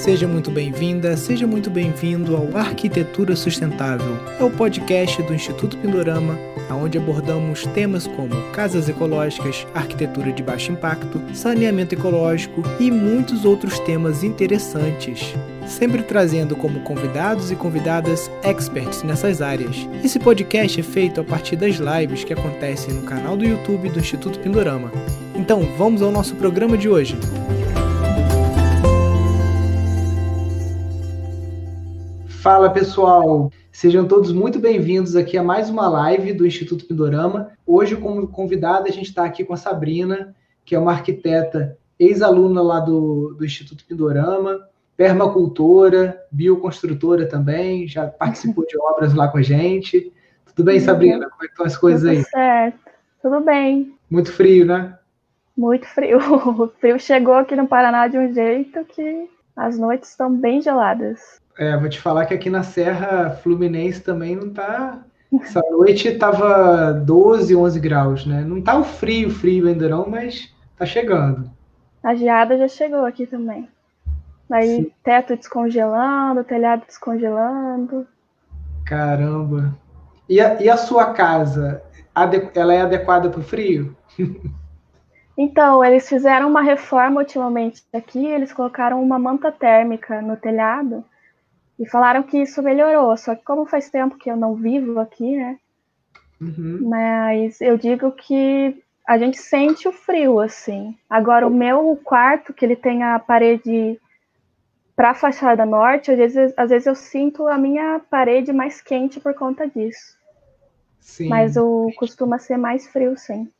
[0.00, 4.16] Seja muito bem-vinda, seja muito bem-vindo ao Arquitetura Sustentável.
[4.40, 6.38] É o podcast do Instituto Pindorama,
[6.70, 13.78] onde abordamos temas como casas ecológicas, arquitetura de baixo impacto, saneamento ecológico e muitos outros
[13.80, 15.34] temas interessantes.
[15.66, 19.86] Sempre trazendo como convidados e convidadas experts nessas áreas.
[20.02, 23.98] Esse podcast é feito a partir das lives que acontecem no canal do YouTube do
[23.98, 24.90] Instituto Pindorama.
[25.34, 27.18] Então, vamos ao nosso programa de hoje.
[32.40, 37.50] Fala pessoal, sejam todos muito bem-vindos aqui a mais uma live do Instituto Pindorama.
[37.66, 42.62] Hoje, como convidada, a gente está aqui com a Sabrina, que é uma arquiteta, ex-aluna
[42.62, 44.58] lá do, do Instituto Pindorama,
[44.96, 50.10] permacultora, bioconstrutora também, já participou de obras lá com a gente.
[50.46, 51.28] Tudo bem, Sabrina?
[51.28, 52.24] Como é que estão as coisas Tudo aí?
[52.24, 53.94] certo, tudo bem.
[54.10, 54.98] Muito frio, né?
[55.54, 56.18] Muito frio.
[56.58, 61.39] O frio chegou aqui no Paraná de um jeito que as noites estão bem geladas.
[61.58, 64.98] É, vou te falar que aqui na Serra Fluminense também não tá.
[65.42, 68.42] Essa noite tava 12, 11 graus, né?
[68.42, 71.50] Não tá o frio, frio ainda não, mas tá chegando.
[72.02, 73.68] A geada já chegou aqui também.
[74.50, 74.92] Aí, Sim.
[75.04, 78.06] teto descongelando, telhado descongelando.
[78.84, 79.72] Caramba.
[80.28, 81.82] E a, e a sua casa,
[82.54, 83.96] ela é adequada para o frio?
[85.38, 91.02] Então, eles fizeram uma reforma ultimamente aqui, eles colocaram uma manta térmica no telhado
[91.80, 93.16] e falaram que isso melhorou.
[93.16, 95.58] Só que como faz tempo que eu não vivo aqui, né?
[96.38, 96.78] Uhum.
[96.82, 98.76] Mas eu digo que
[99.08, 100.94] a gente sente o frio, assim.
[101.08, 103.98] Agora, o meu quarto, que ele tem a parede
[104.94, 109.18] para a fachada norte, às vezes, às vezes eu sinto a minha parede mais quente
[109.18, 110.18] por conta disso.
[111.00, 111.28] Sim.
[111.28, 113.50] Mas o costuma ser mais frio, sim.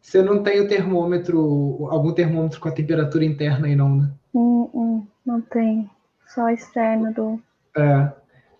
[0.00, 4.10] Você não tem o termômetro, algum termômetro com a temperatura interna aí não, né?
[4.34, 5.88] Hum, hum, não tem.
[6.34, 7.40] Só externo do.
[7.76, 8.10] É.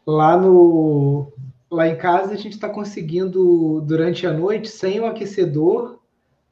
[0.06, 1.32] Lá no
[1.70, 5.98] lá em casa a gente está conseguindo durante a noite sem o aquecedor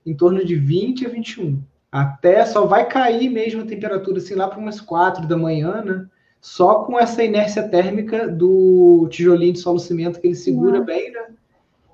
[0.05, 1.63] em torno de 20 a 21.
[1.93, 6.07] Até só vai cair mesmo a temperatura assim lá para umas 4 da manhã, né?
[6.41, 10.85] Só com essa inércia térmica do tijolinho de solo cimento que ele segura Nossa.
[10.85, 11.27] bem, né?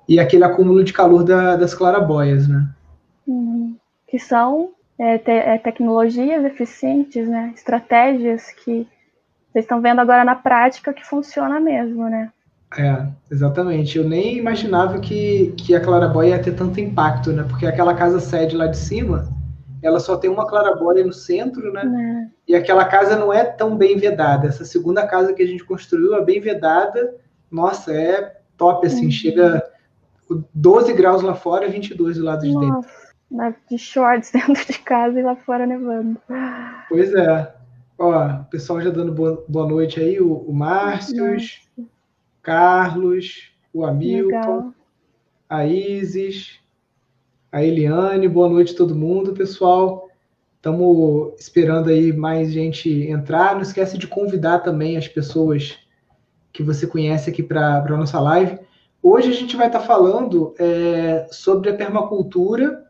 [0.07, 2.67] E aquele acúmulo de calor da- das clarabóias, né?
[3.27, 3.75] Uhum.
[4.07, 7.53] Que são é, te- é, tecnologias eficientes, né?
[7.55, 8.87] Estratégias que
[9.51, 12.31] vocês estão vendo agora na prática que funciona mesmo, né?
[12.77, 13.97] É, exatamente.
[13.97, 17.43] Eu nem imaginava que, que a clarabóia ia ter tanto impacto, né?
[17.47, 19.27] Porque aquela casa sede lá de cima,
[19.81, 21.83] ela só tem uma clarabóia no centro, né?
[21.83, 22.29] Né?
[22.47, 24.47] E aquela casa não é tão bem vedada.
[24.47, 27.15] Essa segunda casa que a gente construiu é bem vedada.
[27.51, 29.05] Nossa, é top, assim.
[29.05, 29.11] Uhum.
[29.11, 29.63] Chega
[30.53, 32.67] 12 graus lá fora e 22 do lado de dentro.
[32.67, 32.89] Nossa,
[33.31, 36.19] né, de shorts dentro de casa e lá fora nevando.
[36.87, 37.58] Pois é.
[37.99, 40.21] Ó, o pessoal já dando boa, noite aí.
[40.21, 41.67] O, o Márcios,
[42.41, 44.27] Carlos, o Hamilton.
[44.27, 44.73] Legal.
[45.49, 46.61] a Isis,
[47.51, 50.07] a Eliane, boa noite a todo mundo, pessoal.
[50.55, 53.53] Estamos esperando aí mais gente entrar.
[53.53, 55.77] Não esquece de convidar também as pessoas
[56.53, 58.59] que você conhece aqui para a nossa live.
[59.03, 62.81] Hoje a gente vai estar falando é, sobre a permacultura,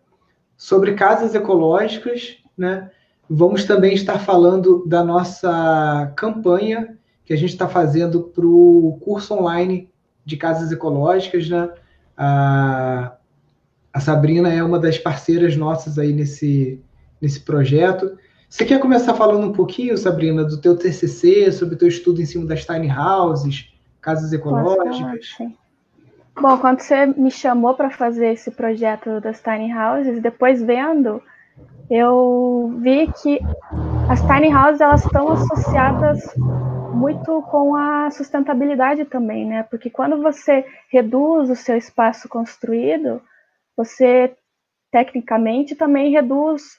[0.56, 2.92] sobre casas ecológicas, né?
[3.30, 9.36] Vamos também estar falando da nossa campanha que a gente está fazendo para o curso
[9.36, 9.88] online
[10.26, 11.70] de casas ecológicas, né?
[12.18, 13.14] A,
[13.94, 16.82] a Sabrina é uma das parceiras nossas aí nesse,
[17.22, 18.18] nesse projeto.
[18.50, 22.26] Você quer começar falando um pouquinho, Sabrina, do teu TCC, sobre o teu estudo em
[22.26, 25.38] cima das tiny houses, casas ecológicas?
[26.42, 31.22] Bom, quando você me chamou para fazer esse projeto das tiny houses, depois vendo,
[31.90, 33.40] eu vi que
[34.10, 36.20] as tiny houses elas estão associadas
[36.94, 39.64] muito com a sustentabilidade também, né?
[39.64, 43.22] Porque quando você reduz o seu espaço construído,
[43.76, 44.36] você
[44.92, 46.78] tecnicamente também reduz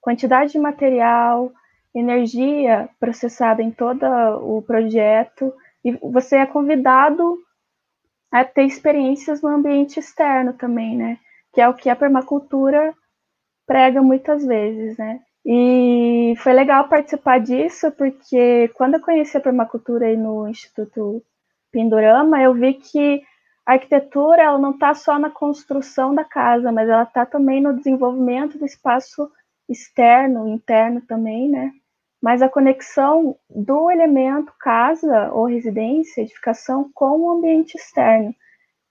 [0.00, 1.52] quantidade de material,
[1.94, 4.04] energia processada em todo
[4.42, 5.52] o projeto
[5.84, 7.38] e você é convidado
[8.30, 11.18] a ter experiências no ambiente externo também, né?
[11.52, 12.94] Que é o que a permacultura
[13.68, 15.20] prega muitas vezes, né?
[15.44, 21.22] E foi legal participar disso, porque quando eu conheci a permacultura aí no Instituto
[21.70, 23.22] Pindorama, eu vi que
[23.64, 27.76] a arquitetura ela não está só na construção da casa, mas ela está também no
[27.76, 29.30] desenvolvimento do espaço
[29.68, 31.70] externo, interno também, né?
[32.20, 38.34] Mas a conexão do elemento casa ou residência, edificação, com o ambiente externo.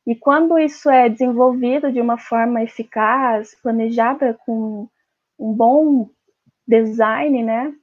[0.07, 4.87] E quando isso é desenvolvido de uma forma eficaz, planejada com
[5.37, 6.09] um bom
[6.65, 7.73] design, né?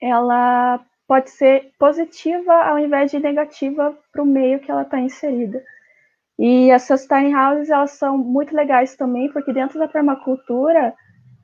[0.00, 5.62] ela pode ser positiva ao invés de negativa para o meio que ela está inserida.
[6.38, 10.94] E essas tiny houses elas são muito legais também, porque dentro da permacultura,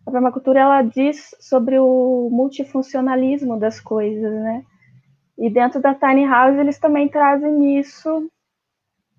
[0.07, 4.65] a permacultura ela diz sobre o multifuncionalismo das coisas, né?
[5.37, 8.31] E dentro da tiny house eles também trazem isso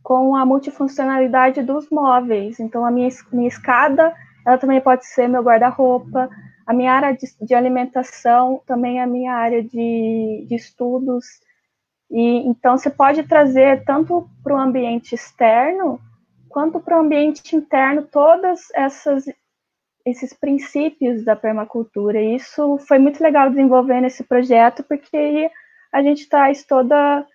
[0.03, 2.59] com a multifuncionalidade dos móveis.
[2.59, 4.13] Então a minha, minha escada,
[4.45, 6.29] ela também pode ser meu guarda-roupa,
[6.65, 11.25] a minha área de, de, alimentação também é a minha área de, de estudos.
[12.11, 15.99] E então você pode trazer tanto para o ambiente externo
[16.49, 19.25] quanto para o ambiente interno todas essas
[20.05, 22.21] esses princípios da permacultura.
[22.21, 25.51] E isso foi muito legal desenvolver nesse projeto porque
[25.91, 27.25] a gente traz toda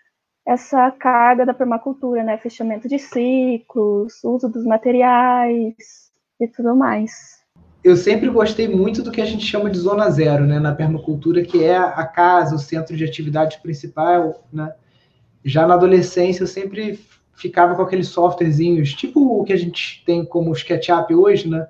[0.46, 2.38] essa carga da permacultura, né?
[2.38, 6.10] Fechamento de ciclos, uso dos materiais
[6.40, 7.42] e tudo mais
[7.84, 11.42] eu sempre gostei muito do que a gente chama de zona zero, né, na permacultura,
[11.42, 14.72] que é a casa, o centro de atividade principal, né?
[15.44, 17.00] Já na adolescência eu sempre
[17.34, 21.66] ficava com aqueles softwarezinhos, tipo o que a gente tem como SketchUp hoje, né?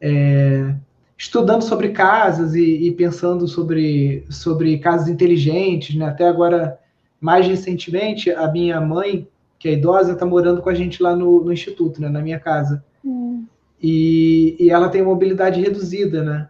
[0.00, 0.74] É,
[1.16, 6.06] estudando sobre casas e, e, pensando sobre, sobre casas inteligentes, né?
[6.06, 6.80] Até agora,
[7.20, 9.26] mais recentemente, a minha mãe,
[9.58, 12.08] que é idosa, está morando com a gente lá no, no instituto, né?
[12.08, 12.84] Na minha casa.
[13.04, 13.44] Hum.
[13.82, 16.48] E, e ela tem mobilidade reduzida, né?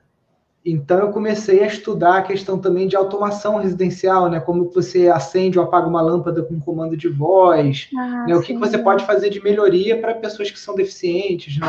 [0.64, 4.40] Então eu comecei a estudar a questão também de automação residencial, né?
[4.40, 8.36] Como você acende ou apaga uma lâmpada com comando de voz, ah, né?
[8.36, 11.68] O que, que, você pode fazer de melhoria para pessoas que são deficientes, né?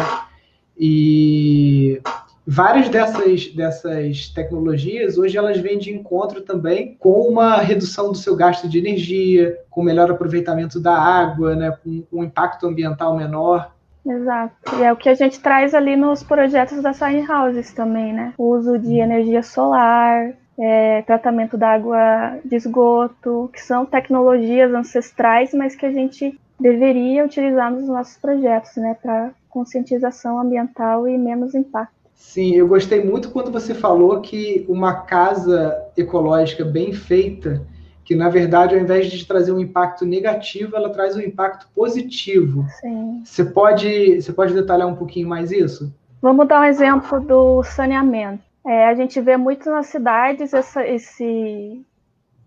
[0.78, 2.02] E
[2.50, 8.36] várias dessas, dessas tecnologias hoje elas vêm de encontro também com uma redução do seu
[8.36, 11.78] gasto de energia, com melhor aproveitamento da água, né?
[11.84, 13.72] Com um impacto ambiental menor.
[14.04, 14.56] Exato.
[14.80, 18.34] E é o que a gente traz ali nos projetos das Tiny Houses também, né?
[18.36, 25.54] O uso de energia solar, é, tratamento da água de esgoto, que são tecnologias ancestrais,
[25.54, 28.98] mas que a gente deveria utilizar nos nossos projetos, né?
[29.00, 31.99] Para conscientização ambiental e menos impacto.
[32.20, 37.66] Sim, eu gostei muito quando você falou que uma casa ecológica bem feita
[38.10, 42.66] que na verdade, ao invés de trazer um impacto negativo, ela traz um impacto positivo.
[42.82, 43.22] Sim.
[43.24, 45.94] Você pode, você pode detalhar um pouquinho mais isso?
[46.20, 48.42] Vamos dar um exemplo do saneamento.
[48.66, 51.86] É, a gente vê muito nas cidades essa, esse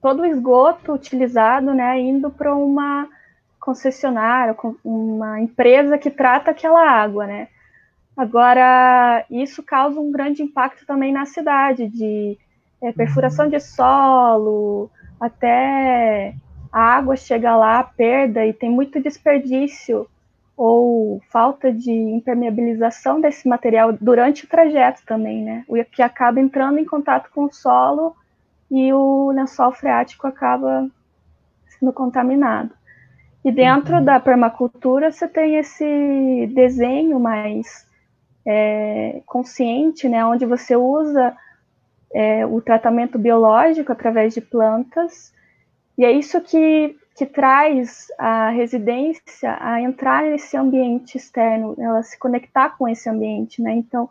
[0.02, 3.06] todo o esgoto utilizado, né, indo para uma
[3.60, 7.46] concessionária, uma empresa que trata aquela água, né?
[8.16, 12.38] Agora, isso causa um grande impacto também na cidade, de
[12.82, 16.34] é, perfuração de solo, até
[16.70, 20.06] a água chega lá, perda, e tem muito desperdício
[20.56, 25.64] ou falta de impermeabilização desse material durante o trajeto também, né?
[25.66, 28.14] O que acaba entrando em contato com o solo
[28.70, 30.88] e o lençol freático acaba
[31.68, 32.70] sendo contaminado.
[33.44, 34.04] E dentro uhum.
[34.04, 37.86] da permacultura você tem esse desenho mais
[38.46, 40.24] é, consciente, né?
[40.24, 41.36] Onde você usa
[42.12, 45.32] é, o tratamento biológico através de plantas,
[45.96, 52.18] e é isso que, que traz a residência a entrar nesse ambiente externo, ela se
[52.18, 53.74] conectar com esse ambiente, né?
[53.74, 54.08] Então,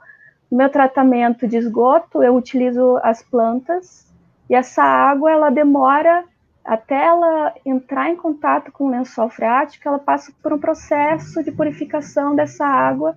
[0.50, 4.06] no meu tratamento de esgoto, eu utilizo as plantas,
[4.50, 6.26] e essa água, ela demora
[6.64, 11.52] até ela entrar em contato com o lençol freático, ela passa por um processo de
[11.52, 13.16] purificação dessa água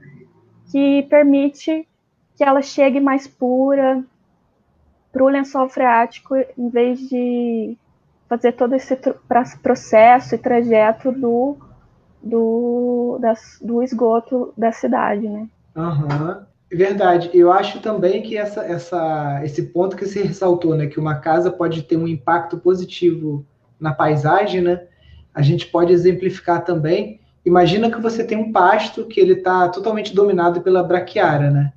[0.71, 1.87] que permite
[2.37, 4.05] que ela chegue mais pura,
[5.15, 7.79] para o lençol freático, em vez de
[8.29, 8.99] fazer todo esse
[9.63, 11.57] processo e trajeto do,
[12.21, 15.49] do, das, do esgoto da cidade, né?
[15.77, 16.43] Uhum.
[16.73, 17.31] Verdade.
[17.33, 21.49] Eu acho também que essa, essa, esse ponto que você ressaltou, né, que uma casa
[21.49, 23.47] pode ter um impacto positivo
[23.79, 24.83] na paisagem, né?
[25.33, 27.21] A gente pode exemplificar também.
[27.45, 31.73] Imagina que você tem um pasto que ele está totalmente dominado pela braquiária, né?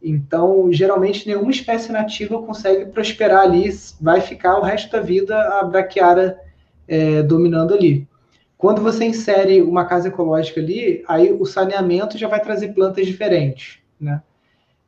[0.00, 3.68] Então, geralmente, nenhuma espécie nativa consegue prosperar ali,
[4.00, 6.38] vai ficar o resto da vida a braquiária
[6.86, 8.06] é, dominando ali.
[8.56, 13.78] Quando você insere uma casa ecológica ali, aí o saneamento já vai trazer plantas diferentes,
[14.00, 14.22] né?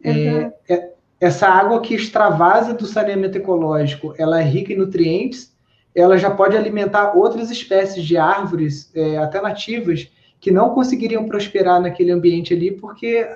[0.05, 0.53] Uhum.
[0.69, 5.55] É, essa água que extravasa do saneamento ecológico, ela é rica em nutrientes,
[5.95, 10.11] ela já pode alimentar outras espécies de árvores, é, até nativas,
[10.41, 13.29] que não conseguiriam prosperar naquele ambiente ali, porque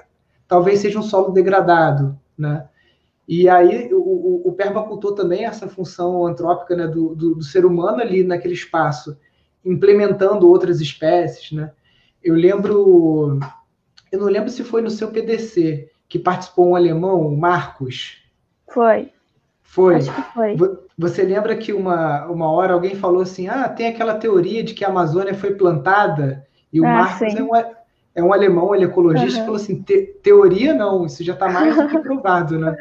[0.49, 2.66] talvez seja um solo degradado, né?
[3.28, 7.64] E aí o, o, o permacultor também essa função antrópica né, do, do, do, ser
[7.64, 9.16] humano ali naquele espaço,
[9.64, 11.73] implementando outras espécies, né?
[12.23, 13.38] Eu lembro,
[14.11, 18.18] eu não lembro se foi no seu PDC que participou um alemão, o Marcos.
[18.68, 19.11] Foi.
[19.62, 19.96] Foi.
[19.96, 20.56] Acho que foi.
[20.96, 24.84] Você lembra que uma, uma hora alguém falou assim: ah, tem aquela teoria de que
[24.84, 27.50] a Amazônia foi plantada e o ah, Marcos é um,
[28.16, 29.47] é um alemão, ele é ecologista, uhum.
[29.47, 32.76] falou assim: Te, teoria não, isso já está mais do que provado, né?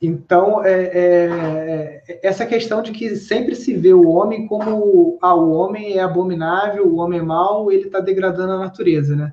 [0.00, 5.34] Então, é, é, é, essa questão de que sempre se vê o homem como ah,
[5.34, 9.32] o homem é abominável, o homem é mau, ele está degradando a natureza, né?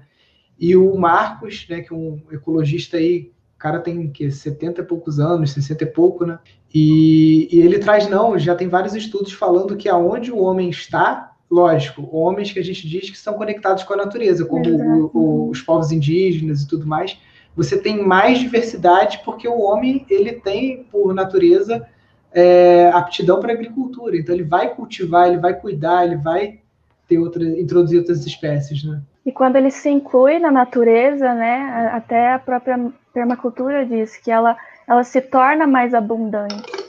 [0.60, 4.86] E o Marcos, né, que é um ecologista aí, o cara tem que 70 e
[4.86, 6.39] poucos anos, 60 e pouco, né?
[6.74, 11.30] E, e ele traz, não, já tem vários estudos falando que aonde o homem está,
[11.51, 15.50] lógico, homens que a gente diz que são conectados com a natureza, como o, o,
[15.50, 17.20] os povos indígenas e tudo mais,
[17.53, 21.86] você tem mais diversidade porque o homem ele tem por natureza
[22.31, 26.60] é, aptidão para agricultura, então ele vai cultivar, ele vai cuidar, ele vai
[27.05, 29.01] ter outra, introduzir outras espécies, né?
[29.25, 34.58] E quando ele se inclui na natureza, né, até a própria permacultura diz que ela,
[34.88, 36.80] ela se torna mais abundante.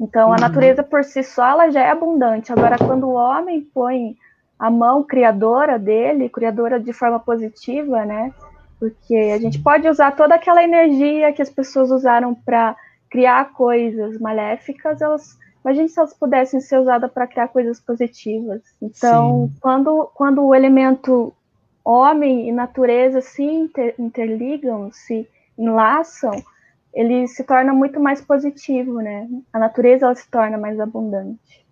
[0.00, 0.40] Então, a uhum.
[0.40, 2.52] natureza por si só ela já é abundante.
[2.52, 4.16] Agora, quando o homem põe
[4.58, 8.32] a mão criadora dele, criadora de forma positiva, né,
[8.78, 12.76] porque a gente pode usar toda aquela energia que as pessoas usaram para
[13.10, 18.60] criar coisas maléficas, elas imagine se elas pudessem ser usadas para criar coisas positivas.
[18.82, 21.32] Então, quando, quando o elemento
[21.82, 26.42] homem e natureza se inter, interligam, se enlaçam,
[26.94, 29.28] ele se torna muito mais positivo, né?
[29.52, 31.66] A natureza ela se torna mais abundante.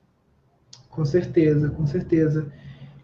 [0.90, 2.52] Com certeza, com certeza.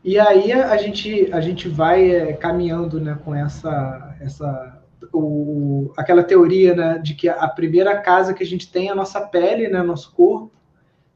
[0.04, 4.82] E aí a gente, a gente vai é, caminhando né, com essa, essa
[5.12, 8.94] o, aquela teoria né, de que a primeira casa que a gente tem é a
[8.94, 10.52] nossa pele, né, nosso corpo,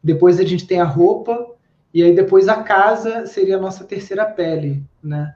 [0.03, 1.47] depois a gente tem a roupa,
[1.95, 5.35] e aí depois a casa seria a nossa terceira pele, né?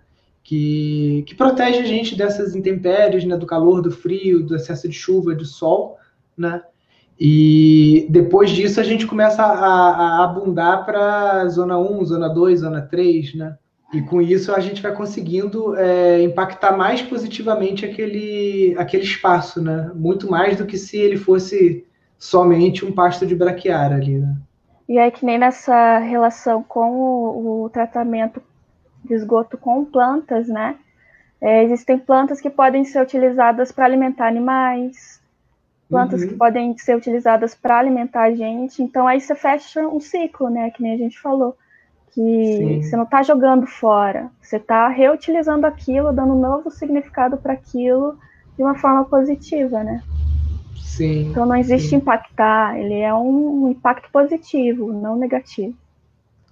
[0.48, 4.94] Que, que protege a gente dessas intempéries, né, do calor, do frio, do excesso de
[4.94, 5.98] chuva, do sol,
[6.38, 6.62] né?
[7.18, 12.80] E depois disso a gente começa a, a abundar para zona 1, zona 2, zona
[12.80, 13.56] 3, né?
[13.92, 19.90] E com isso a gente vai conseguindo é, impactar mais positivamente aquele, aquele espaço, né?
[19.96, 21.84] Muito mais do que se ele fosse
[22.16, 24.36] somente um pasto de braquiária ali, né?
[24.88, 28.40] E aí que nem nessa relação com o, o tratamento
[29.06, 30.76] de esgoto com plantas, né?
[31.40, 35.20] É, existem plantas que podem ser utilizadas para alimentar animais,
[35.88, 36.28] plantas uhum.
[36.28, 38.82] que podem ser utilizadas para alimentar a gente.
[38.82, 40.70] Então aí você fecha um ciclo, né?
[40.70, 41.56] Que nem a gente falou.
[42.12, 42.82] Que Sim.
[42.82, 48.18] você não está jogando fora, você está reutilizando aquilo, dando um novo significado para aquilo
[48.56, 50.02] de uma forma positiva, né?
[50.76, 51.28] Sim.
[51.28, 51.96] Então não existe sim.
[51.96, 55.76] impactar, ele é um impacto positivo, não negativo.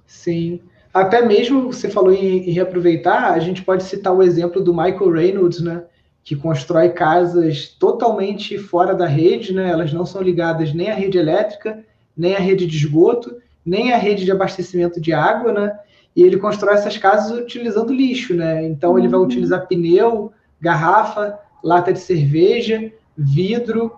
[0.07, 0.61] Sim.
[0.95, 5.11] Até mesmo você falou em, em reaproveitar, a gente pode citar o exemplo do Michael
[5.11, 5.83] Reynolds, né?
[6.25, 9.69] que constrói casas totalmente fora da rede, né?
[9.69, 11.85] Elas não são ligadas nem à rede elétrica,
[12.17, 15.79] nem à rede de esgoto, nem à rede de abastecimento de água, né?
[16.17, 18.67] E ele constrói essas casas utilizando lixo, né?
[18.67, 18.99] Então uhum.
[18.99, 19.27] ele vai uhum.
[19.27, 23.93] utilizar pneu, garrafa, lata de cerveja, vidro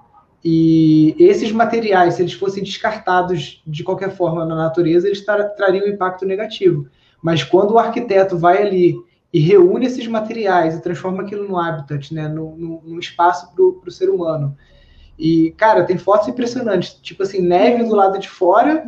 [0.49, 5.88] e esses materiais, se eles fossem descartados de qualquer forma na natureza, eles trariam um
[5.88, 6.87] impacto negativo.
[7.21, 8.95] Mas quando o arquiteto vai ali
[9.33, 14.09] e reúne esses materiais e transforma aquilo no habitat, né, no espaço para o ser
[14.09, 14.57] humano.
[15.18, 18.85] E, cara, tem fotos impressionantes, tipo assim, neve do lado de fora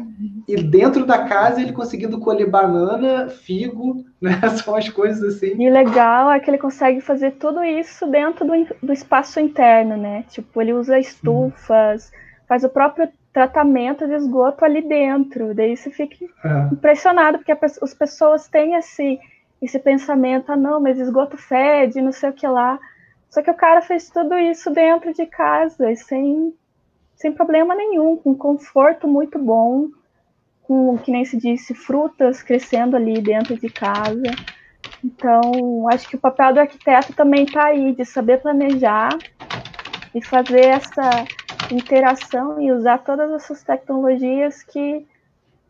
[0.46, 4.38] e dentro da casa ele conseguindo colher banana, figo, né?
[4.62, 5.60] São as coisas assim.
[5.60, 10.24] E legal é que ele consegue fazer tudo isso dentro do, do espaço interno, né?
[10.28, 12.16] Tipo, ele usa estufas, Sim.
[12.46, 15.54] faz o próprio tratamento de esgoto ali dentro.
[15.54, 16.68] Daí você fica é.
[16.72, 19.18] impressionado, porque as pessoas têm esse
[19.60, 22.78] esse pensamento, ah, não, mas esgoto fede, não sei o que lá.
[23.30, 26.54] Só que o cara fez tudo isso dentro de casa, sem,
[27.14, 29.88] sem problema nenhum, com conforto muito bom,
[30.62, 34.22] com, que nem se disse, frutas crescendo ali dentro de casa.
[35.04, 39.16] Então, acho que o papel do arquiteto também está aí, de saber planejar
[40.14, 41.24] e fazer essa
[41.70, 45.06] interação e usar todas essas tecnologias que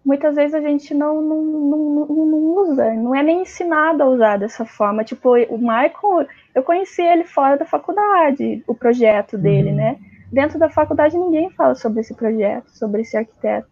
[0.08, 4.38] muitas vezes a gente não, não, não, não, usa, não é nem ensinado a usar
[4.38, 5.04] dessa forma.
[5.04, 9.76] Tipo, o Michael, eu conheci ele fora da faculdade, o projeto dele, uhum.
[9.76, 9.98] né?
[10.32, 13.68] Dentro da faculdade ninguém fala sobre esse projeto, sobre esse arquiteto.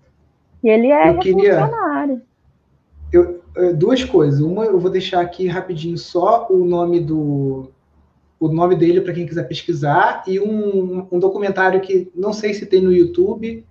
[0.63, 2.21] E ele é eu revolucionário.
[3.11, 4.39] Eu, é, duas coisas.
[4.41, 7.71] Uma, eu vou deixar aqui rapidinho só o nome do
[8.39, 12.67] o nome dele para quem quiser pesquisar e um, um documentário que não sei se
[12.67, 13.65] tem no YouTube,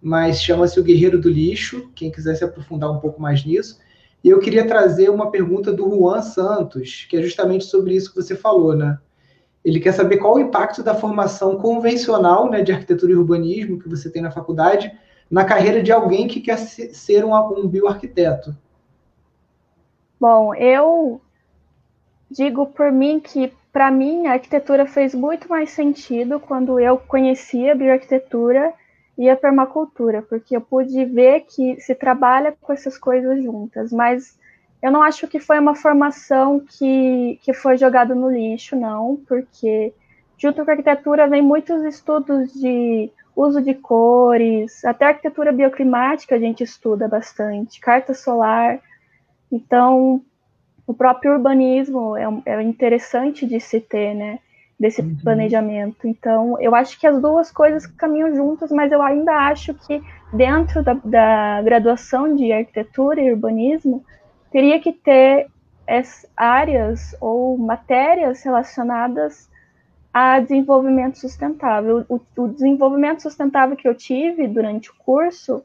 [0.00, 3.80] mas chama-se O Guerreiro do Lixo, quem quiser se aprofundar um pouco mais nisso.
[4.22, 8.20] E eu queria trazer uma pergunta do Juan Santos, que é justamente sobre isso que
[8.20, 8.98] você falou, né?
[9.64, 13.88] Ele quer saber qual o impacto da formação convencional né, de arquitetura e urbanismo que
[13.88, 14.90] você tem na faculdade
[15.30, 18.56] na carreira de alguém que quer ser um, um bioarquiteto.
[20.18, 21.20] Bom, eu
[22.30, 27.72] digo por mim que, para mim, a arquitetura fez muito mais sentido quando eu conhecia
[27.72, 28.72] a bioarquitetura
[29.18, 34.38] e a permacultura, porque eu pude ver que se trabalha com essas coisas juntas, mas
[34.80, 39.92] eu não acho que foi uma formação que, que foi jogada no lixo, não, porque
[40.38, 46.38] junto com a arquitetura vem muitos estudos de uso de cores, até arquitetura bioclimática a
[46.38, 48.80] gente estuda bastante, carta solar.
[49.50, 50.22] Então,
[50.86, 54.38] o próprio urbanismo é, é interessante de se ter, né?
[54.78, 55.16] Desse uhum.
[55.16, 56.06] planejamento.
[56.06, 60.00] Então, eu acho que as duas coisas caminham juntas, mas eu ainda acho que
[60.32, 64.04] dentro da, da graduação de arquitetura e urbanismo,
[64.50, 65.48] teria que ter
[66.36, 69.48] áreas ou matérias relacionadas
[70.12, 72.04] a desenvolvimento sustentável.
[72.08, 75.62] O, o, desenvolvimento sustentável que eu tive durante o curso,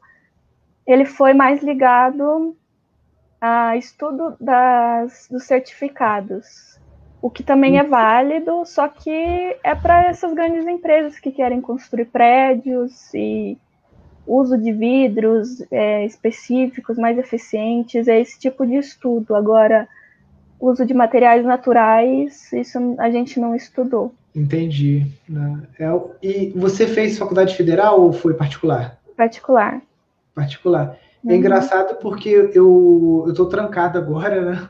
[0.86, 2.56] ele foi mais ligado
[3.40, 6.78] a estudo das, dos certificados,
[7.24, 7.88] o que também é uhum.
[7.88, 9.08] válido, só que
[9.64, 13.56] é para essas grandes empresas que querem construir prédios e
[14.26, 19.34] uso de vidros é, específicos, mais eficientes, é esse tipo de estudo.
[19.34, 19.88] Agora,
[20.60, 24.14] uso de materiais naturais, isso a gente não estudou.
[24.34, 25.06] Entendi.
[25.26, 25.62] Né?
[25.80, 25.86] É,
[26.22, 28.98] e você fez faculdade federal ou foi particular?
[29.16, 29.80] Particular.
[30.34, 30.98] Particular.
[31.24, 31.36] É uhum.
[31.36, 34.68] Engraçado porque eu estou trancado agora, né?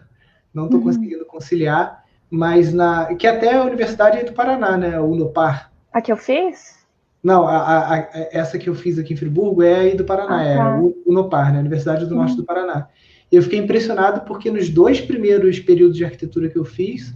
[0.54, 0.86] Não estou uhum.
[0.86, 2.03] conseguindo conciliar,
[2.34, 5.00] mas na que até a Universidade do Paraná, né?
[5.00, 5.70] O Unopar.
[5.92, 6.84] A que eu fiz?
[7.22, 10.38] Não, a, a, a, essa que eu fiz aqui em Friburgo é aí do Paraná,
[10.38, 10.64] ah, é tá.
[10.64, 11.60] é o Unopar, né?
[11.60, 12.38] Universidade do Norte uhum.
[12.38, 12.88] do Paraná.
[13.30, 17.14] Eu fiquei impressionado porque nos dois primeiros períodos de arquitetura que eu fiz,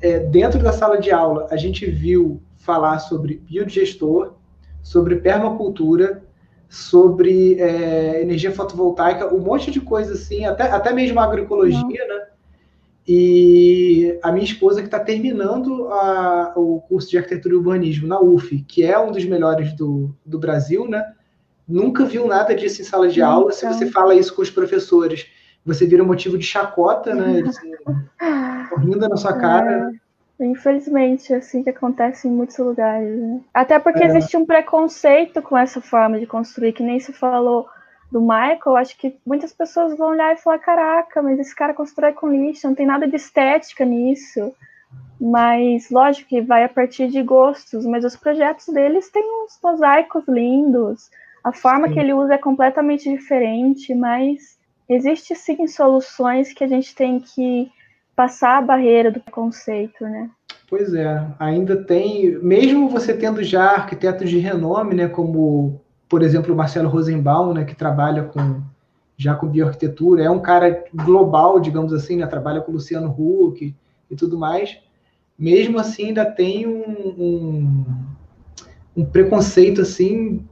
[0.00, 4.34] é, dentro da sala de aula, a gente viu falar sobre biodigestor,
[4.82, 6.22] sobre permacultura,
[6.68, 12.26] sobre é, energia fotovoltaica, um monte de coisa assim, até, até mesmo agroecologia, né?
[13.06, 18.18] E a minha esposa que está terminando a, o curso de arquitetura e urbanismo na
[18.18, 21.12] UF, que é um dos melhores do, do Brasil, né?
[21.68, 23.52] Nunca viu nada disso em sala de aula.
[23.52, 25.26] Se você fala isso com os professores,
[25.64, 27.38] você vira motivo de chacota, né?
[27.40, 27.58] Eles
[28.78, 29.92] rindo na sua cara.
[30.38, 33.18] É, infelizmente, é assim que acontece em muitos lugares.
[33.18, 33.40] Né?
[33.52, 34.06] Até porque é.
[34.06, 37.66] existe um preconceito com essa forma de construir, que nem se falou
[38.14, 42.12] do Michael, acho que muitas pessoas vão olhar e falar: caraca, mas esse cara constrói
[42.12, 44.54] com lixo, não tem nada de estética nisso.
[45.20, 50.22] Mas, lógico que vai a partir de gostos, mas os projetos deles têm uns mosaicos
[50.28, 51.10] lindos,
[51.42, 51.94] a forma sim.
[51.94, 54.56] que ele usa é completamente diferente, mas
[54.88, 57.68] existe sim soluções que a gente tem que
[58.14, 60.30] passar a barreira do preconceito, né?
[60.68, 65.80] Pois é, ainda tem, mesmo você tendo já arquitetos de renome, né, como,
[66.14, 68.62] por exemplo, o Marcelo Rosenbaum, né, que trabalha com
[69.16, 73.74] já com bioarquitetura, é um cara global, digamos assim, né, trabalha com Luciano Huck
[74.08, 74.78] e tudo mais,
[75.36, 76.84] mesmo assim ainda tem um,
[77.18, 77.84] um,
[78.96, 80.46] um preconceito, assim,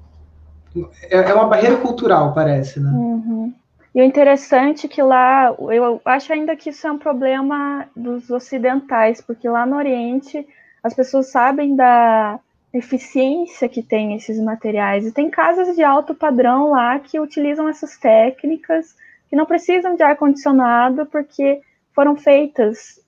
[1.09, 2.91] é, é uma barreira cultural, parece, né?
[2.91, 3.55] Uhum.
[3.95, 8.31] E o interessante é que lá, eu acho ainda que isso é um problema dos
[8.31, 10.45] ocidentais, porque lá no Oriente
[10.83, 12.41] as pessoas sabem da
[12.73, 15.07] eficiência que tem esses materiais.
[15.07, 18.97] E tem casas de alto padrão lá que utilizam essas técnicas,
[19.29, 21.61] que não precisam de ar-condicionado, porque
[21.95, 23.01] foram feitas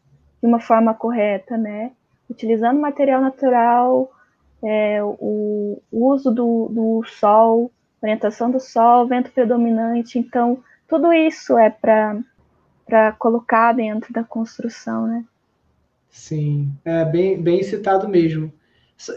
[0.43, 1.93] de uma forma correta, né?
[2.29, 4.11] Utilizando material natural,
[4.63, 7.71] é, o, uso do, do sol,
[8.03, 10.19] orientação do sol, vento predominante.
[10.19, 15.25] Então, tudo isso é para colocar dentro da construção, né?
[16.11, 18.53] Sim, é bem, bem citado mesmo.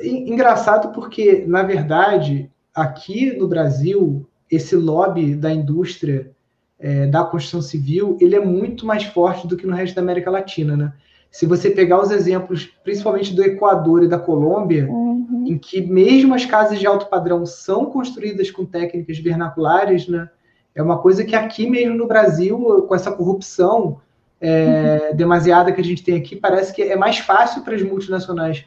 [0.01, 6.31] Engraçado porque, na verdade, aqui no Brasil, esse lobby da indústria
[6.79, 10.29] é, da construção civil, ele é muito mais forte do que no resto da América
[10.29, 10.93] Latina, né?
[11.29, 15.43] Se você pegar os exemplos, principalmente do Equador e da Colômbia, uhum.
[15.45, 20.29] em que mesmo as casas de alto padrão são construídas com técnicas vernaculares, né?
[20.73, 23.99] É uma coisa que aqui mesmo no Brasil, com essa corrupção
[24.39, 25.17] é, uhum.
[25.17, 28.65] demasiada que a gente tem aqui, parece que é mais fácil para as multinacionais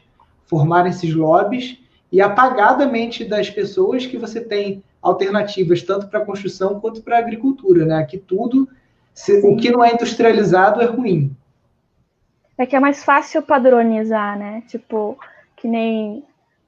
[0.51, 1.79] formarem esses lobbies
[2.11, 7.01] e apagar da mente das pessoas que você tem alternativas tanto para a construção quanto
[7.01, 7.95] para a agricultura, né?
[7.95, 8.67] Aqui tudo,
[9.13, 11.33] se, o que não é industrializado é ruim.
[12.57, 14.61] É que é mais fácil padronizar, né?
[14.67, 15.17] Tipo,
[15.55, 16.21] que nem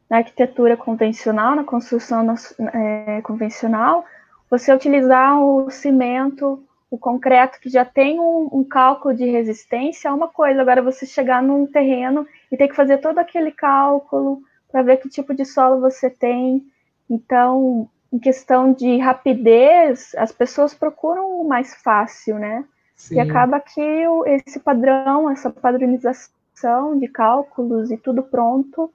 [0.10, 2.26] na arquitetura convencional, na construção
[2.74, 4.06] é, convencional,
[4.50, 6.64] você utilizar o cimento,
[6.94, 11.08] o concreto que já tem um, um, cálculo de resistência é uma coisa, agora você
[11.08, 15.44] chegar num terreno e ter que fazer todo aquele cálculo para ver que tipo de
[15.44, 16.64] solo você tem.
[17.10, 22.64] Então, em questão de rapidez, as pessoas procuram o mais fácil, né?
[22.96, 23.16] Sim.
[23.16, 23.82] E acaba que
[24.28, 28.94] esse padrão, essa padronização de cálculos e tudo pronto,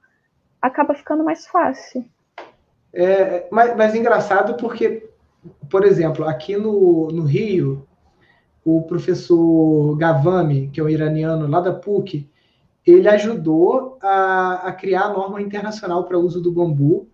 [0.63, 2.05] acaba ficando mais fácil.
[2.93, 5.11] É, mas, mas engraçado porque,
[5.69, 7.88] por exemplo, aqui no, no Rio,
[8.64, 12.29] o professor Gavami, que é um iraniano lá da PUC,
[12.87, 17.07] ele ajudou a, a criar a norma internacional para uso do bambu.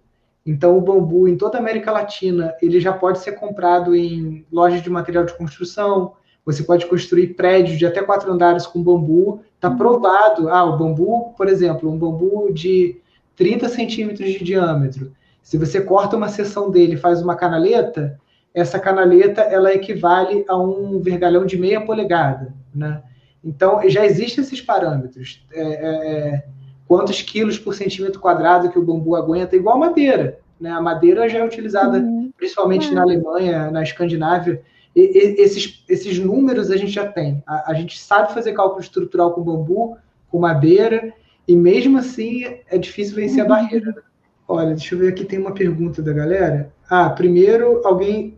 [0.46, 4.82] Então, o bambu em toda a América Latina ele já pode ser comprado em lojas
[4.82, 6.12] de material de construção.
[6.44, 9.40] Você pode construir prédios de até quatro andares com bambu.
[9.56, 9.76] Está uhum.
[9.76, 10.48] provado.
[10.48, 13.00] Ah, o bambu, por exemplo, um bambu de
[13.36, 15.12] 30 centímetros de diâmetro.
[15.42, 18.18] Se você corta uma seção dele e faz uma canaleta,
[18.54, 23.02] essa canaleta ela equivale a um vergalhão de meia polegada, né?
[23.42, 25.44] Então já existem esses parâmetros.
[25.52, 26.46] É, é, é,
[26.86, 30.38] quantos quilos por centímetro quadrado que o bambu aguenta, igual madeira.
[30.60, 30.70] Né?
[30.70, 32.32] A madeira já é utilizada uhum.
[32.36, 32.94] principalmente uhum.
[32.94, 34.62] na Alemanha, na Escandinávia.
[34.94, 37.42] E, e, esses, esses números a gente já tem.
[37.46, 39.98] A, a gente sabe fazer cálculo estrutural com bambu,
[40.30, 41.12] com madeira,
[41.46, 43.48] e mesmo assim é difícil vencer a uhum.
[43.48, 43.86] barreira.
[43.86, 44.02] Né?
[44.46, 46.72] Olha, deixa eu ver aqui, tem uma pergunta da galera.
[46.88, 48.36] Ah, primeiro, alguém,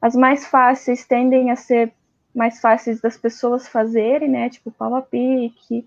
[0.01, 1.93] As mais fáceis tendem a ser
[2.35, 4.49] mais fáceis das pessoas fazerem, né?
[4.49, 5.87] Tipo pau a pique.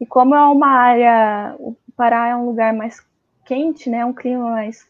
[0.00, 3.04] E como é uma área, o Pará é um lugar mais
[3.44, 4.04] quente, né?
[4.04, 4.88] Um clima mais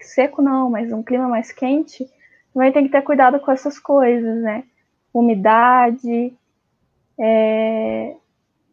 [0.00, 2.08] seco não, mas um clima mais quente,
[2.54, 4.64] vai ter que ter cuidado com essas coisas, né?
[5.12, 6.32] Umidade,
[7.18, 8.16] é,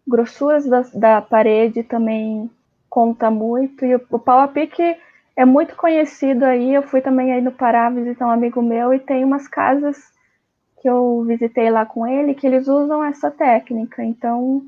[0.08, 2.50] grossuras da, da parede também
[2.90, 3.86] conta muito.
[3.86, 4.96] E o, o pau a pique
[5.36, 6.74] é muito conhecido aí.
[6.74, 10.15] Eu fui também aí no Pará visitar um amigo meu e tem umas casas
[10.86, 14.04] que eu visitei lá com ele que eles usam essa técnica.
[14.04, 14.62] Então,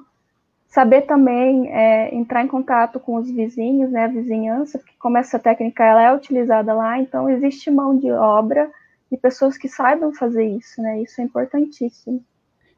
[0.68, 5.38] saber também é, entrar em contato com os vizinhos, né, a vizinhança, porque como essa
[5.38, 8.68] técnica ela é utilizada lá, então existe mão de obra
[9.12, 11.04] de pessoas que saibam fazer isso, né?
[11.04, 12.20] Isso é importantíssimo.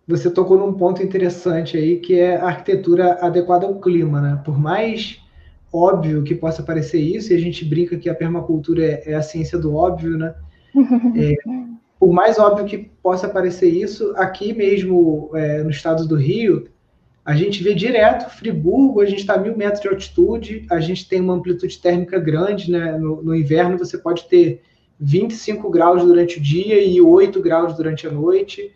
[0.05, 4.41] Você tocou num ponto interessante aí, que é a arquitetura adequada ao clima, né?
[4.43, 5.17] Por mais
[5.71, 9.21] óbvio que possa parecer isso, e a gente brinca que a permacultura é, é a
[9.21, 10.35] ciência do óbvio, né?
[11.15, 16.69] É, por mais óbvio que possa parecer isso, aqui mesmo é, no estado do Rio,
[17.25, 21.07] a gente vê direto Friburgo, a gente está a mil metros de altitude, a gente
[21.07, 22.97] tem uma amplitude térmica grande, né?
[22.97, 24.63] No, no, inverno você pode ter
[24.99, 28.73] 25 graus durante o dia e 8 graus durante a noite.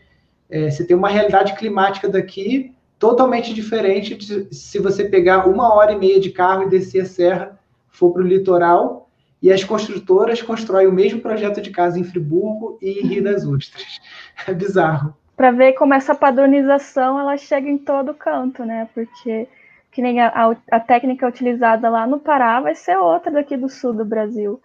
[0.49, 5.93] É, você tem uma realidade climática daqui totalmente diferente de se você pegar uma hora
[5.93, 7.59] e meia de carro e descer a serra,
[7.89, 9.02] for para o litoral,
[9.43, 13.45] e as construtoras constroem o mesmo projeto de casa em Friburgo e em Rio das
[13.45, 13.99] Ostras.
[14.47, 15.13] É bizarro.
[15.35, 18.87] Para ver como essa padronização ela chega em todo canto, né?
[18.93, 19.47] Porque
[19.91, 23.93] que nem a, a, técnica utilizada lá no Pará vai ser outra daqui do sul
[23.93, 24.59] do Brasil.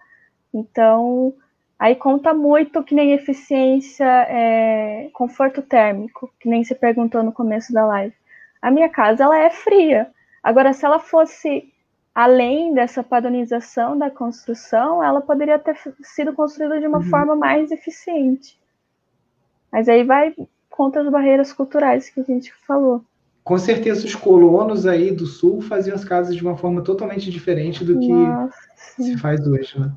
[0.51, 1.35] Então,
[1.77, 7.71] aí conta muito que nem eficiência, é, conforto térmico, que nem se perguntou no começo
[7.71, 8.13] da live
[8.61, 10.09] a minha casa ela é fria.
[10.43, 11.71] Agora, se ela fosse
[12.19, 17.05] além dessa padronização da construção, ela poderia ter sido construída de uma uhum.
[17.05, 18.59] forma mais eficiente.
[19.71, 20.35] Mas aí vai
[20.69, 23.01] contra as barreiras culturais que a gente falou.
[23.41, 27.85] com certeza os colonos aí do sul faziam as casas de uma forma totalmente diferente
[27.85, 28.53] do que Nossa.
[28.75, 29.89] se faz hoje, né?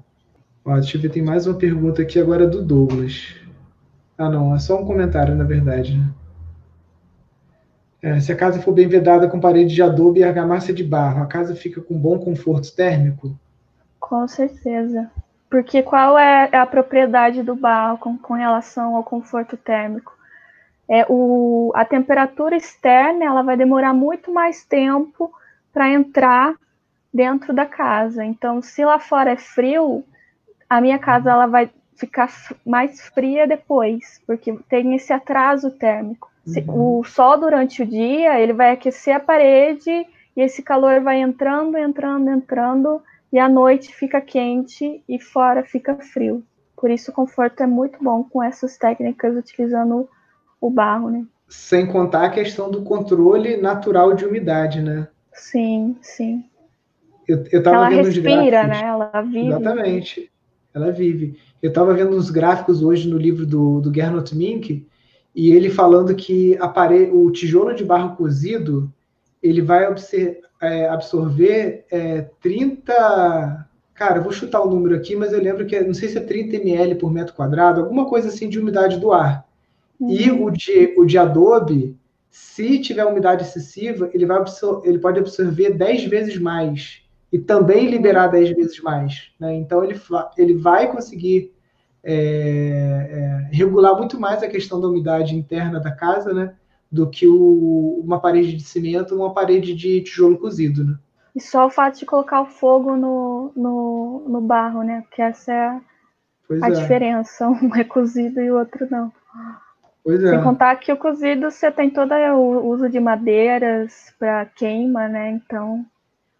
[0.65, 3.35] Ó, deixa eu ver, tem mais uma pergunta aqui agora do Douglas.
[4.17, 5.99] Ah, não, é só um comentário, na verdade.
[5.99, 6.09] Né?
[8.03, 11.23] É, se a casa for bem vedada com parede de adobe e argamassa de barro,
[11.23, 13.39] a casa fica com bom conforto térmico?
[14.01, 15.09] Com certeza.
[15.49, 20.13] Porque qual é a propriedade do barro com, com relação ao conforto térmico?
[20.89, 25.33] É o, a temperatura externa ela vai demorar muito mais tempo
[25.73, 26.55] para entrar
[27.15, 28.25] dentro da casa.
[28.25, 30.05] Então, se lá fora é frio,
[30.69, 32.29] a minha casa ela vai ficar
[32.67, 36.32] mais fria depois, porque tem esse atraso térmico.
[36.47, 36.99] Uhum.
[36.99, 39.91] O sol durante o dia ele vai aquecer a parede
[40.37, 43.03] e esse calor vai entrando, entrando, entrando
[43.33, 46.43] e à noite fica quente e fora fica frio.
[46.77, 50.09] Por isso o conforto é muito bom com essas técnicas utilizando
[50.61, 51.25] o barro, né?
[51.49, 55.07] Sem contar a questão do controle natural de umidade, né?
[55.33, 56.45] Sim, sim.
[57.29, 58.83] Eu, eu tava ela vendo respira, né?
[58.83, 59.47] Ela vive.
[59.47, 60.33] Exatamente.
[60.75, 61.39] Ela vive.
[61.63, 64.87] Eu estava vendo uns gráficos hoje no livro do, do Gernot Mink,
[65.35, 66.59] e ele falando que
[67.13, 68.93] o tijolo de barro cozido
[69.43, 73.67] ele vai absorver, é, absorver é, 30.
[73.95, 76.19] Cara, eu vou chutar o número aqui, mas eu lembro que é, não sei se
[76.19, 79.47] é 30 ml por metro quadrado, alguma coisa assim de umidade do ar.
[79.99, 80.11] Uhum.
[80.11, 81.97] E o de, o de adobe,
[82.31, 87.89] se tiver umidade excessiva, ele, vai absor ele pode absorver 10 vezes mais e também
[87.89, 89.31] liberar 10 vezes mais.
[89.41, 89.55] Né?
[89.57, 89.99] Então ele,
[90.37, 91.53] ele vai conseguir
[92.05, 96.55] é, é, regular muito mais a questão da umidade interna da casa, né?
[96.91, 100.99] Do que o, uma parede de cimento ou uma parede de tijolo cozido, né?
[101.35, 105.03] E só o fato de colocar o fogo no, no, no barro, né?
[105.03, 105.81] Porque essa é a,
[106.63, 106.71] a é.
[106.73, 107.49] diferença.
[107.49, 109.11] Um é cozido e o outro não.
[110.05, 110.43] Pois Sem é.
[110.43, 115.31] contar que o cozido você tem todo o uso de madeiras para queima, né?
[115.31, 115.87] Então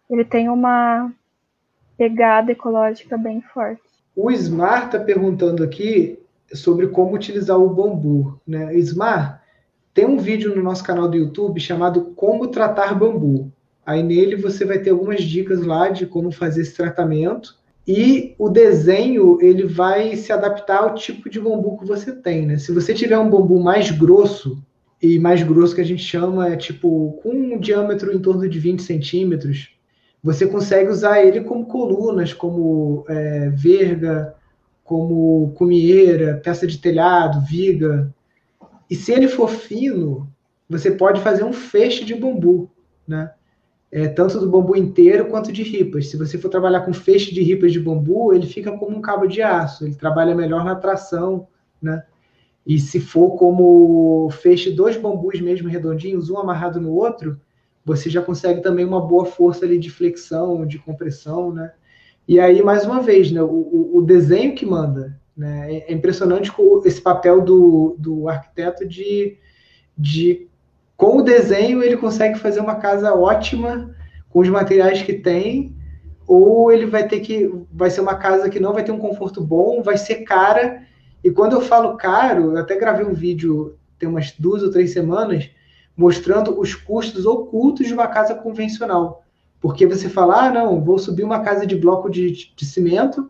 [0.09, 1.11] ele tem uma
[1.97, 3.81] pegada ecológica bem forte.
[4.15, 6.19] O Ismar está perguntando aqui
[6.53, 8.39] sobre como utilizar o bambu.
[8.45, 8.75] Né?
[8.77, 9.41] Ismar,
[9.93, 13.51] tem um vídeo no nosso canal do YouTube chamado Como Tratar Bambu.
[13.85, 17.55] Aí nele você vai ter algumas dicas lá de como fazer esse tratamento.
[17.87, 22.45] E o desenho ele vai se adaptar ao tipo de bambu que você tem.
[22.45, 22.57] Né?
[22.57, 24.63] Se você tiver um bambu mais grosso,
[25.03, 28.57] e mais grosso que a gente chama é tipo com um diâmetro em torno de
[28.57, 29.75] 20 centímetros,
[30.23, 34.33] você consegue usar ele como colunas, como é, verga,
[34.83, 38.13] como cumieira, peça de telhado, viga.
[38.89, 40.29] E se ele for fino,
[40.69, 42.71] você pode fazer um feixe de bambu,
[43.05, 43.33] né?
[43.91, 46.09] É, tanto do bambu inteiro quanto de ripas.
[46.09, 49.27] Se você for trabalhar com feixe de ripas de bambu, ele fica como um cabo
[49.27, 51.47] de aço, ele trabalha melhor na tração,
[51.81, 52.03] né?
[52.65, 57.39] E se for como feixe dois bambus mesmo redondinhos, um amarrado no outro,
[57.85, 61.73] você já consegue também uma boa força ali de flexão, de compressão, né?
[62.27, 65.19] E aí, mais uma vez, né, o, o desenho que manda.
[65.35, 65.73] Né?
[65.73, 66.51] É, é impressionante
[66.85, 69.37] esse papel do, do arquiteto de,
[69.97, 70.47] de,
[70.95, 73.93] com o desenho, ele consegue fazer uma casa ótima
[74.29, 75.75] com os materiais que tem,
[76.25, 79.41] ou ele vai ter que, vai ser uma casa que não vai ter um conforto
[79.41, 80.83] bom, vai ser cara.
[81.23, 84.91] E quando eu falo caro, eu até gravei um vídeo tem umas duas ou três
[84.91, 85.49] semanas,
[85.95, 89.23] mostrando os custos ocultos de uma casa convencional.
[89.61, 93.29] Porque você fala, ah, não, vou subir uma casa de bloco de, de cimento,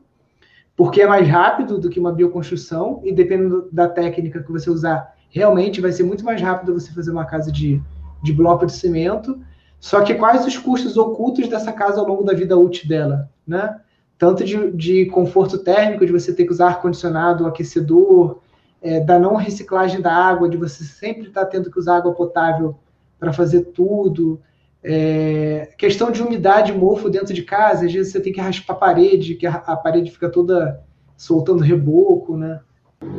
[0.76, 5.14] porque é mais rápido do que uma bioconstrução, e dependendo da técnica que você usar,
[5.30, 7.82] realmente vai ser muito mais rápido você fazer uma casa de,
[8.22, 9.40] de bloco de cimento.
[9.80, 13.80] Só que quais os custos ocultos dessa casa ao longo da vida útil dela, né?
[14.18, 18.40] Tanto de, de conforto térmico, de você ter que usar ar-condicionado, aquecedor,
[18.84, 22.14] é, da não reciclagem da água, de você sempre estar tá tendo que usar água
[22.14, 22.76] potável
[23.18, 24.42] para fazer tudo.
[24.84, 28.78] É, questão de umidade, mofo dentro de casa, às vezes você tem que raspar a
[28.78, 30.84] parede, que a, a parede fica toda
[31.16, 32.60] soltando reboco, né?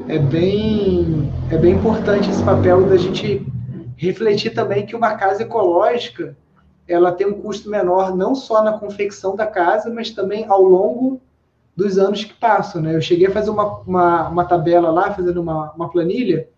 [0.06, 3.46] É bem, é bem importante esse papel da gente
[3.96, 6.36] refletir também que uma casa ecológica
[6.86, 11.20] ela tem um custo menor não só na confecção da casa, mas também ao longo
[11.76, 12.94] dos anos que passam, né?
[12.94, 16.48] Eu cheguei a fazer uma, uma, uma tabela lá, fazendo uma, uma planilha,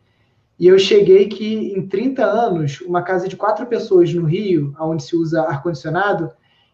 [0.59, 5.03] e eu cheguei que em 30 anos, uma casa de quatro pessoas no Rio, onde
[5.03, 6.31] se usa ar-condicionado,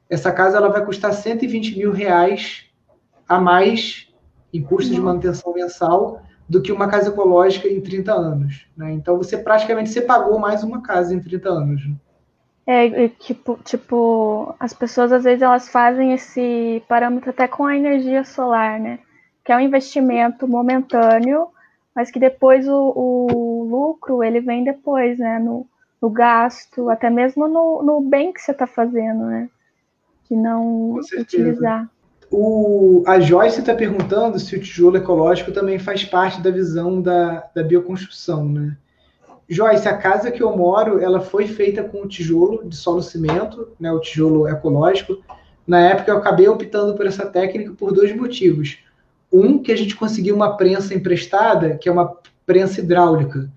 [0.09, 2.67] essa casa ela vai custar 120 mil reais
[3.29, 4.09] a mais
[4.53, 8.67] em custo de manutenção mensal do que uma casa ecológica em 30 anos.
[8.77, 8.93] Né?
[8.93, 11.89] Então você praticamente você pagou mais uma casa em 30 anos.
[11.89, 11.95] Né?
[12.66, 18.25] É, tipo, tipo, as pessoas às vezes elas fazem esse parâmetro até com a energia
[18.25, 19.01] solar, né?
[19.44, 21.48] Que é um investimento momentâneo,
[21.94, 25.40] mas que depois o, o lucro ele vem depois, né?
[25.40, 25.66] No,
[26.01, 29.48] no gasto, até mesmo no, no bem que você está fazendo, né?
[30.25, 31.90] Que não utilizar.
[32.31, 37.51] O, a Joyce está perguntando se o tijolo ecológico também faz parte da visão da,
[37.55, 38.77] da bioconstrução, né?
[39.49, 43.93] Joyce, a casa que eu moro, ela foi feita com tijolo de solo cimento, né,
[43.93, 45.19] o tijolo ecológico.
[45.67, 48.79] Na época eu acabei optando por essa técnica por dois motivos.
[49.33, 53.51] Um, que a gente conseguiu uma prensa emprestada, que é uma prensa hidráulica.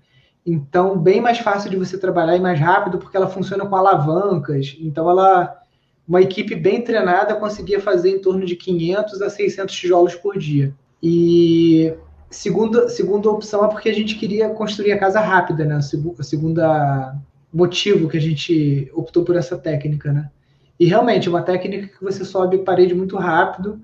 [0.44, 4.76] Então, bem mais fácil de você trabalhar e mais rápido, porque ela funciona com alavancas.
[4.80, 5.60] Então, ela
[6.06, 10.72] uma equipe bem treinada conseguia fazer em torno de 500 a 600 tijolos por dia.
[11.02, 11.92] E
[12.30, 15.76] segunda, segunda opção é porque a gente queria construir a casa rápida, né?
[15.76, 17.16] A segunda
[17.52, 20.30] motivo que a gente optou por essa técnica, né?
[20.78, 23.80] E realmente é uma técnica que você sobe parede muito rápido,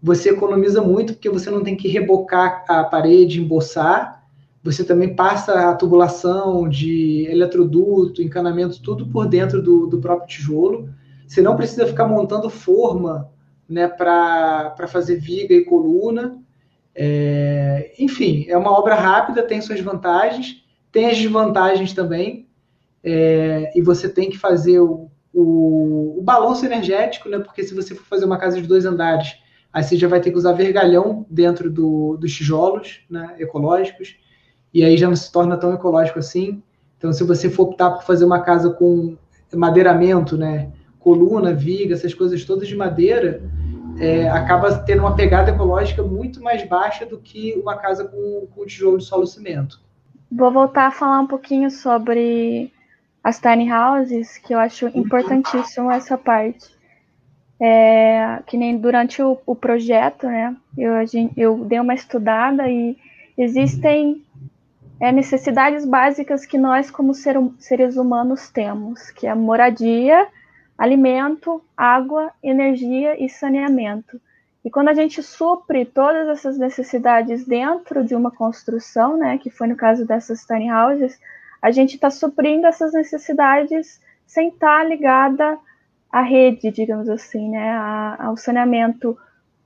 [0.00, 4.24] você economiza muito porque você não tem que rebocar a parede, emboçar,
[4.62, 10.88] você também passa a tubulação de eletroduto, encanamento, tudo por dentro do, do próprio tijolo.
[11.26, 13.30] Você não precisa ficar montando forma
[13.68, 16.38] né, para fazer viga e coluna.
[16.98, 22.48] É, enfim, é uma obra rápida, tem suas vantagens, tem as desvantagens também,
[23.04, 27.94] é, e você tem que fazer o, o, o, balanço energético, né, porque se você
[27.94, 29.36] for fazer uma casa de dois andares,
[29.70, 34.16] aí você já vai ter que usar vergalhão dentro do, dos tijolos né, ecológicos,
[34.72, 36.62] e aí já não se torna tão ecológico assim.
[36.96, 39.18] Então, se você for optar por fazer uma casa com
[39.54, 43.42] madeiramento, né, coluna, viga, essas coisas todas de madeira,
[43.98, 48.66] é, acaba tendo uma pegada ecológica muito mais baixa do que uma casa com, com
[48.66, 49.80] tijolo de solo cimento.
[50.30, 52.72] Vou voltar a falar um pouquinho sobre
[53.22, 56.76] as tiny houses, que eu acho importantíssimo essa parte.
[57.58, 60.54] É, que nem durante o, o projeto, né?
[60.76, 60.92] Eu,
[61.34, 62.98] eu dei uma estudada e
[63.38, 64.22] existem
[65.00, 70.28] é, necessidades básicas que nós, como ser, seres humanos, temos, que é moradia,
[70.76, 74.20] alimento, água, energia e saneamento.
[74.64, 79.68] E quando a gente supre todas essas necessidades dentro de uma construção, né, que foi
[79.68, 81.18] no caso dessas tiny houses,
[81.62, 85.58] a gente está suprindo essas necessidades sem estar tá ligada
[86.10, 87.76] à rede, digamos assim, né,
[88.18, 89.16] ao saneamento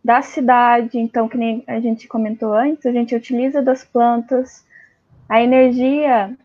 [0.04, 0.98] da cidade.
[0.98, 4.64] Então, que nem a gente comentou antes, a gente utiliza das plantas,
[5.28, 6.36] a energia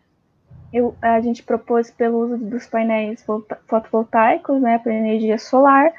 [0.75, 3.25] eu, a gente propôs pelo uso dos painéis
[3.65, 5.89] fotovoltaicos, né, para energia solar,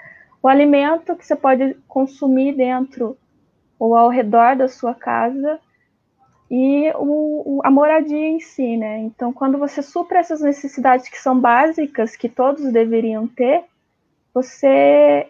[0.43, 3.17] o alimento que você pode consumir dentro
[3.79, 5.59] ou ao redor da sua casa
[6.51, 8.99] e o, a moradia em si, né?
[8.99, 13.65] Então, quando você supra essas necessidades que são básicas, que todos deveriam ter,
[14.33, 15.27] você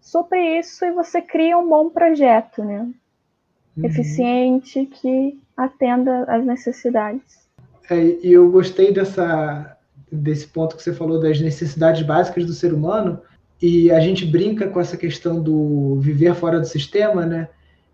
[0.00, 2.90] supre isso e você cria um bom projeto, né?
[3.76, 3.84] Uhum.
[3.84, 7.43] Eficiente que atenda às necessidades.
[7.90, 9.76] É, e eu gostei dessa,
[10.10, 13.20] desse ponto que você falou das necessidades básicas do ser humano,
[13.60, 17.48] e a gente brinca com essa questão do viver fora do sistema, né?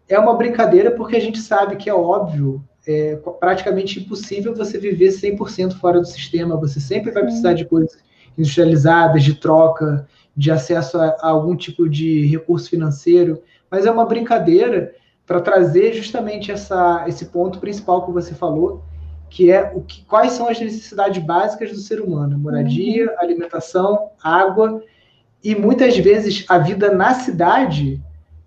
[0.09, 5.11] É uma brincadeira porque a gente sabe que é óbvio, é praticamente impossível você viver
[5.11, 7.99] 100% fora do sistema, você sempre vai precisar de coisas
[8.37, 14.07] industrializadas, de troca, de acesso a, a algum tipo de recurso financeiro, mas é uma
[14.07, 14.93] brincadeira
[15.27, 18.83] para trazer justamente essa, esse ponto principal que você falou,
[19.31, 23.17] que é o que, quais são as necessidades básicas do ser humano: moradia, uhum.
[23.19, 24.83] alimentação, água
[25.43, 28.01] e muitas vezes a vida na cidade,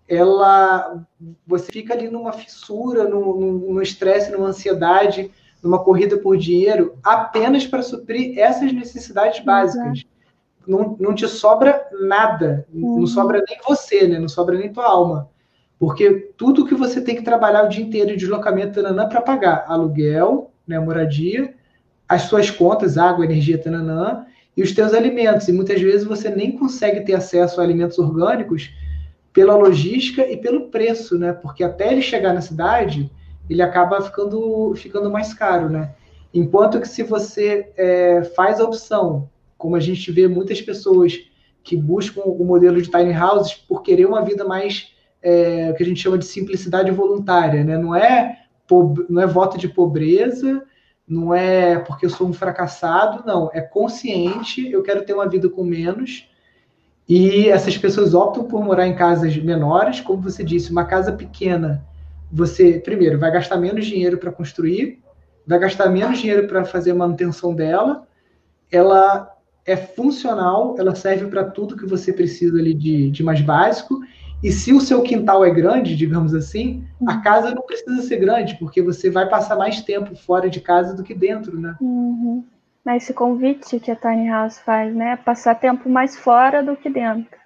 [0.07, 1.03] ela
[1.47, 7.81] você fica ali numa fissura, no estresse, numa ansiedade, numa corrida por dinheiro, apenas para
[7.81, 10.03] suprir essas necessidades básicas.
[10.67, 12.99] Não, não te sobra nada, uhum.
[12.99, 14.17] não sobra nem você, né?
[14.17, 15.29] não sobra nem tua alma.
[15.77, 20.52] Porque tudo que você tem que trabalhar o dia inteiro de deslocamento para pagar aluguel,
[20.67, 21.53] né, moradia,
[22.07, 25.47] as suas contas, água, energia, tananã, e os teus alimentos.
[25.47, 28.69] E muitas vezes você nem consegue ter acesso a alimentos orgânicos
[29.31, 31.33] pela logística e pelo preço, né?
[31.33, 33.11] Porque até ele chegar na cidade,
[33.49, 35.95] ele acaba ficando, ficando mais caro, né?
[36.33, 41.19] Enquanto que se você é, faz a opção, como a gente vê muitas pessoas
[41.63, 44.91] que buscam o modelo de tiny houses por querer uma vida mais
[45.21, 47.77] é, que a gente chama de simplicidade voluntária, né?
[47.77, 48.42] Não é
[49.09, 50.63] não é voto de pobreza,
[51.07, 53.49] não é porque eu sou um fracassado, não.
[53.53, 56.29] É consciente, eu quero ter uma vida com menos.
[57.07, 61.85] E essas pessoas optam por morar em casas menores, como você disse, uma casa pequena.
[62.31, 65.01] Você, primeiro, vai gastar menos dinheiro para construir,
[65.45, 68.07] vai gastar menos dinheiro para fazer a manutenção dela.
[68.71, 69.29] Ela
[69.65, 73.99] é funcional, ela serve para tudo que você precisa ali de, de mais básico
[74.43, 77.21] e se o seu quintal é grande, digamos assim, a uhum.
[77.21, 81.01] casa não precisa ser grande, porque você vai passar mais tempo fora de casa do
[81.01, 81.75] que dentro, né?
[81.79, 82.43] Uhum.
[82.85, 85.15] né, esse convite que a Tiny House faz, né?
[85.15, 87.37] Passar tempo mais fora do que dentro.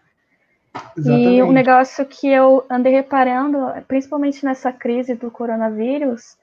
[0.98, 1.36] Exatamente.
[1.36, 6.36] E um negócio que eu andei reparando, principalmente nessa crise do coronavírus,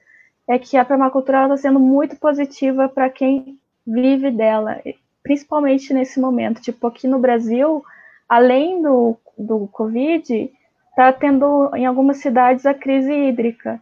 [0.47, 4.81] é que a permacultura está sendo muito positiva para quem vive dela,
[5.21, 6.61] principalmente nesse momento.
[6.61, 7.83] Tipo, aqui no Brasil,
[8.29, 10.51] além do, do Covid,
[10.89, 13.81] está tendo em algumas cidades a crise hídrica.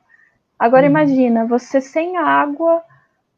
[0.57, 0.89] Agora, hum.
[0.89, 2.83] imagina, você sem água,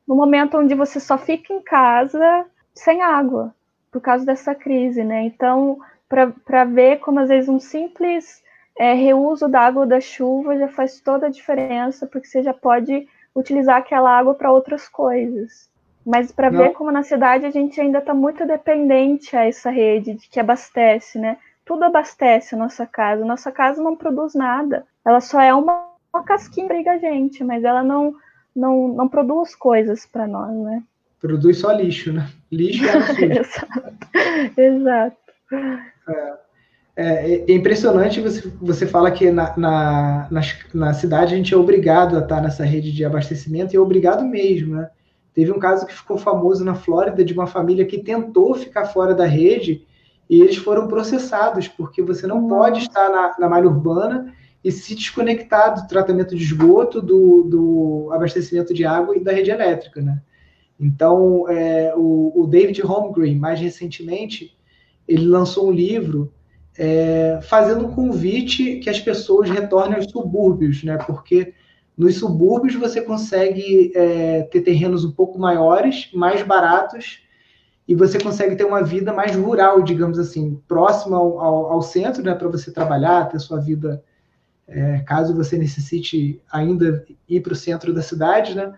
[0.08, 3.54] no momento onde você só fica em casa sem água,
[3.92, 5.24] por causa dessa crise, né?
[5.24, 8.44] Então, para ver como às vezes um simples
[8.78, 13.08] é, reuso da água da chuva já faz toda a diferença, porque você já pode
[13.34, 15.70] utilizar aquela água para outras coisas.
[16.06, 20.16] Mas para ver como na cidade a gente ainda está muito dependente a essa rede
[20.30, 21.38] que abastece, né?
[21.66, 23.26] Tudo abastece a nossa casa.
[23.26, 24.86] Nossa casa não produz nada.
[25.04, 28.14] Ela só é uma, uma casquinha para a gente, mas ela não,
[28.56, 30.84] não, não produz coisas para nós, né?
[31.20, 32.30] Produz só lixo, né?
[32.52, 33.98] Lixo é Exato.
[34.56, 35.18] Exato.
[36.08, 36.46] É,
[36.98, 40.42] é, é, impressionante você, você fala que na, na, na,
[40.74, 44.24] na, cidade a gente é obrigado a estar nessa rede de abastecimento e é obrigado
[44.24, 44.90] mesmo, né?
[45.34, 49.14] Teve um caso que ficou famoso na Flórida de uma família que tentou ficar fora
[49.14, 49.86] da rede
[50.30, 54.96] e eles foram processados, porque você não pode estar na, na malha urbana e se
[54.96, 60.22] desconectar do tratamento de esgoto, do, do abastecimento de água e da rede elétrica, né?
[60.80, 64.58] Então, é, o, o David Holmgren, mais recentemente,
[65.08, 66.34] ele lançou um livro
[66.78, 70.98] é, fazendo um convite que as pessoas retornem aos subúrbios, né?
[70.98, 71.54] Porque
[71.98, 77.22] nos subúrbios você consegue é, ter terrenos um pouco maiores, mais baratos,
[77.88, 82.24] e você consegue ter uma vida mais rural, digamos assim, próxima ao, ao, ao centro,
[82.24, 82.34] né?
[82.34, 84.04] Para você trabalhar, ter sua vida,
[84.68, 88.74] é, caso você necessite ainda ir para o centro da cidade, né?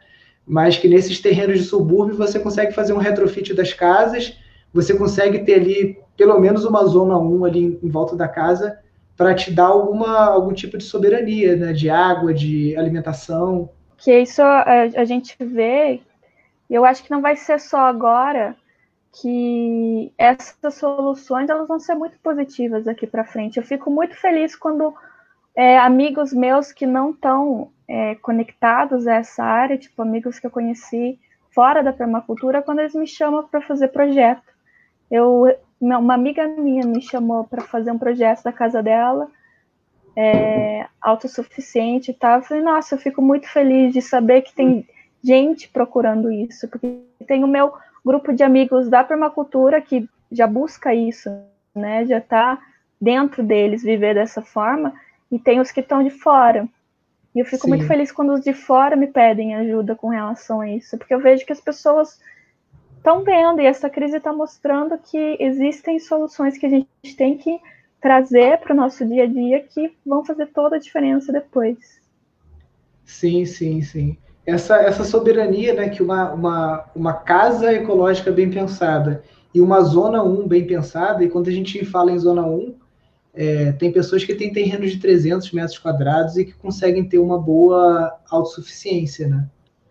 [0.45, 4.38] Mas que nesses terrenos de subúrbio você consegue fazer um retrofit das casas,
[4.74, 8.78] você consegue ter ali pelo menos uma zona 1 ali em volta da casa
[9.16, 13.70] para te dar alguma, algum tipo de soberania, né, de água, de alimentação.
[13.97, 16.01] Que isso a, a gente vê,
[16.70, 18.55] e eu acho que não vai ser só agora
[19.22, 23.57] que essas soluções elas vão ser muito positivas daqui para frente.
[23.57, 24.93] Eu fico muito feliz quando
[25.55, 30.51] é, amigos meus que não estão é, conectados a essa área, tipo amigos que eu
[30.51, 31.20] conheci
[31.53, 34.43] fora da permacultura, quando eles me chamam para fazer projeto.
[35.09, 35.45] Eu
[35.80, 39.30] uma amiga minha me chamou para fazer um projeto da casa dela,
[40.15, 42.39] é, autossuficiente e tal.
[42.39, 44.88] Eu falei, nossa, eu fico muito feliz de saber que tem
[45.24, 47.74] gente procurando isso, porque tem o meu
[48.08, 51.30] grupo de amigos da permacultura que já busca isso,
[51.76, 52.05] né?
[52.05, 52.58] Já está
[52.99, 54.93] dentro deles viver dessa forma,
[55.32, 56.68] e tem os que estão de fora.
[57.36, 57.70] E eu fico Sim.
[57.70, 61.20] muito feliz quando os de fora me pedem ajuda com relação a isso, porque eu
[61.20, 62.20] vejo que as pessoas
[62.97, 67.60] estão vendo, e essa crise está mostrando que existem soluções que a gente tem que
[68.01, 72.01] trazer para o nosso dia a dia que vão fazer toda a diferença depois.
[73.05, 74.18] Sim, sim, sim.
[74.48, 79.22] Essa, essa soberania, né, que uma, uma, uma casa ecológica bem pensada
[79.54, 82.74] e uma zona 1 bem pensada, e quando a gente fala em zona 1,
[83.34, 87.38] é, tem pessoas que têm terrenos de 300 metros quadrados e que conseguem ter uma
[87.38, 89.48] boa autossuficiência, né?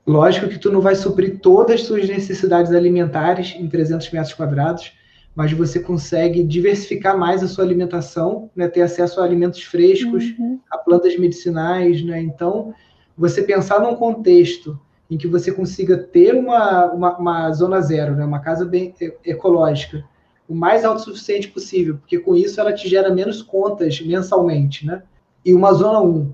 [0.06, 4.92] Lógico que tu não vai suprir todas as suas necessidades alimentares em 300 metros quadrados,
[5.34, 10.58] mas você consegue diversificar mais a sua alimentação, né, ter acesso a alimentos frescos, uhum.
[10.70, 12.20] a plantas medicinais, né?
[12.22, 12.72] Então,
[13.16, 14.78] você pensar num contexto
[15.10, 18.92] em que você consiga ter uma, uma, uma zona zero, né, uma casa bem
[19.24, 20.04] ecológica,
[20.48, 25.02] o mais autossuficiente possível, porque com isso ela te gera menos contas mensalmente, né?
[25.44, 26.32] E uma zona 1,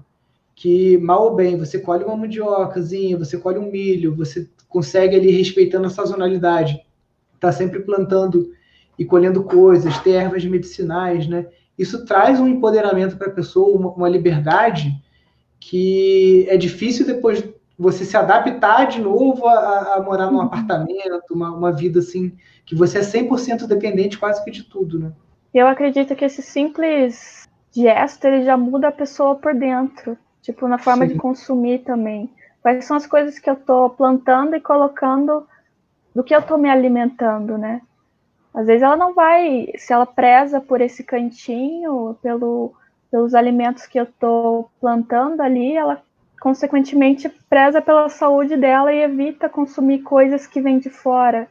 [0.55, 5.31] que mal ou bem você colhe uma mandiocazinha, você colhe um milho, você consegue ali
[5.31, 6.83] respeitando a sazonalidade,
[7.39, 8.53] tá sempre plantando
[8.99, 11.47] e colhendo coisas, ter ervas medicinais, né?
[11.79, 14.93] Isso traz um empoderamento para a pessoa, uma, uma, liberdade
[15.69, 17.45] que é difícil depois
[17.79, 20.43] você se adaptar de novo a, a morar num uhum.
[20.43, 22.33] apartamento, uma, uma vida assim,
[22.65, 25.13] que você é 100% dependente quase que de tudo, né?
[25.53, 30.77] Eu acredito que esse simples gesto ele já muda a pessoa por dentro tipo, na
[30.77, 31.15] forma Sim.
[31.15, 32.29] de consumir também.
[32.61, 35.47] Quais são as coisas que eu estou plantando e colocando,
[36.15, 37.81] do que eu estou me alimentando, né?
[38.53, 42.75] Às vezes ela não vai, se ela preza por esse cantinho, pelo,
[43.13, 46.03] pelos alimentos que eu estou plantando ali, ela
[46.41, 51.47] consequentemente preza pela saúde dela e evita consumir coisas que vêm de fora,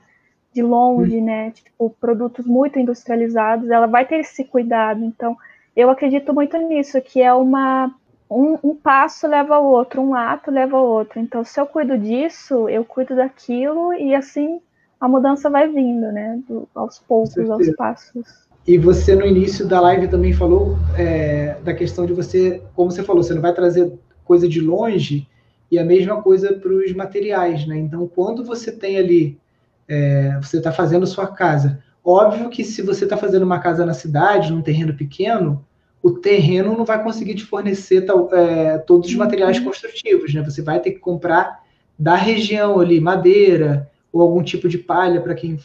[0.51, 1.23] de longe, hum.
[1.23, 1.51] né?
[1.51, 5.05] Tipo, produtos muito industrializados, ela vai ter esse cuidado.
[5.05, 5.37] Então,
[5.75, 7.93] eu acredito muito nisso, que é uma
[8.29, 11.19] um, um, passo leva ao outro, um ato leva ao outro.
[11.19, 14.59] Então, se eu cuido disso, eu cuido daquilo e assim
[14.99, 16.41] a mudança vai vindo, né?
[16.47, 18.50] Do, aos poucos, aos passos.
[18.67, 23.03] E você no início da live também falou é, da questão de você, como você
[23.03, 23.91] falou, você não vai trazer
[24.23, 25.27] coisa de longe
[25.69, 27.77] e a mesma coisa para os materiais, né?
[27.77, 29.39] Então, quando você tem ali,
[29.87, 33.93] é, você está fazendo sua casa, óbvio que se você está fazendo uma casa na
[33.93, 35.65] cidade, num terreno pequeno,
[36.03, 39.65] o terreno não vai conseguir te fornecer é, todos os materiais uhum.
[39.65, 40.43] construtivos, né?
[40.43, 41.63] Você vai ter que comprar
[41.97, 45.57] da região ali, madeira ou algum tipo de palha para quem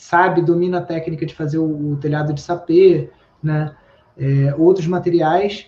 [0.00, 3.10] sabe, domina a técnica de fazer o, o telhado de sapê,
[3.42, 3.74] né?
[4.16, 5.66] É, outros materiais.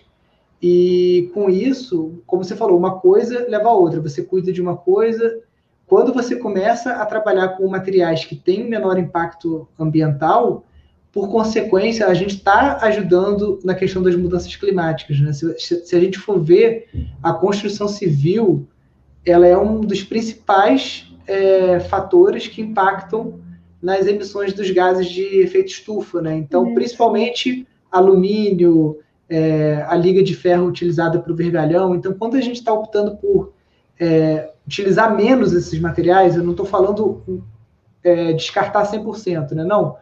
[0.61, 4.01] E com isso, como você falou, uma coisa leva a outra.
[4.01, 5.39] Você cuida de uma coisa.
[5.85, 10.65] Quando você começa a trabalhar com materiais que têm menor impacto ambiental,
[11.11, 15.19] por consequência, a gente está ajudando na questão das mudanças climáticas.
[15.19, 15.31] Né?
[15.31, 16.89] Se, se, a gente for ver,
[17.21, 18.67] a construção civil
[19.23, 23.39] ela é um dos principais é, fatores que impactam
[23.83, 26.21] nas emissões dos gases de efeito estufa.
[26.21, 26.35] Né?
[26.35, 31.93] Então, principalmente alumínio, é, a liga de ferro utilizada para o vergalhão.
[31.93, 33.53] Então, quando a gente está optando por
[33.99, 37.21] é, utilizar menos esses materiais, eu não estou falando
[38.03, 39.63] é, descartar 100%, né?
[39.63, 39.97] não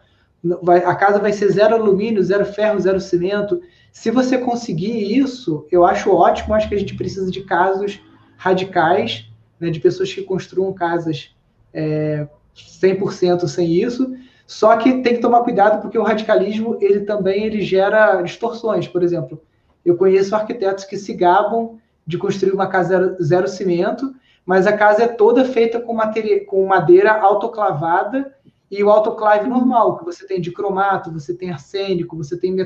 [0.62, 3.60] vai, a casa vai ser zero alumínio, zero ferro, zero cimento.
[3.92, 6.54] Se você conseguir isso, eu acho ótimo.
[6.54, 8.00] Acho que a gente precisa de casos
[8.36, 9.30] radicais,
[9.60, 11.34] né, de pessoas que construam casas
[11.72, 14.14] é, 100% sem isso.
[14.46, 18.86] Só que tem que tomar cuidado porque o radicalismo ele também ele gera distorções.
[18.86, 19.42] Por exemplo,
[19.84, 24.72] eu conheço arquitetos que se gabam de construir uma casa zero, zero cimento, mas a
[24.72, 28.34] casa é toda feita com, madeira, com madeira autoclavada
[28.70, 32.56] e o autoclave normal, que você tem de cromato, você tem arsênico, você tem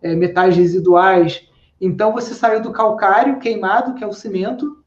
[0.00, 1.46] é, metais residuais.
[1.80, 4.79] Então você saiu do calcário queimado, que é o cimento,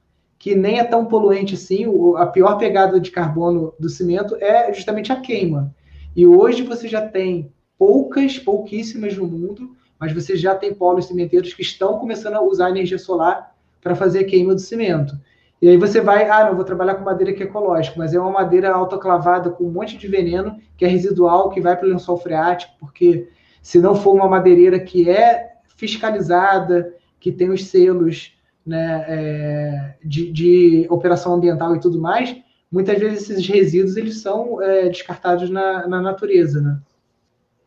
[0.43, 1.85] que nem é tão poluente assim.
[2.17, 5.73] a pior pegada de carbono do cimento é justamente a queima.
[6.13, 11.53] E hoje você já tem poucas, pouquíssimas no mundo, mas você já tem polos cimenteiros
[11.53, 15.17] que estão começando a usar energia solar para fazer a queima do cimento.
[15.61, 18.19] E aí você vai, ah, não, vou trabalhar com madeira que é ecológica, mas é
[18.19, 21.89] uma madeira autoclavada com um monte de veneno, que é residual, que vai para o
[21.89, 23.29] lençol freático, porque
[23.61, 28.33] se não for uma madeireira que é fiscalizada, que tem os selos
[28.65, 32.35] né, é, de, de, operação ambiental e tudo mais,
[32.71, 36.79] muitas vezes esses resíduos eles são é, descartados na, na, natureza, né?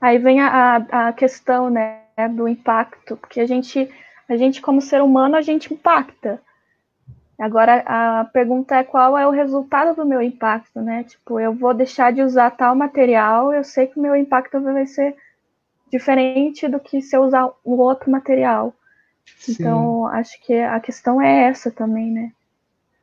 [0.00, 2.00] Aí vem a, a questão, né,
[2.34, 3.88] do impacto, porque a gente,
[4.28, 6.40] a gente como ser humano, a gente impacta.
[7.38, 11.04] Agora a pergunta é qual é o resultado do meu impacto, né?
[11.04, 14.86] Tipo, eu vou deixar de usar tal material, eu sei que o meu impacto vai
[14.86, 15.14] ser
[15.90, 18.72] diferente do que se eu usar um outro material.
[19.38, 19.56] Sim.
[19.58, 22.32] Então, acho que a questão é essa também, né?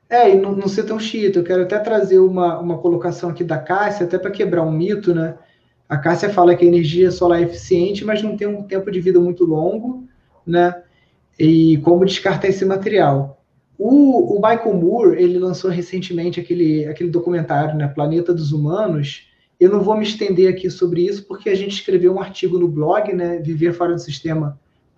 [0.10, 1.40] É, e não, não ser tão chiito.
[1.40, 5.14] Eu quero até trazer uma, uma colocação aqui da Cássia, até para quebrar um mito,
[5.14, 5.36] né?
[5.88, 9.00] A Cássia fala que a energia solar é eficiente, mas não tem um tempo de
[9.00, 10.08] vida muito longo,
[10.46, 10.82] né?
[11.38, 13.44] E como descartar esse material?
[13.78, 19.28] O, o, Michael Moore, ele lançou recentemente aquele, aquele documentário, né, Planeta dos Humanos.
[19.60, 22.68] Eu não vou me estender aqui sobre isso, porque a gente escreveu um artigo no
[22.68, 23.40] blog, né,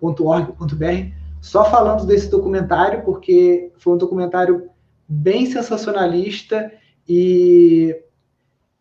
[0.00, 4.68] viverforadosistema.org.br, só falando desse documentário, porque foi um documentário
[5.08, 6.72] bem sensacionalista
[7.08, 7.94] e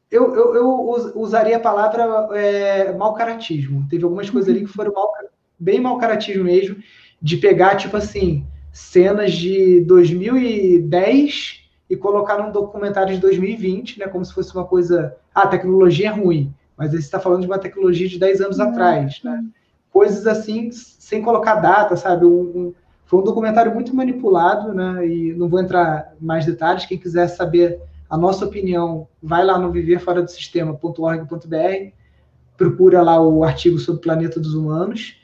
[0.09, 3.85] eu, eu, eu usaria a palavra é, mau caratismo.
[3.89, 5.11] Teve algumas coisas ali que foram mal,
[5.59, 6.77] bem mau caratismo mesmo,
[7.21, 14.25] de pegar, tipo assim, cenas de 2010 e colocar num documentário de 2020, né, como
[14.25, 15.15] se fosse uma coisa.
[15.33, 18.57] Ah, a tecnologia é ruim, mas você está falando de uma tecnologia de 10 anos
[18.57, 18.69] uhum.
[18.69, 19.43] atrás, né?
[19.95, 22.25] Coisas assim, sem colocar data, sabe?
[22.25, 22.73] Um, um,
[23.05, 25.07] foi um documentário muito manipulado, né?
[25.07, 26.85] E não vou entrar mais detalhes.
[26.85, 27.79] Quem quiser saber
[28.09, 31.93] a nossa opinião, vai lá no viverforadosistema.org.br,
[32.57, 35.15] procura lá o artigo sobre o planeta dos humanos.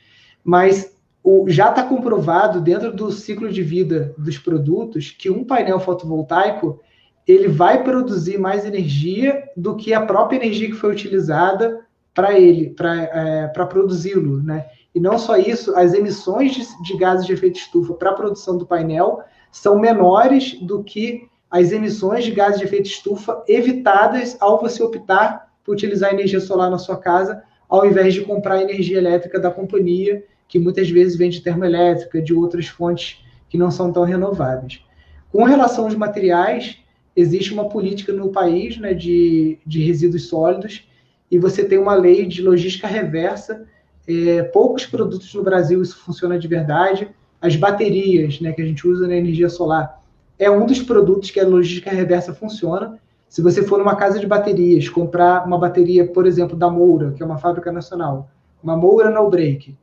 [0.41, 5.81] Mas o, já está comprovado dentro do ciclo de vida dos produtos que um painel
[5.81, 6.79] fotovoltaico
[7.27, 11.81] ele vai produzir mais energia do que a própria energia que foi utilizada
[12.13, 14.65] para ele, para é, produzi-lo, né?
[14.93, 18.57] E não só isso, as emissões de, de gases de efeito estufa para a produção
[18.57, 24.59] do painel são menores do que as emissões de gases de efeito estufa evitadas ao
[24.59, 29.39] você optar por utilizar energia solar na sua casa, ao invés de comprar energia elétrica
[29.39, 34.03] da companhia que muitas vezes vem de termoelétrica, de outras fontes que não são tão
[34.03, 34.83] renováveis.
[35.31, 36.77] Com relação aos materiais,
[37.15, 40.85] existe uma política no país né, de, de resíduos sólidos
[41.31, 43.65] e você tem uma lei de logística reversa.
[44.07, 47.09] É, poucos produtos no Brasil isso funciona de verdade.
[47.39, 50.01] As baterias né, que a gente usa na energia solar
[50.37, 52.99] é um dos produtos que a logística reversa funciona.
[53.29, 57.23] Se você for numa casa de baterias, comprar uma bateria, por exemplo, da Moura, que
[57.23, 58.29] é uma fábrica nacional,
[58.61, 59.77] uma Moura no break,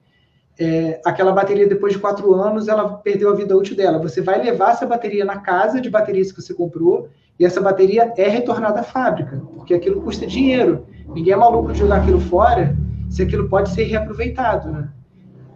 [0.59, 3.99] é, aquela bateria, depois de quatro anos, ela perdeu a vida útil dela.
[4.01, 8.13] Você vai levar essa bateria na casa de baterias que você comprou e essa bateria
[8.17, 10.85] é retornada à fábrica, porque aquilo custa dinheiro.
[11.15, 12.77] Ninguém é maluco de jogar aquilo fora
[13.09, 14.89] se aquilo pode ser reaproveitado, né?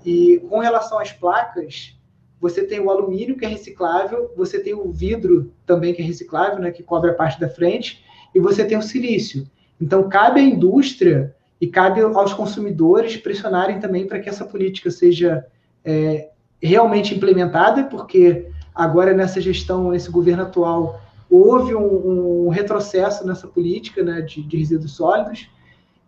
[0.04, 1.98] E com relação às placas,
[2.40, 6.58] você tem o alumínio que é reciclável, você tem o vidro também que é reciclável,
[6.58, 9.46] né, que cobre a parte da frente, e você tem o silício.
[9.80, 15.46] Então cabe à indústria e cabe aos consumidores pressionarem também para que essa política seja
[15.84, 16.30] é,
[16.60, 21.00] realmente implementada, porque agora nessa gestão, nesse governo atual,
[21.32, 25.50] houve um, um retrocesso nessa política né, de, de, resíduos sólidos,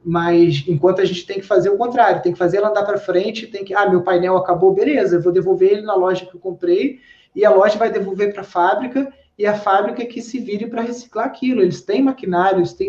[0.04, 2.98] mas enquanto a gente tem que fazer o contrário, tem que fazer ela andar para
[2.98, 6.34] frente, tem que, ah, meu painel acabou, beleza, eu vou devolver ele na loja que
[6.34, 6.98] eu comprei,
[7.34, 10.82] e a loja vai devolver para a fábrica, e a fábrica que se vire para
[10.82, 11.62] reciclar aquilo.
[11.62, 12.88] Eles têm maquinários, têm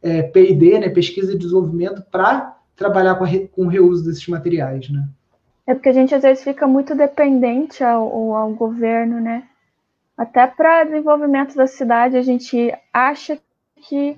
[0.00, 4.88] é, P&D, né, pesquisa e desenvolvimento, para trabalhar com, re, com o reuso desses materiais,
[4.88, 5.06] né?
[5.66, 9.44] É porque a gente às vezes fica muito dependente ao, ao governo, né?
[10.16, 13.38] Até para desenvolvimento da cidade, a gente acha
[13.76, 14.16] que,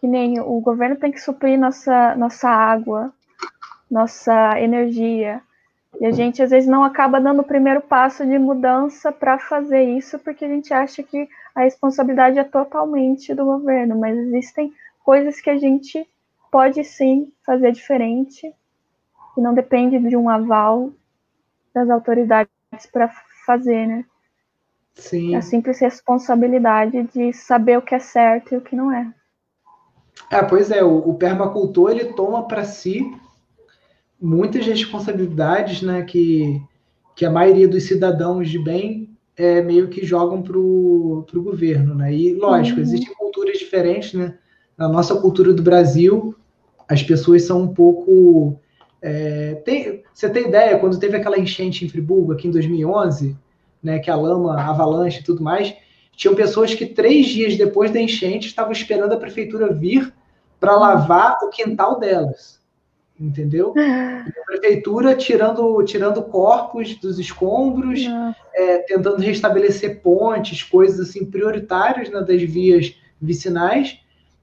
[0.00, 3.12] que nem o governo tem que suprir nossa, nossa água,
[3.90, 5.42] nossa energia.
[6.00, 9.82] E a gente às vezes não acaba dando o primeiro passo de mudança para fazer
[9.82, 14.72] isso, porque a gente acha que a responsabilidade é totalmente do governo, mas existem
[15.04, 16.08] coisas que a gente
[16.50, 18.52] pode sim fazer diferente
[19.36, 20.90] e não depende de um aval
[21.72, 22.50] das autoridades
[22.92, 23.08] para
[23.44, 24.04] fazer, né?
[24.94, 25.34] Sim.
[25.34, 29.12] É a simples responsabilidade de saber o que é certo e o que não é.
[30.30, 33.04] É, pois é, o, o permacultor ele toma para si
[34.20, 36.62] muitas responsabilidades, né, que,
[37.14, 42.14] que a maioria dos cidadãos de bem é, meio que jogam para o governo, né?
[42.14, 42.84] E lógico, uhum.
[42.84, 44.38] existem culturas diferentes, né?
[44.76, 46.34] na nossa cultura do Brasil,
[46.88, 48.58] as pessoas são um pouco.
[49.00, 53.36] É, tem, você tem ideia, quando teve aquela enchente em Friburgo, aqui em 2011,
[53.84, 55.74] né, que a lama, a avalanche e tudo mais,
[56.16, 60.12] tinham pessoas que três dias depois da enchente estavam esperando a prefeitura vir
[60.58, 62.58] para lavar o quintal delas.
[63.20, 63.72] Entendeu?
[63.76, 68.00] a prefeitura tirando, tirando corpos dos escombros,
[68.52, 74.00] é, tentando restabelecer pontes, coisas assim prioritárias né, das vias vicinais,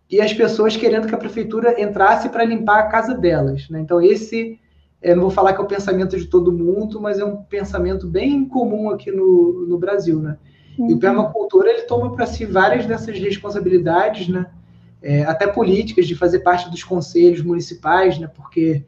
[0.10, 3.68] e as pessoas querendo que a prefeitura entrasse para limpar a casa delas.
[3.70, 3.80] Né?
[3.80, 4.60] Então, esse,
[5.02, 8.08] eu não vou falar que é o pensamento de todo mundo, mas é um pensamento
[8.08, 10.20] bem comum aqui no, no Brasil.
[10.20, 10.38] Né?
[10.78, 10.92] Uhum.
[10.92, 14.48] E o permacultor ele toma para si várias dessas responsabilidades, né?
[15.04, 18.28] É, até políticas, de fazer parte dos conselhos municipais, né?
[18.28, 18.84] porque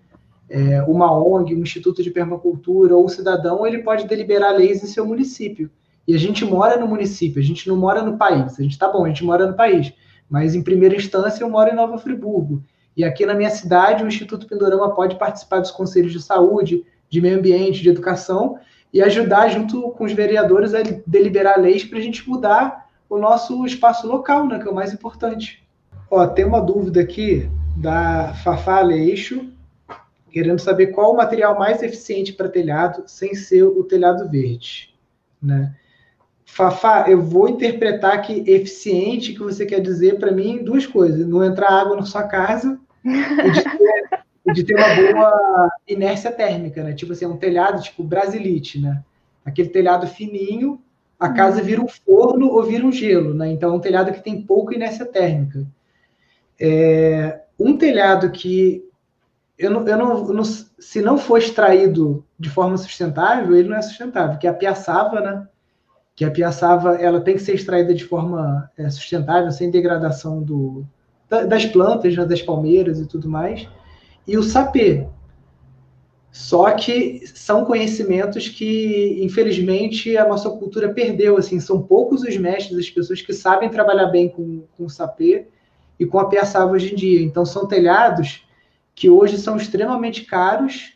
[0.48, 4.88] é, uma ONG, um instituto de permacultura ou um cidadão, ele pode deliberar leis em
[4.88, 5.72] seu município.
[6.08, 8.60] E a gente mora no município, a gente não mora no país.
[8.60, 9.92] A gente tá bom, a gente mora no país
[10.34, 12.64] mas em primeira instância eu moro em Nova Friburgo.
[12.96, 17.22] E aqui na minha cidade, o Instituto Pindorama pode participar dos conselhos de saúde, de
[17.22, 18.60] meio ambiente, de educação
[18.94, 23.66] e ajudar, junto com os vereadores, a deliberar leis para a gente mudar o nosso
[23.66, 25.64] espaço local, né, que é o mais importante.
[26.10, 29.52] Ó, tem uma dúvida aqui da Fafá Aleixo,
[30.32, 34.94] querendo saber qual o material mais eficiente para telhado sem ser o telhado verde.
[35.42, 35.76] Né?
[36.54, 41.44] Fafá, eu vou interpretar que eficiente que você quer dizer para mim duas coisas: não
[41.44, 46.94] entrar água na sua casa e de ter, de ter uma boa inércia térmica, né?
[46.94, 49.04] Tipo assim, um telhado tipo brasilite, né?
[49.44, 50.80] Aquele telhado fininho,
[51.20, 53.52] a casa vira um forno ou vira um gelo, né?
[53.52, 55.66] Então é um telhado que tem pouca inércia térmica.
[56.62, 58.88] É, um telhado que
[59.58, 63.82] eu não, eu não, não, se não for extraído de forma sustentável, ele não é
[63.82, 65.48] sustentável, que é a piaçava, né?
[66.16, 70.86] Que a piaçava ela tem que ser extraída de forma é, sustentável, sem degradação do,
[71.48, 73.68] das plantas, né, das palmeiras e tudo mais,
[74.28, 75.08] e o sapê.
[76.32, 81.38] Só que são conhecimentos que, infelizmente, a nossa cultura perdeu.
[81.38, 85.48] Assim, são poucos os mestres, as pessoas que sabem trabalhar bem com, com o sapê
[86.00, 87.22] e com a piaçava hoje em dia.
[87.22, 88.48] Então, são telhados
[88.96, 90.94] que hoje são extremamente caros,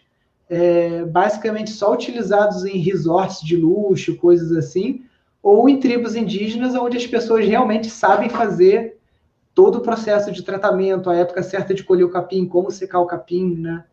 [0.49, 5.03] é, basicamente só utilizados em resorts de luxo, coisas assim,
[5.48, 8.98] ou em tribos indígenas, onde as pessoas realmente sabem fazer
[9.56, 13.06] todo o processo de tratamento, a época certa de colher o capim, como secar o
[13.06, 13.86] capim, né?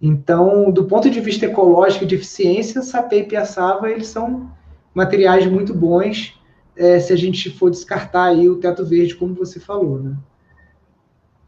[0.00, 4.48] Então, do ponto de vista ecológico e de eficiência, sapê e piaçava, eles são
[4.94, 6.40] materiais muito bons
[6.76, 10.14] é, se a gente for descartar aí o teto verde, como você falou, né?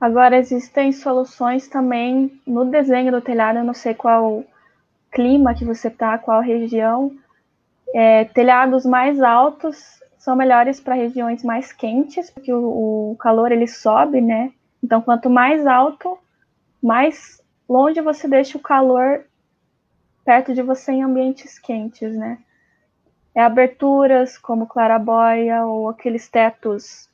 [0.01, 4.43] Agora, existem soluções também no desenho do telhado, eu não sei qual
[5.13, 7.13] clima que você tá, qual região,
[7.95, 13.67] é, telhados mais altos são melhores para regiões mais quentes, porque o, o calor ele
[13.67, 14.53] sobe, né?
[14.83, 16.19] Então, quanto mais alto,
[16.83, 19.25] mais longe você deixa o calor
[20.25, 22.39] perto de você em ambientes quentes, né?
[23.35, 27.09] É aberturas como claraboia ou aqueles tetos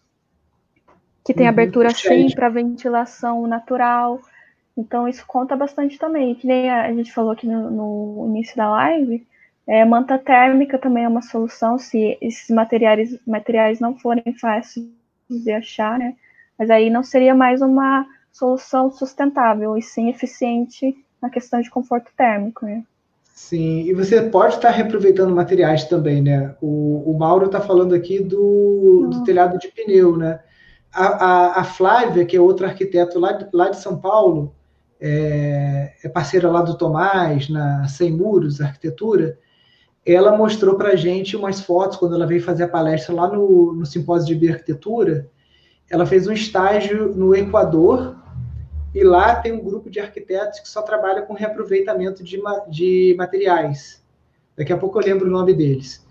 [1.25, 4.21] que tem uhum, abertura sim para ventilação natural.
[4.77, 6.35] Então isso conta bastante também.
[6.35, 9.27] Que nem a gente falou aqui no, no início da live,
[9.67, 14.87] é, manta térmica também é uma solução se esses materiais, materiais não forem fáceis
[15.31, 16.15] de achar, né?
[16.59, 22.11] Mas aí não seria mais uma solução sustentável e sim eficiente na questão de conforto
[22.17, 22.83] térmico, né?
[23.35, 26.55] Sim, e você pode estar reaproveitando materiais também, né?
[26.61, 30.41] O, o Mauro está falando aqui do, do, telhado de pneu, né?
[30.93, 34.55] A, a, a, Flávia, que é outra arquiteto lá de, lá de São Paulo,
[35.01, 39.39] é, é parceira lá do Tomás, na Sem Muros Arquitetura,
[40.05, 43.73] ela mostrou para a gente umas fotos quando ela veio fazer a palestra lá no,
[43.73, 45.29] no simpósio de bioarquitetura.
[45.89, 48.17] Ela fez um estágio no Equador
[48.95, 54.03] e lá tem um grupo de arquitetos que só trabalha com reaproveitamento de, de materiais.
[54.57, 56.05] Daqui a pouco eu lembro o nome deles.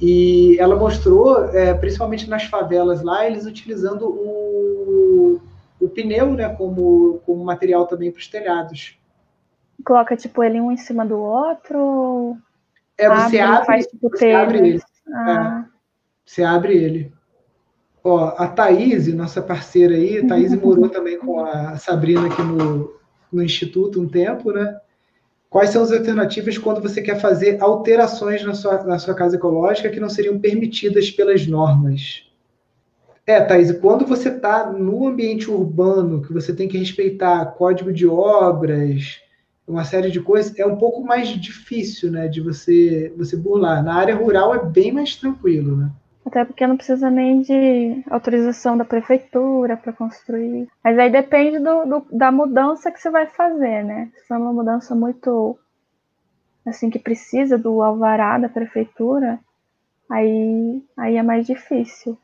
[0.00, 5.40] E ela mostrou, é, principalmente nas favelas lá, eles utilizando o,
[5.78, 8.98] o pneu né, como, como material também para os telhados.
[9.84, 12.36] Coloca tipo ele um em cima do outro?
[13.00, 14.82] É, você abre, abre, faz, tipo, você abre ele.
[15.08, 15.64] Ah.
[15.64, 15.70] É,
[16.24, 17.12] você abre ele.
[18.04, 22.94] Ó, a Thaís, nossa parceira aí, a Thaís morou também com a Sabrina aqui no,
[23.32, 24.78] no Instituto um tempo, né?
[25.48, 29.90] Quais são as alternativas quando você quer fazer alterações na sua, na sua casa ecológica
[29.90, 32.30] que não seriam permitidas pelas normas?
[33.26, 38.06] É, Thaís, quando você está no ambiente urbano, que você tem que respeitar código de
[38.06, 39.20] obras,
[39.70, 43.82] uma série de coisas, é um pouco mais difícil, né, de você, você burlar.
[43.84, 45.90] Na área rural é bem mais tranquilo, né?
[46.26, 50.68] Até porque não precisa nem de autorização da prefeitura para construir.
[50.84, 54.10] Mas aí depende do, do, da mudança que você vai fazer, né?
[54.16, 55.56] Se for uma mudança muito
[56.66, 59.38] assim que precisa do alvará da prefeitura,
[60.10, 62.18] aí, aí é mais difícil.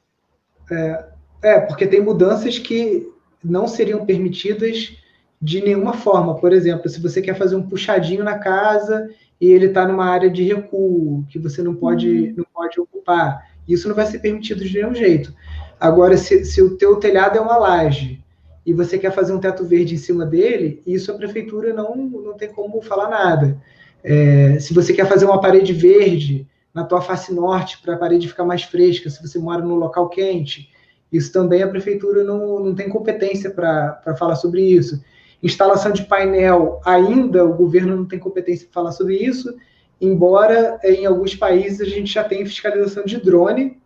[0.70, 1.04] É,
[1.42, 3.10] é, porque tem mudanças que
[3.42, 4.96] não seriam permitidas
[5.40, 6.34] de nenhuma forma.
[6.36, 9.08] Por exemplo, se você quer fazer um puxadinho na casa
[9.40, 12.34] e ele está numa área de recuo que você não pode, uhum.
[12.38, 15.34] não pode ocupar isso não vai ser permitido de nenhum jeito.
[15.78, 18.22] Agora, se, se o teu telhado é uma laje
[18.64, 22.34] e você quer fazer um teto verde em cima dele, isso a prefeitura não, não
[22.34, 23.60] tem como falar nada.
[24.02, 28.28] É, se você quer fazer uma parede verde na tua face norte para a parede
[28.28, 30.70] ficar mais fresca, se você mora num local quente,
[31.12, 35.02] isso também a prefeitura não, não tem competência para falar sobre isso.
[35.42, 39.54] Instalação de painel, ainda o governo não tem competência para falar sobre isso,
[40.00, 43.78] embora em alguns países a gente já tenha fiscalização de drone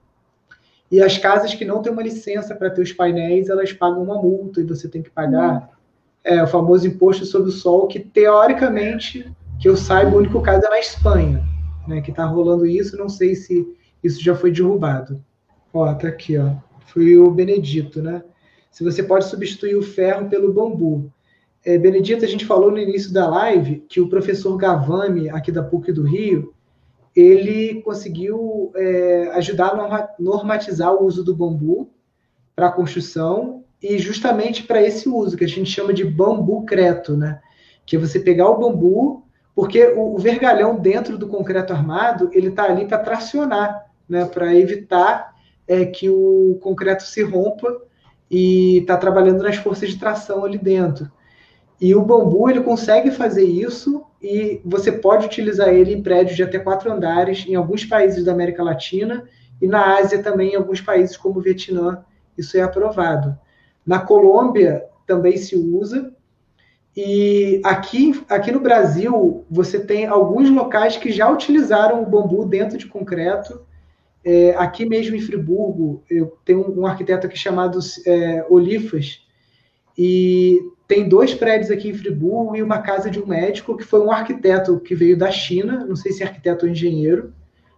[0.90, 4.20] e as casas que não têm uma licença para ter os painéis, elas pagam uma
[4.20, 5.70] multa e você tem que pagar
[6.24, 9.30] é, o famoso imposto sobre o sol, que teoricamente,
[9.60, 11.44] que eu saiba, o único caso é na Espanha,
[11.86, 13.66] né, que está rolando isso, não sei se
[14.02, 15.22] isso já foi derrubado.
[15.72, 16.54] Ó, tá aqui, ó.
[16.86, 18.24] Foi o Benedito, né?
[18.70, 21.10] Se você pode substituir o ferro pelo bambu.
[21.64, 25.62] É, Benedito, a gente falou no início da live que o professor Gavami, aqui da
[25.62, 26.54] PUC do Rio,
[27.14, 31.90] ele conseguiu é, ajudar a normatizar o uso do bambu
[32.56, 37.16] para a construção e justamente para esse uso, que a gente chama de bambu creto,
[37.16, 37.40] né?
[37.84, 42.48] Que é você pegar o bambu, porque o, o vergalhão dentro do concreto armado, ele
[42.48, 44.24] está ali para tracionar, né?
[44.24, 45.34] Para evitar
[45.68, 47.82] é, que o concreto se rompa
[48.30, 51.10] e está trabalhando nas forças de tração ali dentro.
[51.80, 56.42] E o bambu ele consegue fazer isso e você pode utilizar ele em prédios de
[56.42, 59.26] até quatro andares em alguns países da América Latina
[59.62, 62.04] e na Ásia também em alguns países como o Vietnã
[62.36, 63.36] isso é aprovado.
[63.86, 66.12] Na Colômbia também se usa
[66.94, 72.76] e aqui aqui no Brasil você tem alguns locais que já utilizaram o bambu dentro
[72.76, 73.62] de concreto.
[74.22, 79.26] É, aqui mesmo em Friburgo eu tenho um, arquiteto aqui chamado é, Olifas
[79.96, 80.60] e
[80.90, 84.10] tem dois prédios aqui em Friburgo e uma casa de um médico que foi um
[84.10, 87.32] arquiteto que veio da China, não sei se é arquiteto ou engenheiro,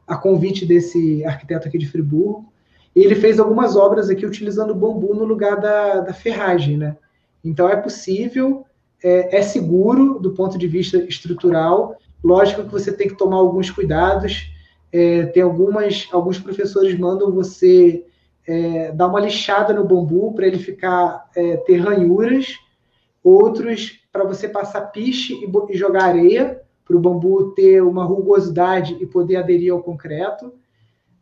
[0.06, 2.50] a convite desse arquiteto aqui de Friburgo.
[2.96, 6.96] Ele fez algumas obras aqui utilizando bambu no lugar da, da ferragem, né?
[7.44, 8.64] Então é possível,
[9.04, 11.98] é, é seguro do ponto de vista estrutural.
[12.24, 14.50] Lógico que você tem que tomar alguns cuidados.
[14.90, 18.06] É, tem algumas, alguns professores mandam você
[18.48, 22.61] é, dar uma lixada no bambu para ele ficar é, ter ranhuras
[23.22, 29.06] outros para você passar piche e, jogar areia, para o bambu ter uma rugosidade e
[29.06, 30.52] poder aderir ao concreto.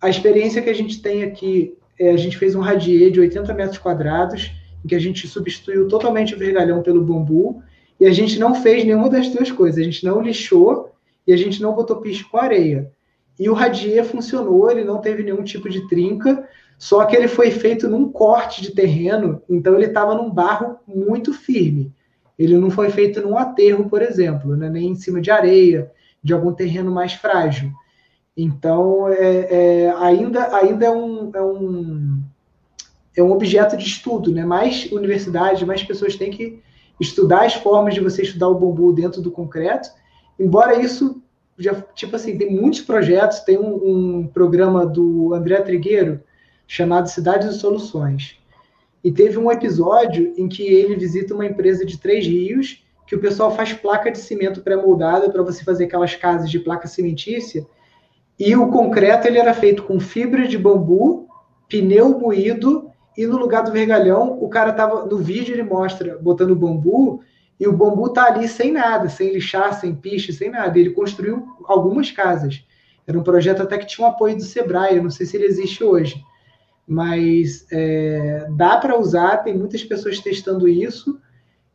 [0.01, 3.53] a experiência que a gente tem aqui, é, a gente fez um radier de 80
[3.53, 4.51] metros quadrados,
[4.83, 7.63] em que a gente substituiu totalmente o vergalhão pelo bambu,
[8.01, 9.79] e a gente não fez nenhuma das duas coisas.
[9.79, 10.91] A gente não lixou
[11.27, 12.91] e a gente não botou piche com areia.
[13.39, 16.49] E o radier funcionou, ele não teve nenhum tipo de trinca,
[16.81, 21.31] só que ele foi feito num corte de terreno, então ele estava num barro muito
[21.31, 21.93] firme.
[22.39, 24.71] Ele não foi feito num aterro, por exemplo, né?
[24.71, 25.93] nem em cima de areia,
[26.25, 27.71] de algum terreno mais frágil.
[28.35, 32.23] Então, é, é, ainda, ainda é, um, é, um,
[33.15, 34.47] é um objeto de estudo, né?
[34.47, 36.63] Mais universidades, mais pessoas têm que
[36.99, 39.91] estudar as formas de você estudar o bambu dentro do concreto,
[40.39, 41.23] embora isso
[41.59, 46.23] já, tipo assim, tem muitos projetos, tem um, um programa do André Trigueiro
[46.71, 48.39] chamado Cidades e Soluções.
[49.03, 53.21] E teve um episódio em que ele visita uma empresa de Três Rios, que o
[53.21, 57.67] pessoal faz placa de cimento pré-moldada para você fazer aquelas casas de placa cimentícia,
[58.39, 61.27] e o concreto ele era feito com fibra de bambu,
[61.69, 66.55] pneu moído, e no lugar do vergalhão, o cara tava no vídeo ele mostra botando
[66.55, 67.21] bambu
[67.59, 70.79] e o bambu tá ali sem nada, sem lixar, sem piche, sem nada.
[70.79, 72.65] Ele construiu algumas casas.
[73.09, 75.47] Era um projeto até que tinha um apoio do Sebrae, eu não sei se ele
[75.47, 76.25] existe hoje.
[76.91, 81.21] Mas é, dá para usar, tem muitas pessoas testando isso,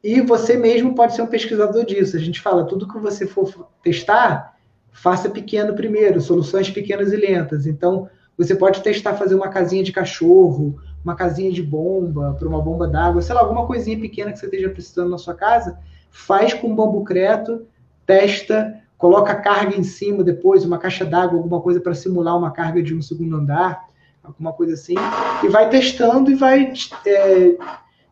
[0.03, 2.17] e você mesmo pode ser um pesquisador disso.
[2.17, 4.57] A gente fala, tudo que você for testar,
[4.91, 7.65] faça pequeno primeiro, soluções pequenas e lentas.
[7.65, 12.61] Então, você pode testar fazer uma casinha de cachorro, uma casinha de bomba, para uma
[12.61, 15.79] bomba d'água, sei lá, alguma coisinha pequena que você esteja precisando na sua casa,
[16.11, 17.65] faz com bambu creto,
[18.05, 22.83] testa, coloca carga em cima depois, uma caixa d'água, alguma coisa para simular uma carga
[22.83, 23.94] de um segundo andar,
[24.25, 24.95] alguma coisa assim,
[25.43, 26.73] e vai testando e vai
[27.05, 27.55] é,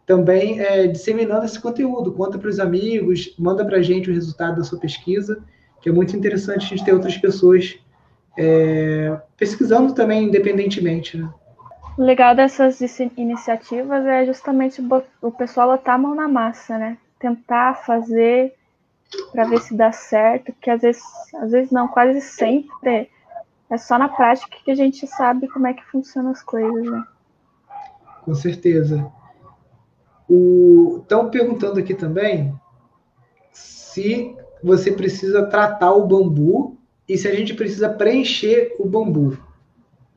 [0.05, 2.11] também é, disseminando esse conteúdo.
[2.11, 5.41] Conta para os amigos, manda para a gente o resultado da sua pesquisa,
[5.82, 7.78] que é muito interessante a gente ter outras pessoas
[8.38, 11.18] é, pesquisando também independentemente.
[11.18, 11.30] Né?
[11.97, 12.80] O legal dessas
[13.18, 14.82] iniciativas é justamente
[15.22, 16.97] o pessoal botar a mão na massa, né?
[17.20, 18.53] Tentar fazer
[19.32, 21.03] para ver se dá certo, porque às vezes,
[21.36, 23.09] às vezes não, quase sempre
[23.74, 27.03] é só na prática que a gente sabe como é que funcionam as coisas, né?
[28.24, 29.11] Com certeza.
[30.99, 32.53] Estão perguntando aqui também
[33.51, 36.78] se você precisa tratar o bambu
[37.09, 39.38] e se a gente precisa preencher o bambu.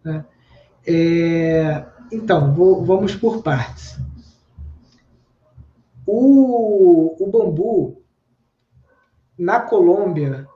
[0.05, 0.25] Né?
[0.87, 3.99] É, então, vou, vamos por partes.
[6.07, 8.03] O, o bambu,
[9.39, 10.47] na Colômbia,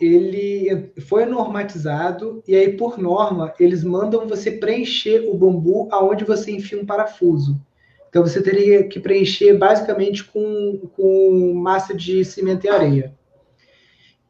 [0.00, 6.52] ele foi normatizado e aí, por norma, eles mandam você preencher o bambu aonde você
[6.52, 7.60] enfia um parafuso.
[8.08, 13.14] Então, você teria que preencher basicamente com, com massa de cimento e areia.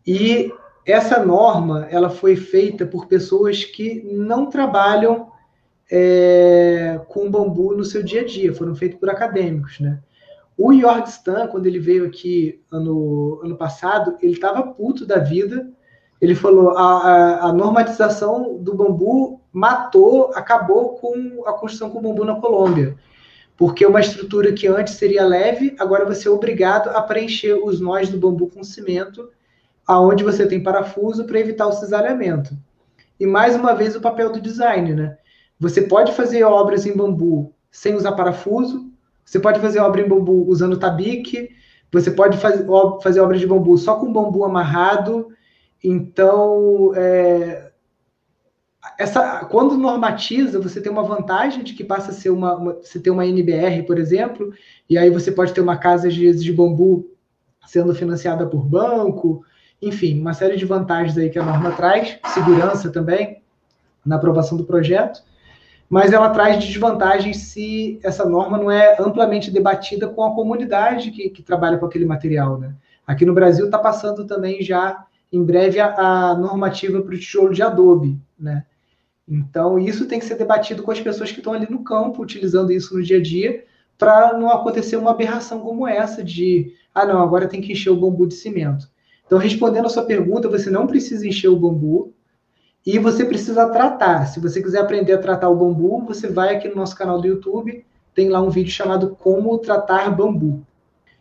[0.07, 0.53] E
[0.85, 5.31] essa norma, ela foi feita por pessoas que não trabalham
[5.91, 10.01] é, com bambu no seu dia a dia, foram feitos por acadêmicos, né?
[10.63, 15.71] O Jorg Stan, quando ele veio aqui ano, ano passado, ele estava puto da vida.
[16.21, 22.27] Ele falou: a, a, a, normatização do bambu matou, acabou com a construção com bambu
[22.27, 22.95] na Colômbia.
[23.57, 28.11] Porque uma estrutura que antes seria leve, agora você é obrigado a preencher os nós
[28.11, 29.31] do bambu com cimento,
[29.87, 32.55] aonde você tem parafuso para evitar o cisalhamento.
[33.19, 35.17] E mais uma vez o papel do design, né?
[35.59, 38.90] Você pode fazer obras em bambu sem usar parafuso,
[39.31, 41.51] você pode fazer obra em bambu usando tabique,
[41.93, 42.67] você pode fazer,
[43.01, 45.29] fazer obras de bambu só com bambu amarrado.
[45.85, 47.71] Então, é,
[48.99, 52.99] essa, quando normatiza, você tem uma vantagem de que passa a ser uma, uma, você
[52.99, 54.53] tem uma NBR, por exemplo,
[54.89, 57.09] e aí você pode ter uma casa de bambu
[57.69, 59.45] sendo financiada por banco,
[59.81, 63.41] enfim, uma série de vantagens aí que a norma traz, segurança também
[64.05, 65.23] na aprovação do projeto
[65.91, 71.29] mas ela traz desvantagens se essa norma não é amplamente debatida com a comunidade que,
[71.31, 72.57] que trabalha com aquele material.
[72.57, 72.73] Né?
[73.05, 77.53] Aqui no Brasil está passando também já, em breve, a, a normativa para o tijolo
[77.53, 78.17] de adobe.
[78.39, 78.65] Né?
[79.29, 82.71] Então, isso tem que ser debatido com as pessoas que estão ali no campo, utilizando
[82.71, 83.65] isso no dia a dia,
[83.99, 87.97] para não acontecer uma aberração como essa de, ah, não, agora tem que encher o
[87.97, 88.89] bambu de cimento.
[89.27, 92.15] Então, respondendo a sua pergunta, você não precisa encher o bambu,
[92.87, 94.27] e você precisa tratar.
[94.27, 97.27] Se você quiser aprender a tratar o bambu, você vai aqui no nosso canal do
[97.27, 100.65] YouTube, tem lá um vídeo chamado Como Tratar Bambu.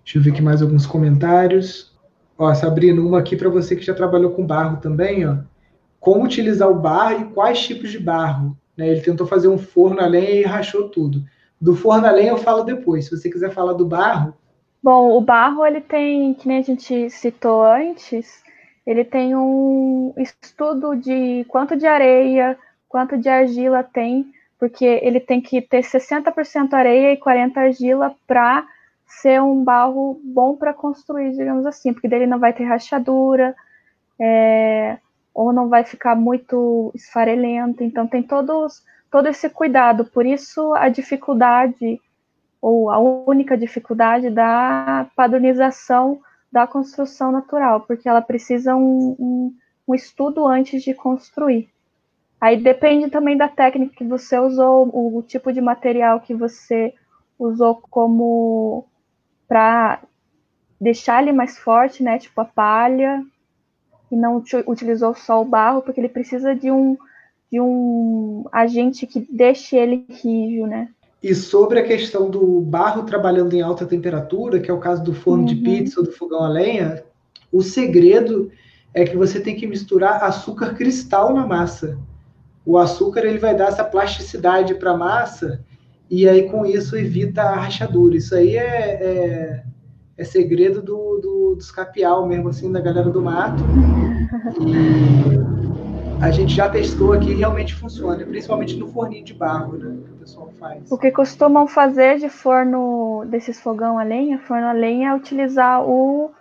[0.04, 1.96] Deixa eu ver aqui mais alguns comentários.
[2.38, 5.38] Ó, Sabrina, uma aqui para você que já trabalhou com barro também, ó.
[6.00, 8.58] Como utilizar o barro e quais tipos de barro.
[8.76, 8.88] Né?
[8.88, 11.24] Ele tentou fazer um forno a lenha e rachou tudo.
[11.60, 13.06] Do forno a lenha eu falo depois.
[13.06, 14.34] Se você quiser falar do barro.
[14.82, 18.42] Bom, o barro ele tem, que nem a gente citou antes,
[18.90, 24.26] ele tem um estudo de quanto de areia, quanto de argila tem,
[24.58, 28.66] porque ele tem que ter 60% areia e 40% argila para
[29.06, 33.56] ser um barro bom para construir, digamos assim, porque dele não vai ter rachadura,
[34.20, 34.98] é,
[35.36, 37.84] ou não vai ficar muito esfarelento.
[37.84, 40.04] Então tem todos, todo esse cuidado.
[40.06, 42.02] Por isso a dificuldade,
[42.60, 46.20] ou a única dificuldade da padronização
[46.52, 49.56] da construção natural, porque ela precisa um, um,
[49.88, 51.70] um estudo antes de construir.
[52.42, 56.94] Aí depende também da técnica que você usou, o, tipo de material que você
[57.38, 58.88] usou como
[59.48, 60.02] para
[60.80, 62.18] deixar ele mais forte, né?
[62.18, 63.24] Tipo a palha,
[64.12, 66.98] e não utilizou só o barro, porque ele precisa de um,
[67.52, 70.90] de um agente que deixe ele rígido, né?
[71.22, 75.14] E sobre a questão do barro trabalhando em alta temperatura, que é o caso do
[75.14, 75.50] forno uhum.
[75.50, 77.04] de pizza ou do fogão a lenha,
[77.52, 78.50] o segredo
[78.94, 81.98] é que você tem que misturar açúcar cristal na massa.
[82.66, 85.64] O açúcar ele vai dar essa plasticidade para a massa
[86.10, 88.16] e aí com isso evita a rachadura.
[88.16, 89.64] Isso aí é, é,
[90.18, 93.64] é segredo do, do, dos capial mesmo, assim, da galera do mato.
[94.62, 99.98] E a gente já testou aqui realmente funciona, principalmente no forninho de barro, né?
[100.30, 100.92] Pessoal faz.
[100.92, 105.84] O que costumam fazer de forno, desses fogão a lenha, forno a lenha, é utilizar
[105.84, 106.32] o,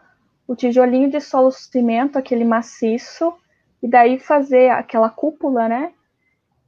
[0.46, 3.32] o tijolinho de solo cimento, aquele maciço,
[3.82, 5.92] e daí fazer aquela cúpula, né?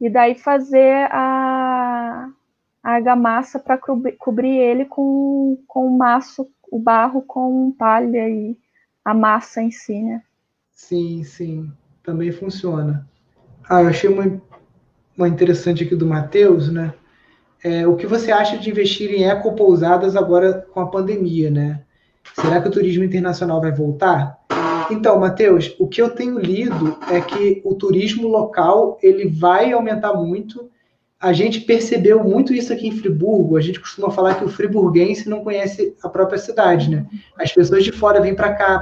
[0.01, 2.31] E daí fazer a,
[2.83, 8.57] a argamassa para cobrir, cobrir ele com, com o maço, o barro com palha e
[9.05, 10.23] a massa em si, né?
[10.73, 11.71] Sim, sim,
[12.03, 13.07] também funciona.
[13.69, 14.41] Ah, eu achei uma,
[15.17, 16.95] uma interessante aqui do Matheus, né?
[17.63, 21.83] É, o que você acha de investir em ecopousadas agora com a pandemia, né?
[22.35, 24.39] Será que o turismo internacional vai voltar?
[24.91, 30.15] Então, Matheus, o que eu tenho lido é que o turismo local ele vai aumentar
[30.15, 30.71] muito
[31.21, 33.59] a gente percebeu muito isso aqui em Friburgo.
[33.59, 37.07] A gente costuma falar que o friburguense não conhece a própria cidade, né?
[37.37, 38.79] As pessoas de fora vêm para cá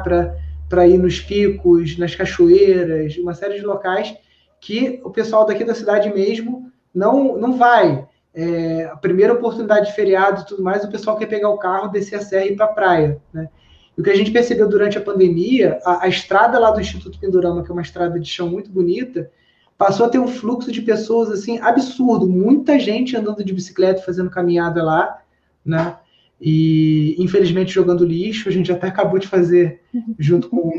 [0.68, 4.14] para ir nos picos, nas cachoeiras, uma série de locais
[4.60, 8.06] que o pessoal daqui da cidade mesmo não, não vai.
[8.40, 11.88] É, a primeira oportunidade de feriado e tudo mais, o pessoal quer pegar o carro,
[11.88, 13.48] descer a serra e ir para a praia, né?
[13.96, 17.18] E o que a gente percebeu durante a pandemia, a, a estrada lá do Instituto
[17.18, 19.28] Pindorama, que é uma estrada de chão muito bonita,
[19.76, 24.30] passou a ter um fluxo de pessoas assim absurdo, muita gente andando de bicicleta, fazendo
[24.30, 25.20] caminhada lá,
[25.64, 25.96] né?
[26.40, 29.80] E infelizmente jogando lixo, a gente até acabou de fazer
[30.16, 30.70] junto com,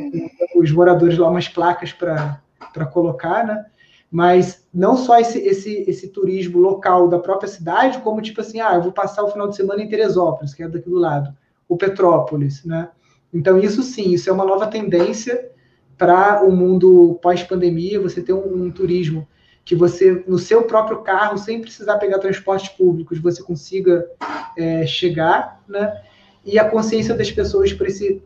[0.56, 3.66] os moradores lá umas placas para colocar, né?
[4.12, 8.74] Mas não só esse, esse, esse turismo local da própria cidade, como tipo assim, ah,
[8.76, 11.32] eu vou passar o final de semana em Teresópolis, que é daqui do lado,
[11.68, 12.90] o Petrópolis, né?
[13.32, 15.52] Então isso sim, isso é uma nova tendência
[15.96, 19.28] para o mundo pós-pandemia, você ter um, um, turismo
[19.64, 24.10] que você, no seu próprio carro, sem precisar pegar transportes públicos, você consiga
[24.58, 26.02] é, chegar, né?
[26.44, 28.24] E a consciência das pessoas para esse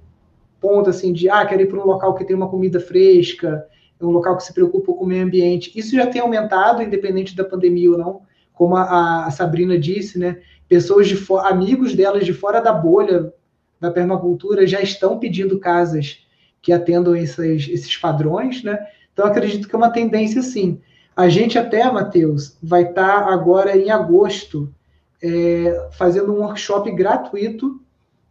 [0.61, 3.67] ponto, assim, de, ah, quero ir para um local que tem uma comida fresca,
[4.05, 5.71] um local que se preocupa com o meio ambiente.
[5.75, 8.21] Isso já tem aumentado, independente da pandemia ou não,
[8.53, 10.39] como a, a Sabrina disse, né?
[10.67, 13.33] Pessoas de amigos delas de fora da bolha
[13.79, 16.25] da permacultura já estão pedindo casas
[16.61, 18.79] que atendam esses, esses padrões, né?
[19.11, 20.79] Então, acredito que é uma tendência sim.
[21.15, 24.73] A gente até, Matheus, vai estar tá agora em agosto
[25.21, 27.79] é, fazendo um workshop gratuito,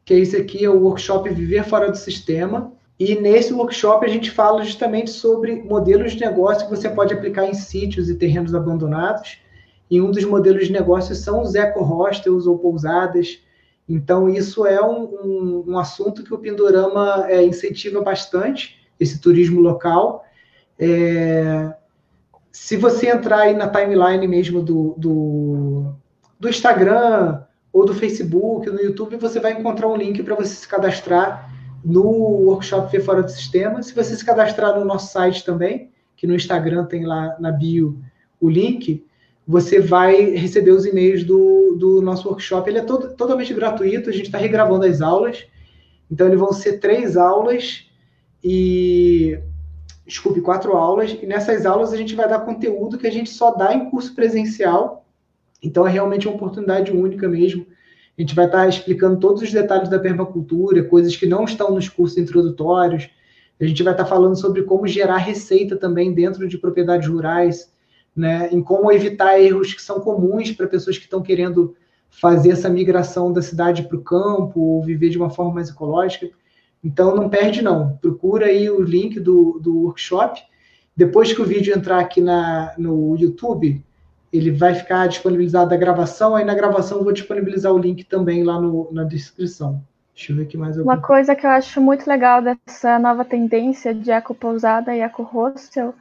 [0.05, 2.73] que é esse aqui, é o workshop Viver Fora do Sistema.
[3.05, 7.46] E nesse workshop a gente fala justamente sobre modelos de negócio que você pode aplicar
[7.46, 9.38] em sítios e terrenos abandonados.
[9.90, 13.40] E um dos modelos de negócio são os eco-hostels ou pousadas,
[13.88, 19.61] então, isso é um, um, um assunto que o Pindorama é, incentiva bastante, esse turismo
[19.61, 20.24] local.
[20.78, 21.74] É,
[22.50, 25.92] se você entrar aí na timeline mesmo do, do,
[26.38, 27.42] do Instagram
[27.72, 31.53] ou do Facebook, no YouTube, você vai encontrar um link para você se cadastrar
[31.85, 33.83] no workshop Ver Fora do Sistema.
[33.83, 37.99] Se você se cadastrar no nosso site também, que no Instagram tem lá na bio
[38.41, 39.05] o link,
[39.47, 42.68] você vai receber os e-mails do, do nosso workshop.
[42.70, 45.45] Ele é todo, totalmente gratuito, a gente está regravando as aulas.
[46.11, 47.89] Então, eles vão ser três aulas
[48.43, 49.39] e.
[50.07, 51.16] Desculpe, quatro aulas.
[51.20, 54.14] E nessas aulas a gente vai dar conteúdo que a gente só dá em curso
[54.14, 55.07] presencial.
[55.62, 57.66] Então, é realmente uma oportunidade única mesmo.
[58.17, 61.89] A gente vai estar explicando todos os detalhes da permacultura, coisas que não estão nos
[61.89, 63.09] cursos introdutórios.
[63.61, 67.73] A gente vai estar falando sobre como gerar receita também dentro de propriedades rurais
[68.15, 71.75] né, em como evitar erros que são comuns para pessoas que estão querendo
[72.11, 76.29] fazer essa migração da cidade para o campo ou viver de uma forma mais ecológica.
[76.85, 77.97] Então, não perde, não.
[77.97, 80.43] Procura aí o link do, do workshop
[80.97, 83.83] Depois que o vídeo entrar aqui na, no YouTube,
[84.33, 88.43] ele vai ficar disponibilizado a gravação, aí na gravação eu vou disponibilizar o link também
[88.43, 89.83] lá no, na descrição.
[90.14, 93.24] Deixa eu ver aqui mais alguma Uma coisa que eu acho muito legal dessa nova
[93.24, 95.95] tendência de eco pousada e eco hostel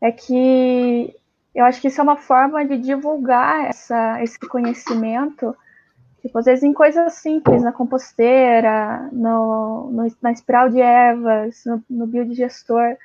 [0.00, 1.14] é que
[1.54, 5.56] eu acho que isso é uma forma de divulgar essa, esse conhecimento,
[6.22, 11.82] tipo, às vezes em coisas simples, na composteira, no, no na espiral de ervas, no,
[11.90, 12.96] no biodigestor,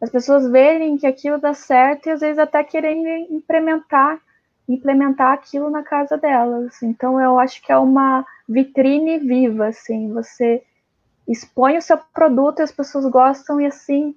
[0.00, 4.20] as pessoas verem que aquilo dá certo e às vezes até querem implementar,
[4.68, 6.82] implementar aquilo na casa delas.
[6.82, 10.62] Então eu acho que é uma vitrine viva, assim, você
[11.26, 14.14] expõe o seu produto e as pessoas gostam e assim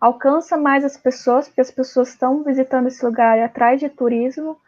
[0.00, 4.58] alcança mais as pessoas, porque as pessoas estão visitando esse lugar atrás de turismo,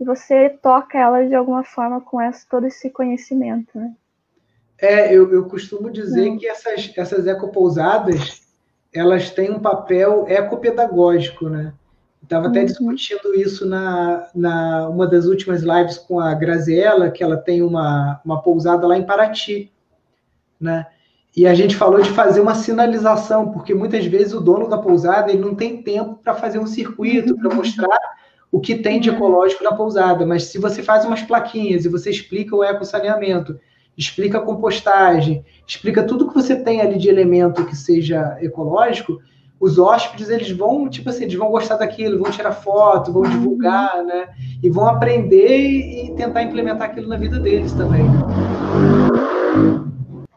[0.00, 3.94] e você toca elas de alguma forma com essa, todo esse conhecimento, né?
[4.78, 8.40] É, eu, eu costumo dizer que essas, essas ecopousadas,
[8.92, 11.72] elas têm um papel ecopedagógico, né?
[12.22, 12.66] Estava até uhum.
[12.66, 18.20] discutindo isso na, na uma das últimas lives com a Graziella, que ela tem uma,
[18.24, 19.72] uma pousada lá em Paraty,
[20.60, 20.86] né?
[21.36, 25.30] E a gente falou de fazer uma sinalização, porque muitas vezes o dono da pousada
[25.30, 27.98] ele não tem tempo para fazer um circuito, para mostrar
[28.50, 30.26] o que tem de ecológico na pousada.
[30.26, 33.58] Mas se você faz umas plaquinhas e você explica o ecossaneamento,
[33.96, 39.20] explica a compostagem, explica tudo que você tem ali de elemento que seja ecológico,
[39.60, 44.02] os hóspedes eles vão, tipo assim, eles vão gostar daquilo, vão tirar foto, vão divulgar,
[44.02, 44.30] né?
[44.62, 48.02] E vão aprender e tentar implementar aquilo na vida deles também.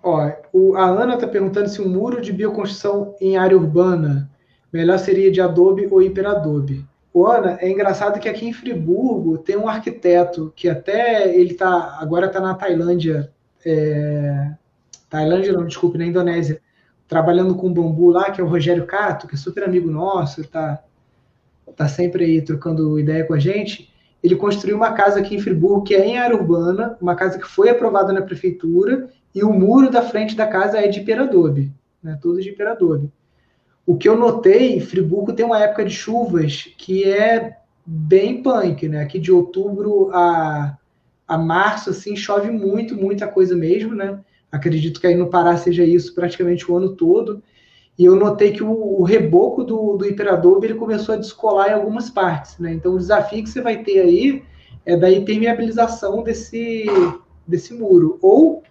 [0.03, 4.29] Ó, o, a Ana está perguntando se um muro de bioconstrução em área urbana
[4.73, 6.85] melhor seria de adobe ou hiperadobe.
[7.13, 11.97] O Ana, é engraçado que aqui em Friburgo tem um arquiteto que até ele tá
[12.01, 13.31] agora está na Tailândia,
[13.65, 14.51] é,
[15.09, 16.61] Tailândia não, desculpe, na Indonésia,
[17.07, 20.83] trabalhando com bambu lá, que é o Rogério Cato, que é super amigo nosso, está
[21.75, 23.93] tá sempre aí trocando ideia com a gente.
[24.23, 27.47] Ele construiu uma casa aqui em Friburgo que é em área urbana, uma casa que
[27.47, 32.17] foi aprovada na prefeitura e o muro da frente da casa é de peradobe, né?
[32.21, 33.11] Todo de peradobe.
[33.85, 39.01] O que eu notei, Friburgo tem uma época de chuvas que é bem punk, né?
[39.01, 40.77] Aqui de outubro a,
[41.27, 44.19] a março, assim, chove muito, muita coisa mesmo, né?
[44.51, 47.41] Acredito que aí no Pará seja isso praticamente o ano todo.
[47.97, 51.73] E eu notei que o, o reboco do, do hiperadobe ele começou a descolar em
[51.73, 52.73] algumas partes, né?
[52.73, 54.43] Então o desafio que você vai ter aí
[54.85, 56.85] é da impermeabilização desse,
[57.47, 58.17] desse muro.
[58.21, 58.63] Ou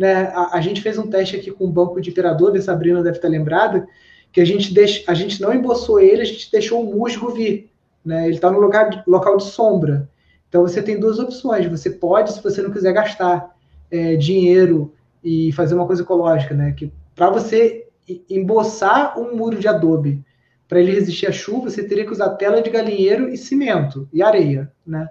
[0.00, 0.32] né?
[0.34, 3.16] A, a, gente fez um teste aqui com o banco de imperador, a Sabrina deve
[3.16, 3.86] estar lembrada,
[4.32, 7.70] que a gente, deix, a gente não emboçou ele, a gente deixou o musgo vir.
[8.02, 8.24] Né?
[8.24, 10.08] Ele está no lugar, local de sombra.
[10.50, 11.66] Então você tem duas opções.
[11.68, 13.56] Você pode, se você não quiser gastar
[13.90, 14.92] é, dinheiro
[15.24, 16.72] e fazer uma coisa ecológica, né?
[16.72, 17.86] Que para você
[18.28, 20.22] emboçar um muro de adobe,
[20.68, 24.22] para ele resistir à chuva, você teria que usar tela de galinheiro e cimento e
[24.22, 25.08] areia, né?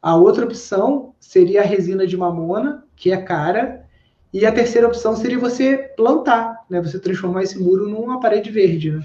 [0.00, 3.84] A outra opção seria a resina de mamona, que é cara,
[4.32, 6.80] e a terceira opção seria você plantar, né?
[6.80, 9.02] Você transformar esse muro numa parede verde, né?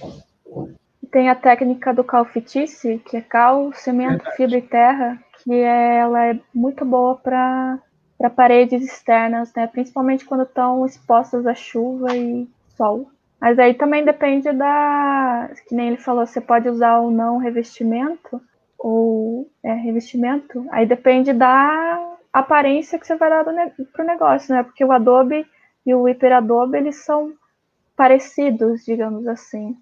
[1.12, 4.36] Tem a técnica do calfitice, que é cal, cimento, Verdade.
[4.36, 7.80] fibra e terra, que ela é muito boa para
[8.18, 9.68] para paredes externas, né?
[9.68, 13.12] Principalmente quando estão expostas à chuva e sol.
[13.40, 18.42] Mas aí também depende da, que nem ele falou, você pode usar ou não revestimento
[18.78, 20.66] ou é, revestimento.
[20.72, 24.64] Aí depende da aparência que você vai dar para o negócio, né?
[24.64, 25.46] Porque o Adobe
[25.86, 27.32] e o HyperAdobe, eles são
[27.96, 29.78] parecidos, digamos assim.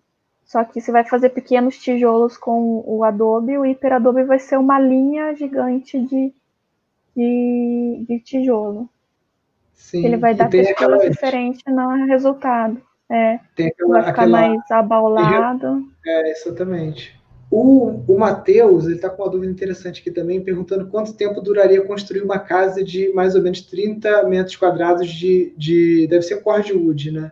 [0.46, 4.80] Só que você vai fazer pequenos tijolos com o Adobe, o HyperAdobe vai ser uma
[4.80, 6.32] linha gigante de,
[7.16, 8.88] de, de tijolo.
[9.74, 11.10] Sim, ele vai dar textura aquela...
[11.10, 12.80] diferente no resultado.
[13.10, 14.42] É, aquela, vai ficar aquela...
[14.42, 15.88] mais abaulado.
[16.06, 17.20] É, exatamente.
[17.50, 21.86] O, o Matheus, ele está com uma dúvida interessante aqui também, perguntando quanto tempo duraria
[21.86, 25.54] construir uma casa de mais ou menos 30 metros quadrados de.
[25.58, 27.32] de deve ser cordwood, né?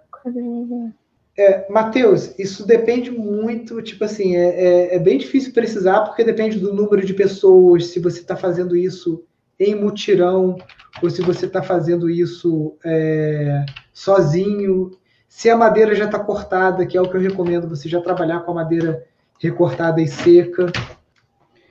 [1.37, 6.59] É, Matheus, isso depende muito, tipo assim, é, é, é, bem difícil precisar, porque depende
[6.59, 9.23] do número de pessoas, se você está fazendo isso
[9.59, 10.57] em mutirão,
[11.01, 14.91] ou se você está fazendo isso é, sozinho.
[15.27, 18.41] Se a madeira já está cortada, que é o que eu recomendo, você já trabalhar
[18.41, 19.03] com a madeira
[19.39, 20.71] recortada e seca.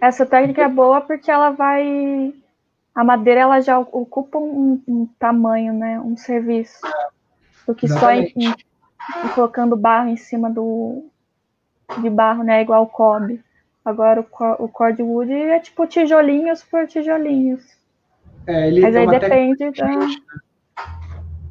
[0.00, 2.34] Essa técnica é boa porque ela vai.
[2.92, 6.00] A madeira ela já ocupa um, um tamanho, né?
[6.00, 6.80] Um serviço.
[7.66, 8.32] Do que Exatamente.
[8.32, 8.54] só em,
[9.24, 11.04] em, colocando barro em cima do
[12.00, 12.62] de barro, né?
[12.62, 13.42] Igual o cobre.
[13.84, 17.64] Agora o, o cordwood é tipo tijolinhos por tijolinhos.
[18.46, 19.86] É, ele Mas aí depende da.
[19.86, 20.06] Né?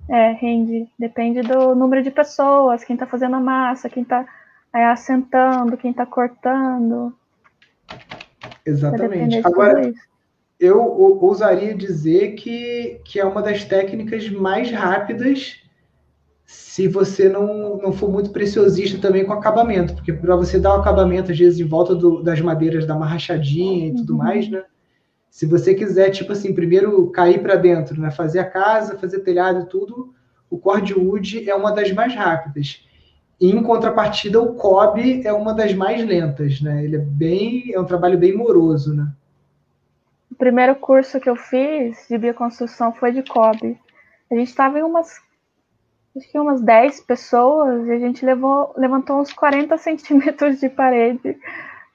[0.09, 0.89] É, rende.
[0.97, 4.25] Depende do número de pessoas, quem tá fazendo a massa, quem tá
[4.73, 7.13] aí assentando, quem está cortando.
[8.65, 9.41] Exatamente.
[9.45, 9.93] Agora,
[10.59, 15.60] eu ousaria dizer que, que é uma das técnicas mais rápidas
[16.71, 20.79] se você não, não for muito preciosista também com acabamento, porque para você dar o
[20.79, 24.19] acabamento, às vezes, em volta do, das madeiras, dar uma rachadinha e tudo uhum.
[24.19, 24.63] mais, né?
[25.29, 28.09] Se você quiser, tipo assim, primeiro cair para dentro, né?
[28.09, 30.13] Fazer a casa, fazer telhado e tudo,
[30.49, 32.87] o cordwood é uma das mais rápidas.
[33.37, 36.85] E, em contrapartida, o cobre é uma das mais lentas, né?
[36.85, 39.11] Ele é bem, é um trabalho bem moroso, né?
[40.31, 43.77] O primeiro curso que eu fiz de bioconstrução foi de cobre.
[44.31, 45.19] A gente estava em umas
[46.15, 51.37] acho que umas 10 pessoas e a gente levou, levantou uns 40 centímetros de parede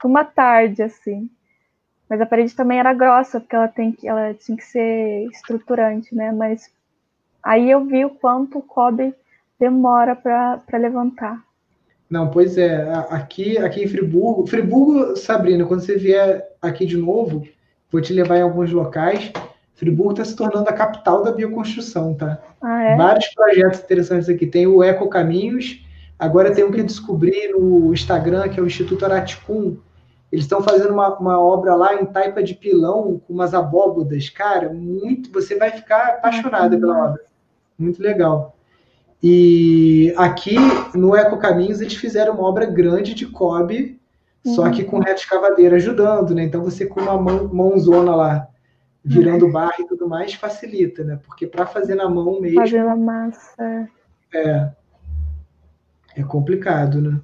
[0.06, 1.28] uma tarde, assim.
[2.09, 6.14] Mas a parede também era grossa, porque ela, tem que, ela tinha que ser estruturante,
[6.14, 6.30] né?
[6.32, 6.70] Mas
[7.43, 9.12] aí eu vi o quanto o cobre
[9.59, 11.43] demora para levantar.
[12.09, 12.93] Não, pois é.
[13.10, 17.47] Aqui, aqui em Friburgo, Friburgo, Sabrina, quando você vier aqui de novo,
[17.90, 19.32] vou te levar em alguns locais.
[19.76, 22.38] Friburgo está se tornando a capital da bioconstrução, tá?
[22.62, 22.96] Ah, é?
[22.96, 24.46] Vários projetos interessantes aqui.
[24.46, 25.84] Tem o Eco Caminhos,
[26.18, 29.76] agora tem um que descobri no Instagram, que é o Instituto Araticum.
[30.32, 34.30] Eles estão fazendo uma, uma, obra lá em taipa de pilão, com umas abóbodas.
[34.30, 35.30] Cara, muito.
[35.30, 37.20] Você vai ficar apaixonada pela obra.
[37.78, 38.56] Muito legal.
[39.22, 40.56] E aqui
[40.94, 44.00] no Eco Caminhos eles fizeram uma obra grande de cobre,
[44.44, 44.54] uhum.
[44.54, 46.44] só que com reta escavadeira ajudando, né?
[46.44, 48.48] Então você com uma mão, mãozona lá
[49.06, 51.18] virando barra e tudo mais, facilita, né?
[51.24, 52.60] Porque para fazer na mão mesmo.
[52.60, 53.88] Fazer na massa.
[54.34, 54.70] É.
[56.16, 57.20] É complicado, né?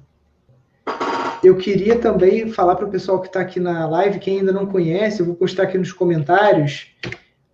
[1.43, 4.65] Eu queria também falar para o pessoal que está aqui na live, quem ainda não
[4.65, 6.95] conhece, eu vou postar aqui nos comentários.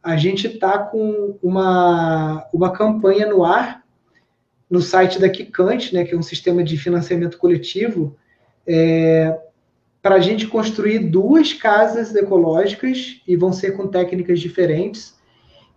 [0.03, 3.83] A gente está com uma, uma campanha no ar
[4.69, 8.15] no site da Kikante, né, que é um sistema de financiamento coletivo,
[8.67, 9.35] é,
[10.01, 15.17] para a gente construir duas casas ecológicas e vão ser com técnicas diferentes.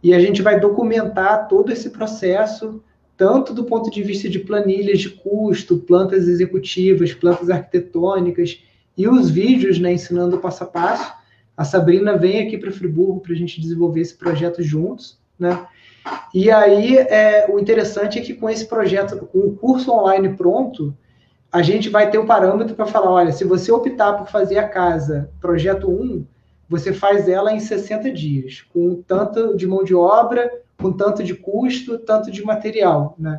[0.03, 2.83] E a gente vai documentar todo esse processo,
[3.17, 8.63] tanto do ponto de vista de planilhas de custo, plantas executivas, plantas arquitetônicas
[8.97, 11.13] e os vídeos né, ensinando passo a passo.
[11.57, 15.19] A Sabrina vem aqui para Friburgo para a gente desenvolver esse projeto juntos.
[15.39, 15.67] Né?
[16.35, 20.97] E aí, é, o interessante é que com esse projeto, com o curso online pronto,
[21.53, 24.57] a gente vai ter o um parâmetro para falar, olha, se você optar por fazer
[24.57, 26.25] a casa projeto 1,
[26.67, 31.35] você faz ela em 60 dias, com tanto de mão de obra, com tanto de
[31.35, 33.39] custo, tanto de material, né?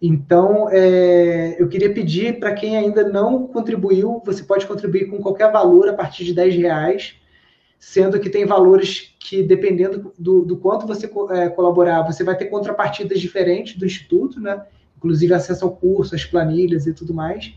[0.00, 5.50] Então, é, eu queria pedir para quem ainda não contribuiu, você pode contribuir com qualquer
[5.50, 7.14] valor a partir de 10 reais,
[7.78, 12.46] sendo que tem valores que, dependendo do, do quanto você é, colaborar, você vai ter
[12.46, 14.66] contrapartidas diferentes do Instituto, né?
[14.96, 17.54] Inclusive acesso ao curso, as planilhas e tudo mais.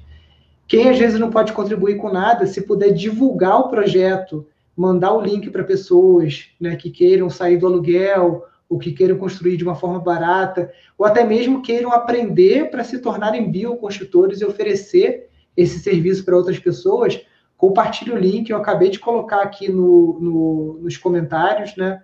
[0.67, 4.45] Quem às vezes não pode contribuir com nada, se puder divulgar o projeto,
[4.77, 9.57] mandar o link para pessoas né, que queiram sair do aluguel, ou que queiram construir
[9.57, 15.27] de uma forma barata, ou até mesmo queiram aprender para se tornarem bioconstrutores e oferecer
[15.57, 17.19] esse serviço para outras pessoas,
[17.57, 22.01] compartilhe o link, eu acabei de colocar aqui no, no, nos comentários, né?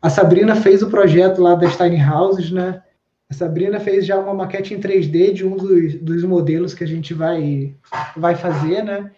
[0.00, 2.82] A Sabrina fez o projeto lá das Tiny Houses, né?
[3.34, 7.12] Sabrina fez já uma maquete em 3D de um dos, dos modelos que a gente
[7.12, 7.74] vai,
[8.16, 9.10] vai fazer, né?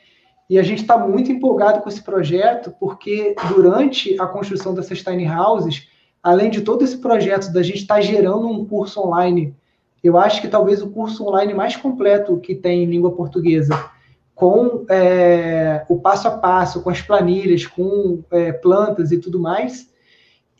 [0.48, 5.28] E a gente está muito empolgado com esse projeto, porque durante a construção dessas tiny
[5.28, 5.88] houses,
[6.22, 9.54] além de todo esse projeto da gente estar tá gerando um curso online,
[10.02, 13.90] eu acho que talvez o curso online mais completo que tem em língua portuguesa,
[14.34, 19.88] com é, o passo a passo, com as planilhas, com é, plantas e tudo mais,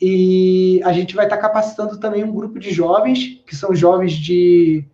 [0.01, 4.85] e a gente vai estar capacitando também um grupo de jovens, que são jovens de,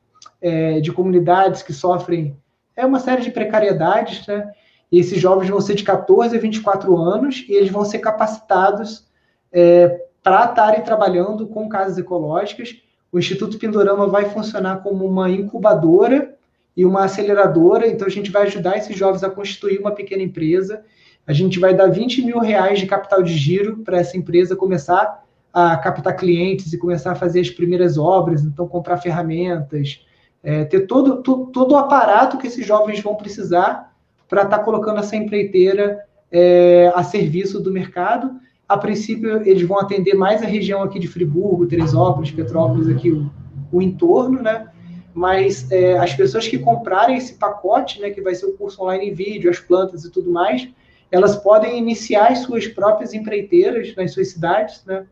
[0.41, 2.37] é, de comunidades que sofrem
[2.77, 4.51] é uma série de precariedades, né?
[4.91, 9.07] E esses jovens vão ser de 14 a 24 anos e eles vão ser capacitados
[9.51, 12.77] é, para estarem trabalhando com casas ecológicas.
[13.11, 16.35] O Instituto Pindorama vai funcionar como uma incubadora
[16.77, 20.83] e uma aceleradora, então a gente vai ajudar esses jovens a constituir uma pequena empresa
[21.27, 25.23] a gente vai dar 20 mil reais de capital de giro para essa empresa começar
[25.53, 30.05] a captar clientes e começar a fazer as primeiras obras, então comprar ferramentas,
[30.43, 33.95] é, ter todo, todo, o aparato que esses jovens vão precisar
[34.29, 36.01] para estar tá colocando essa empreiteira
[36.31, 38.33] é, a serviço do mercado.
[38.69, 43.31] A princípio, eles vão atender mais a região aqui de Friburgo, Teresópolis, Petrópolis, aqui o,
[43.71, 44.69] o entorno, né?
[45.15, 49.11] Mas é, as pessoas que comprarem esse pacote, né, que vai ser o curso online
[49.11, 50.67] em vídeo, as plantas e tudo mais,
[51.13, 55.07] elas podem iniciar as suas próprias empreiteiras nas suas cidades, né?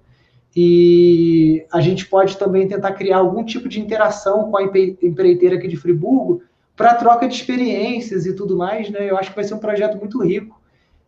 [0.56, 5.68] E a gente pode também tentar criar algum tipo de interação com a empreiteira aqui
[5.68, 6.42] de Friburgo
[6.74, 9.10] para troca de experiências e tudo mais, né?
[9.10, 10.58] Eu acho que vai ser um projeto muito rico,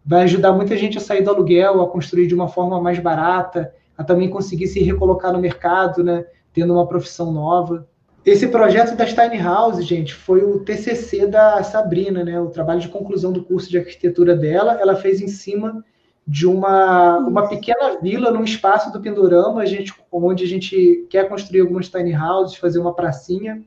[0.04, 3.74] vai ajudar muita gente a sair do aluguel, a construir de uma forma mais barata,
[3.96, 6.26] a também conseguir se recolocar no mercado, né?
[6.52, 7.88] Tendo uma profissão nova.
[8.24, 12.40] Esse projeto das Tiny House, gente, foi o TCC da Sabrina, né?
[12.40, 14.78] O trabalho de conclusão do curso de arquitetura dela.
[14.80, 15.84] Ela fez em cima
[16.26, 21.28] de uma, uma pequena vila num espaço do Pindorama, a gente, onde a gente quer
[21.28, 23.60] construir algumas tiny houses, fazer uma pracinha.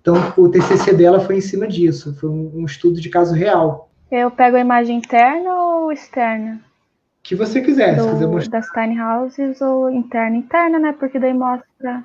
[0.00, 3.90] Então, o TCC dela foi em cima disso, foi um, um estudo de caso real.
[4.08, 6.60] Eu pego a imagem interna ou externa?
[7.24, 8.60] Que você quiser, Do, se quiser mostrar.
[8.60, 10.36] Das tiny houses ou interna?
[10.36, 10.94] Interna, né?
[10.96, 12.04] Porque daí mostra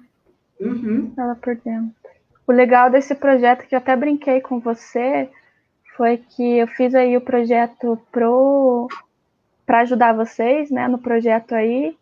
[0.62, 1.14] uhum.
[1.18, 1.92] ela por dentro.
[2.48, 5.30] O legal desse projeto, que eu até brinquei com você,
[5.96, 8.88] foi que eu fiz aí o projeto pro
[9.66, 11.96] para ajudar vocês, né, no projeto aí,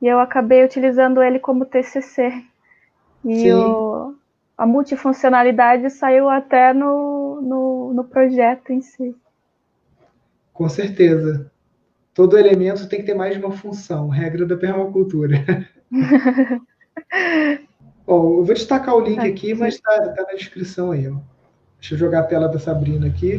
[0.00, 2.44] e eu acabei utilizando ele como TCC.
[3.24, 4.14] E o,
[4.56, 9.16] a multifuncionalidade saiu até no, no, no projeto em si.
[10.52, 11.50] Com certeza.
[12.14, 15.44] Todo elemento tem que ter mais de uma função, regra da permacultura.
[18.08, 21.06] Bom, eu vou destacar o link aqui, mas está tá na descrição aí.
[21.06, 21.16] Ó.
[21.78, 23.38] Deixa eu jogar a tela da Sabrina aqui.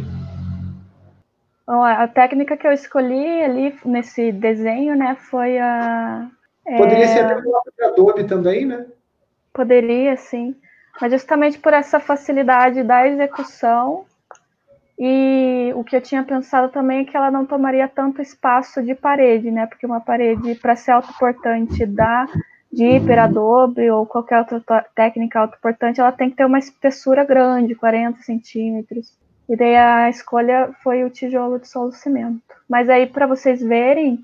[1.66, 6.30] Bom, a técnica que eu escolhi ali nesse desenho, né, foi a.
[6.78, 7.08] Poderia é...
[7.08, 8.86] ser até o Adobe também, né?
[9.52, 10.56] Poderia, sim.
[11.02, 14.06] Mas justamente por essa facilidade da execução
[15.00, 18.94] e o que eu tinha pensado também é que ela não tomaria tanto espaço de
[18.94, 19.66] parede, né?
[19.66, 22.28] Porque uma parede, para ser autoportante da
[22.72, 27.76] de hiper Adobe ou qualquer outra técnica autoportante, ela tem que ter uma espessura grande,
[27.76, 29.12] 40 centímetros.
[29.48, 32.41] E daí a escolha foi o tijolo de solo cimento.
[32.70, 34.24] Mas aí, para vocês verem,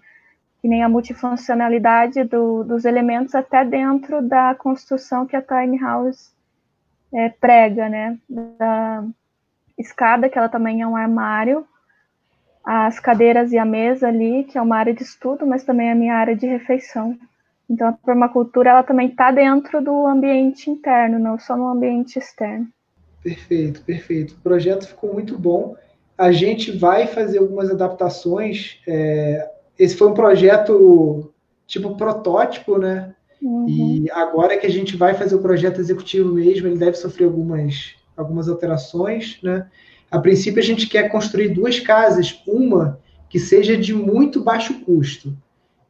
[0.62, 6.32] que nem a multifuncionalidade do, dos elementos até dentro da construção que a Tiny House
[7.12, 8.18] é, prega, né?
[8.30, 9.04] Da
[9.78, 11.66] escada, que ela também é um armário,
[12.64, 15.92] as cadeiras e a mesa ali, que é uma área de estudo, mas também é
[15.92, 17.18] a minha área de refeição.
[17.70, 22.68] Então, a permacultura ela também está dentro do ambiente interno, não só no ambiente externo.
[23.24, 24.36] Perfeito, perfeito.
[24.36, 25.76] O projeto ficou muito bom.
[26.18, 28.80] A gente vai fazer algumas adaptações.
[28.88, 31.34] É, esse foi um projeto
[31.66, 33.16] tipo protótipo, né?
[33.42, 33.66] Uhum.
[33.68, 37.96] E agora que a gente vai fazer o projeto executivo mesmo, ele deve sofrer algumas,
[38.16, 39.68] algumas alterações, né?
[40.10, 45.36] A princípio, a gente quer construir duas casas, uma que seja de muito baixo custo.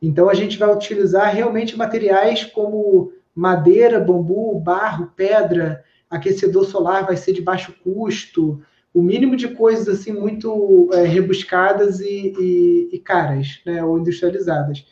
[0.02, 7.18] Então, a gente vai utilizar realmente materiais como madeira, bambu, barro, pedra, aquecedor solar vai
[7.18, 8.62] ser de baixo custo,
[8.94, 14.86] o mínimo de coisas assim muito é, rebuscadas e, e, e, caras, né, ou industrializadas.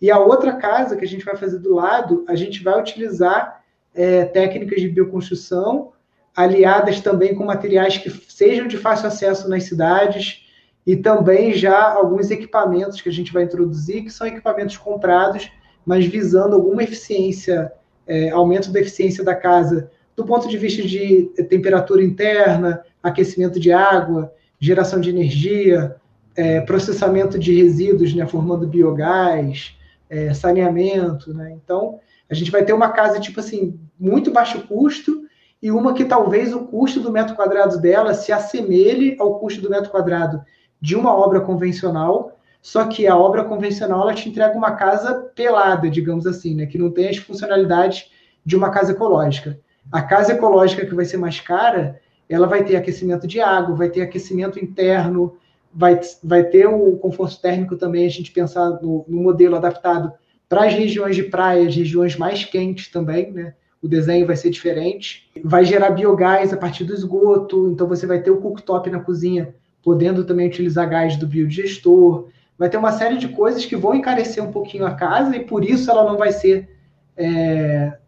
[0.00, 3.62] E a outra casa que a gente vai fazer do lado, a gente vai utilizar
[3.94, 5.92] é, técnicas de bioconstrução,
[6.34, 10.43] aliadas também com materiais que sejam de fácil acesso nas cidades,
[10.86, 15.50] e também já alguns equipamentos que a gente vai introduzir, que são equipamentos comprados,
[15.84, 17.72] mas visando alguma eficiência,
[18.06, 23.72] é, aumento da eficiência da casa do ponto de vista de temperatura interna, aquecimento de
[23.72, 25.96] água, geração de energia,
[26.36, 29.76] é, processamento de resíduos, né, formando biogás,
[30.08, 31.52] é, saneamento, né?
[31.52, 31.98] Então,
[32.30, 35.24] a gente vai ter uma casa tipo assim muito baixo custo
[35.62, 39.70] e uma que talvez o custo do metro quadrado dela se assemelhe ao custo do
[39.70, 40.42] metro quadrado
[40.84, 45.88] de uma obra convencional, só que a obra convencional ela te entrega uma casa pelada,
[45.88, 48.10] digamos assim, né, que não tem as funcionalidades
[48.44, 49.58] de uma casa ecológica.
[49.90, 51.98] A casa ecológica que vai ser mais cara,
[52.28, 55.38] ela vai ter aquecimento de água, vai ter aquecimento interno,
[55.72, 60.12] vai, vai ter o conforto térmico também, a gente pensar no, no modelo adaptado
[60.50, 63.54] para as regiões de praia, as regiões mais quentes também, né?
[63.80, 65.30] O desenho vai ser diferente.
[65.42, 69.54] Vai gerar biogás a partir do esgoto, então você vai ter o cooktop na cozinha,
[69.84, 72.28] podendo também utilizar gás do biodigestor.
[72.58, 75.64] Vai ter uma série de coisas que vão encarecer um pouquinho a casa e por
[75.64, 76.70] isso ela não vai ser
[77.16, 77.98] é,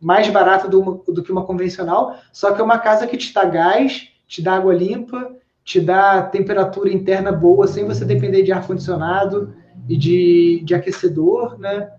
[0.00, 3.44] mais barata do, do, que uma convencional, só que é uma casa que te dá
[3.44, 5.32] gás, te dá água limpa,
[5.64, 9.54] te dá temperatura interna boa, sem você depender de ar-condicionado
[9.88, 11.90] e de, de aquecedor, né?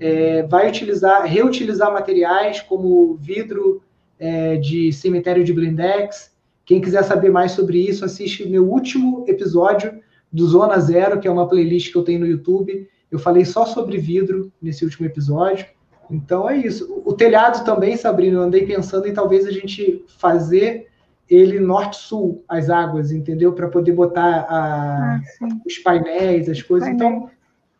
[0.00, 3.82] É, vai utilizar, reutilizar materiais como vidro
[4.18, 6.32] é, de cemitério de blindex.
[6.68, 11.30] Quem quiser saber mais sobre isso, assiste meu último episódio do Zona Zero, que é
[11.30, 12.86] uma playlist que eu tenho no YouTube.
[13.10, 15.64] Eu falei só sobre vidro nesse último episódio.
[16.10, 17.02] Então é isso.
[17.06, 20.88] O telhado também, Sabrina, eu andei pensando em talvez a gente fazer
[21.26, 23.54] ele norte-sul, as águas, entendeu?
[23.54, 25.20] Para poder botar a, ah,
[25.66, 26.86] os painéis, as coisas.
[26.86, 27.30] Então,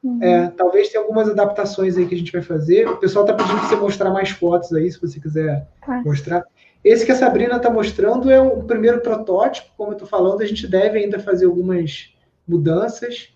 [0.03, 0.19] uhum.
[0.23, 2.89] é, talvez tenha algumas adaptações aí que a gente vai fazer.
[2.89, 6.01] O pessoal está pedindo para você mostrar mais fotos aí, se você quiser ah.
[6.03, 6.43] mostrar.
[6.85, 10.47] Esse que a Sabrina está mostrando é o primeiro protótipo, como eu estou falando, a
[10.47, 12.15] gente deve ainda fazer algumas
[12.47, 13.29] mudanças.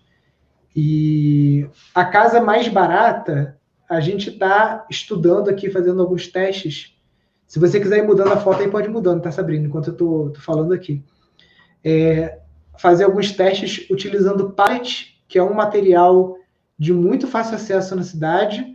[0.74, 3.58] E a casa mais barata,
[3.88, 6.96] a gente está estudando aqui, fazendo alguns testes.
[7.46, 9.66] Se você quiser ir mudando a foto aí, pode ir mudando, tá, Sabrina?
[9.66, 11.04] Enquanto eu estou falando aqui.
[11.84, 12.38] É,
[12.78, 16.36] fazer alguns testes utilizando pallet, que é um material
[16.78, 18.71] de muito fácil acesso na cidade,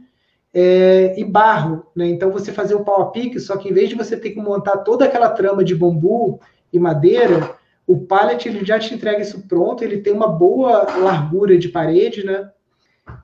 [0.59, 2.07] é, e barro, né?
[2.07, 4.41] Então você fazer o pau a pique, só que em vez de você ter que
[4.41, 6.39] montar toda aquela trama de bambu
[6.73, 7.55] e madeira,
[7.85, 12.25] o pallet ele já te entrega isso pronto, ele tem uma boa largura de parede,
[12.25, 12.49] né?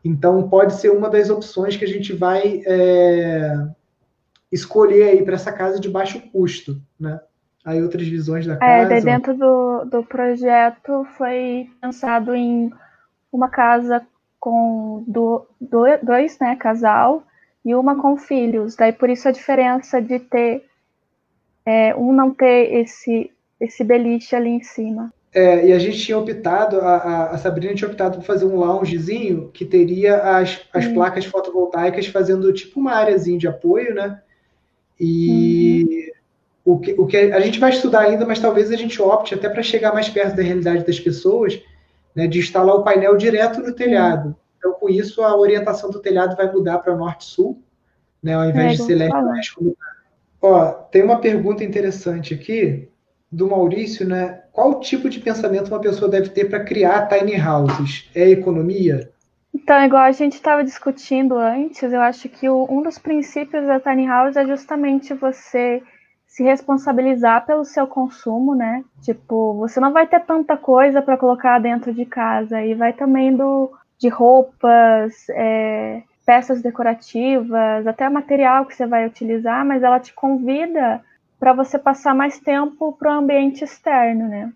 [0.05, 3.65] Então pode ser uma das opções que a gente vai é,
[4.51, 7.19] escolher aí para essa casa de baixo custo, né?
[7.65, 8.93] Aí outras visões da é, casa.
[8.93, 12.71] É, dentro do, do projeto foi pensado em
[13.31, 14.05] uma casa
[14.43, 17.23] com do, do, dois, né, casal,
[17.63, 18.75] e uma com filhos.
[18.75, 20.65] Daí por isso a diferença de ter
[21.65, 25.13] é, um não ter esse esse beliche ali em cima.
[25.33, 29.49] É, e a gente tinha optado, a, a, Sabrina tinha optado por fazer um loungezinho
[29.53, 30.93] que teria as, as hum.
[30.93, 34.19] placas fotovoltaicas fazendo tipo uma áreazinha de apoio, né?
[34.99, 36.11] E
[36.65, 36.73] uhum.
[36.73, 39.47] o, que, o que a gente vai estudar ainda, mas talvez a gente opte até
[39.47, 41.57] para chegar mais perto da realidade das pessoas,
[42.15, 44.35] né, de instalar o painel direto no telhado.
[44.57, 47.61] Então, com isso, a orientação do telhado vai mudar para norte-sul,
[48.21, 49.77] né, ao invés é, de ser leste-oeste.
[50.41, 52.89] Ó, tem uma pergunta interessante aqui
[53.31, 54.41] do Maurício, né?
[54.51, 58.09] Qual tipo de pensamento uma pessoa deve ter para criar tiny houses?
[58.13, 59.11] É economia?
[59.53, 63.79] Então, igual a gente estava discutindo antes, eu acho que o, um dos princípios da
[63.79, 65.81] tiny house é justamente você
[66.33, 68.83] se responsabilizar pelo seu consumo, né?
[69.03, 73.35] Tipo, você não vai ter tanta coisa para colocar dentro de casa e vai também
[73.35, 80.11] do de roupas, é, peças decorativas, até material que você vai utilizar, mas ela te
[80.11, 81.03] convida
[81.39, 84.51] para você passar mais tempo para o ambiente externo, né?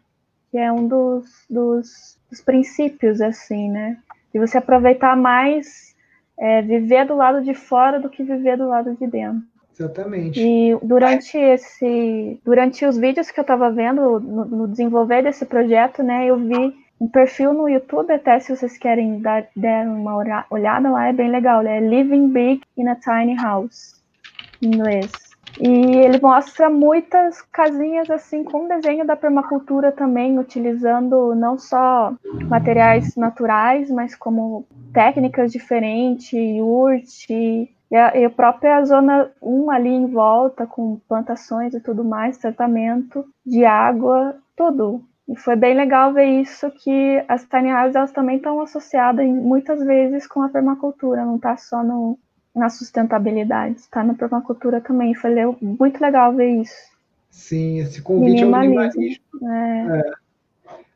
[0.50, 3.98] Que é um dos, dos, dos, princípios, assim, né?
[4.34, 5.96] De você aproveitar mais,
[6.40, 9.44] é, viver do lado de fora do que viver do lado de dentro.
[9.80, 10.40] Exatamente.
[10.40, 16.02] E durante esse, durante os vídeos que eu estava vendo no, no, desenvolver desse projeto,
[16.02, 19.46] né, eu vi um perfil no YouTube, até se vocês querem dar
[19.86, 20.18] uma
[20.50, 21.62] olhada lá, é bem legal.
[21.62, 24.02] É Living Big in a Tiny House,
[24.64, 25.12] em inglês.
[25.60, 32.14] E ele mostra muitas casinhas assim com desenho da permacultura também, utilizando não só
[32.48, 37.28] materiais naturais, mas como técnicas diferentes, yurt,
[37.90, 42.38] e a, e a própria zona 1 ali em volta, com plantações e tudo mais,
[42.38, 45.04] tratamento de água, tudo.
[45.28, 49.84] E foi bem legal ver isso, que as tiny houses elas também estão associadas muitas
[49.86, 52.18] vezes com a permacultura, não está só no,
[52.56, 55.14] na sustentabilidade, está na permacultura também.
[55.14, 55.32] Foi
[55.62, 56.98] muito legal ver isso.
[57.30, 59.24] Sim, esse convite ao minimalismo.
[59.44, 60.00] É.
[60.00, 60.12] É.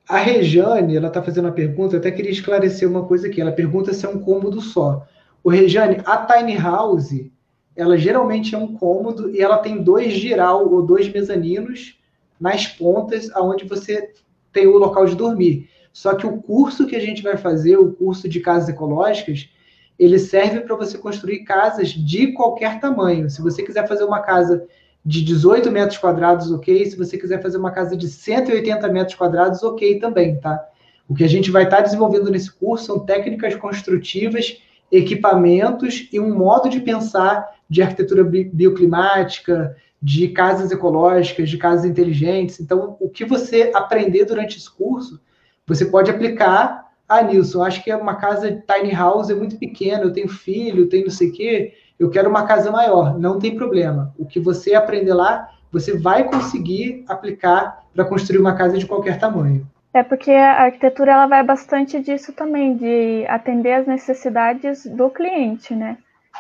[0.08, 3.40] A Rejane, ela está fazendo uma pergunta, eu até queria esclarecer uma coisa aqui.
[3.40, 5.08] Ela pergunta se é um cômodo só.
[5.44, 7.32] O Rejane, a tiny house,
[7.76, 12.00] ela geralmente é um cômodo e ela tem dois giral ou dois mezaninos
[12.40, 14.12] nas pontas, aonde você
[14.52, 15.70] tem o local de dormir.
[15.94, 19.50] Só que o curso que a gente vai fazer, o curso de casas ecológicas,
[19.98, 23.30] ele serve para você construir casas de qualquer tamanho.
[23.30, 24.66] Se você quiser fazer uma casa
[25.06, 26.86] de 18 metros quadrados, ok.
[26.86, 30.64] Se você quiser fazer uma casa de 180 metros quadrados, ok também, tá?
[31.08, 34.62] O que a gente vai estar tá desenvolvendo nesse curso são técnicas construtivas
[34.92, 42.60] equipamentos e um modo de pensar de arquitetura bioclimática, de casas ecológicas, de casas inteligentes.
[42.60, 45.22] Então, o que você aprender durante esse curso,
[45.66, 46.92] você pode aplicar.
[47.08, 50.88] Ah, Nilson, acho que é uma casa tiny house é muito pequena, eu tenho filho,
[50.88, 53.20] tenho não sei o quê, eu quero uma casa maior.
[53.20, 54.14] Não tem problema.
[54.18, 59.20] O que você aprender lá, você vai conseguir aplicar para construir uma casa de qualquer
[59.20, 59.68] tamanho.
[59.94, 65.76] É porque a arquitetura ela vai bastante disso também, de atender as necessidades do cliente,
[65.76, 65.98] né?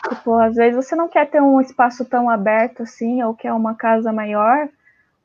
[0.07, 3.75] Tipo, às vezes você não quer ter um espaço tão aberto assim, ou quer uma
[3.75, 4.69] casa maior,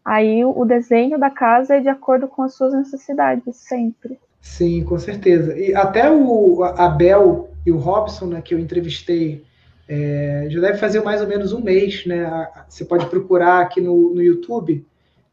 [0.05, 4.19] aí o desenho da casa é de acordo com as suas necessidades, sempre.
[4.41, 5.57] Sim, com certeza.
[5.57, 9.45] E até o Abel e o Robson, né, que eu entrevistei,
[9.89, 12.49] é, já deve fazer mais ou menos um mês, né?
[12.69, 14.85] Você pode procurar aqui no, no YouTube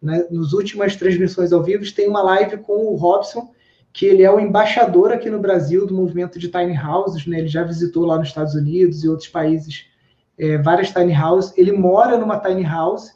[0.04, 3.50] né, nas últimas transmissões ao vivo, tem uma live com o Robson,
[3.94, 7.40] que ele é o embaixador aqui no Brasil do movimento de tiny houses, né?
[7.40, 9.86] Ele já visitou lá nos Estados Unidos e outros países
[10.38, 11.54] é, várias tiny houses.
[11.56, 13.14] Ele mora numa tiny house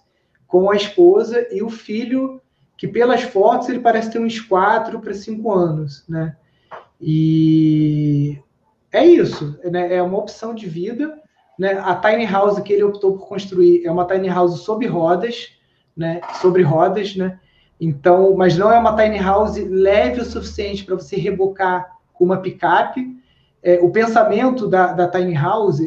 [0.48, 2.40] com a esposa e o filho,
[2.78, 6.38] que pelas fotos ele parece ter uns 4 para 5 anos, né?
[7.02, 8.40] E
[8.92, 9.94] é isso, né?
[9.94, 11.20] É uma opção de vida,
[11.58, 11.74] né?
[11.84, 15.57] A tiny house que ele optou por construir é uma tiny house sob rodas,
[15.98, 17.40] né, sobre rodas, né?
[17.80, 22.38] Então, mas não é uma tiny house leve o suficiente para você rebocar com uma
[22.38, 23.16] picape.
[23.62, 25.82] É, o pensamento da, da tiny house,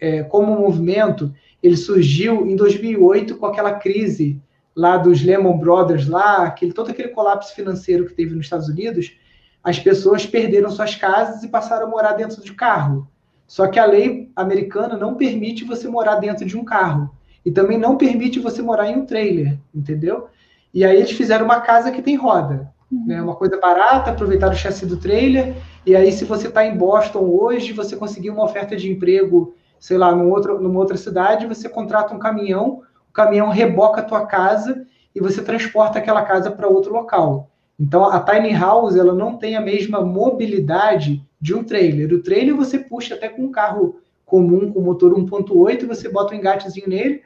[0.00, 1.32] é, como movimento,
[1.62, 4.40] ele surgiu em 2008 com aquela crise
[4.76, 9.16] lá dos Lehman Brothers, lá, aquele, todo aquele colapso financeiro que teve nos Estados Unidos,
[9.62, 13.08] as pessoas perderam suas casas e passaram a morar dentro de carro.
[13.46, 17.14] Só que a lei americana não permite você morar dentro de um carro.
[17.44, 20.28] E também não permite você morar em um trailer, entendeu?
[20.72, 22.72] E aí eles fizeram uma casa que tem roda.
[22.90, 23.04] Uhum.
[23.06, 23.22] Né?
[23.22, 25.54] Uma coisa barata, aproveitar o chassi do trailer.
[25.84, 29.98] E aí, se você está em Boston hoje, você conseguir uma oferta de emprego, sei
[29.98, 34.26] lá, num outro, numa outra cidade, você contrata um caminhão, o caminhão reboca a tua
[34.26, 37.50] casa e você transporta aquela casa para outro local.
[37.78, 42.12] Então, a tiny house ela não tem a mesma mobilidade de um trailer.
[42.12, 46.38] O trailer você puxa até com um carro comum com motor 1.8, você bota um
[46.38, 47.22] engatezinho nele.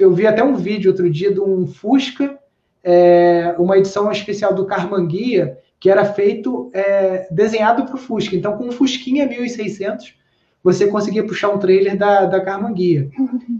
[0.00, 2.38] Eu vi até um vídeo outro dia de um Fusca,
[2.82, 8.34] é, uma edição especial do Carmanguia, que era feito, é, desenhado para o Fusca.
[8.34, 10.14] Então, com um Fusquinha 1600,
[10.62, 13.10] você conseguia puxar um trailer da, da Carmanguia.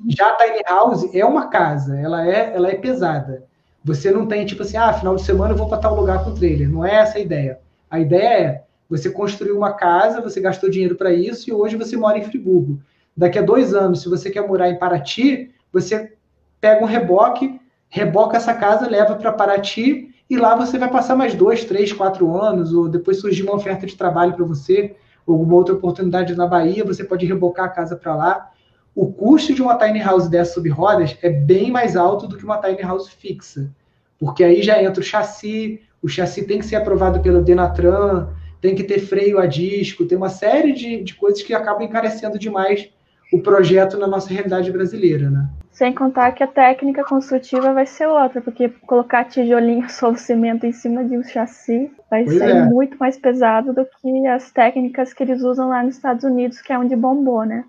[0.08, 3.44] Já a Tiny House é uma casa, ela é, ela é pesada.
[3.84, 6.34] Você não tem tipo assim, ah, final de semana eu vou para tal lugar com
[6.34, 6.68] trailer.
[6.68, 7.60] Não é essa a ideia.
[7.90, 11.96] A ideia é você construiu uma casa, você gastou dinheiro para isso e hoje você
[11.96, 12.80] mora em Friburgo.
[13.16, 16.12] Daqui a dois anos, se você quer morar em Paraty, você
[16.60, 21.34] pega um reboque, reboca essa casa, leva para Paraty e lá você vai passar mais
[21.34, 24.94] dois, três, quatro anos, ou depois surgir uma oferta de trabalho para você,
[25.26, 28.50] ou alguma outra oportunidade na Bahia, você pode rebocar a casa para lá.
[28.94, 32.44] O custo de uma tiny house dessa sob rodas é bem mais alto do que
[32.44, 33.70] uma tiny house fixa,
[34.18, 38.28] porque aí já entra o chassi, o chassi tem que ser aprovado pelo Denatran,
[38.60, 42.38] tem que ter freio a disco, tem uma série de, de coisas que acabam encarecendo
[42.38, 42.90] demais
[43.32, 45.48] o projeto na nossa realidade brasileira, né?
[45.70, 50.72] Sem contar que a técnica construtiva vai ser outra, porque colocar tijolinho solo cimento em
[50.72, 52.64] cima de um chassi vai pois ser é.
[52.64, 56.72] muito mais pesado do que as técnicas que eles usam lá nos Estados Unidos, que
[56.72, 57.64] é onde bombou, né?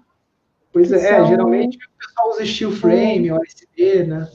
[0.72, 1.28] Pois é, é, são...
[1.28, 3.34] geralmente o pessoal usa steel frame, é.
[3.34, 4.28] OSB, né?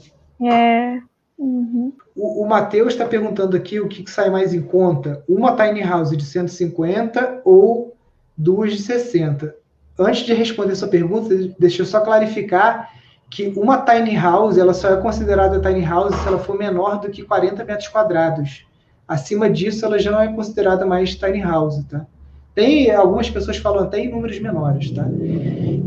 [0.42, 1.00] É,
[1.36, 1.92] Uhum.
[2.14, 5.82] O, o Matheus está perguntando aqui o que, que, sai mais em conta: uma tiny
[5.82, 7.96] house de 150 ou
[8.36, 9.54] duas de 60.
[9.98, 12.90] Antes de responder sua pergunta, deixa eu só clarificar
[13.30, 17.10] que uma tiny house ela só é considerada tiny house se ela for menor do
[17.10, 18.64] que 40 metros quadrados.
[19.06, 22.06] Acima disso, ela já não é considerada mais tiny house, tá?
[22.54, 25.06] Tem algumas pessoas falam até em números menores, tá?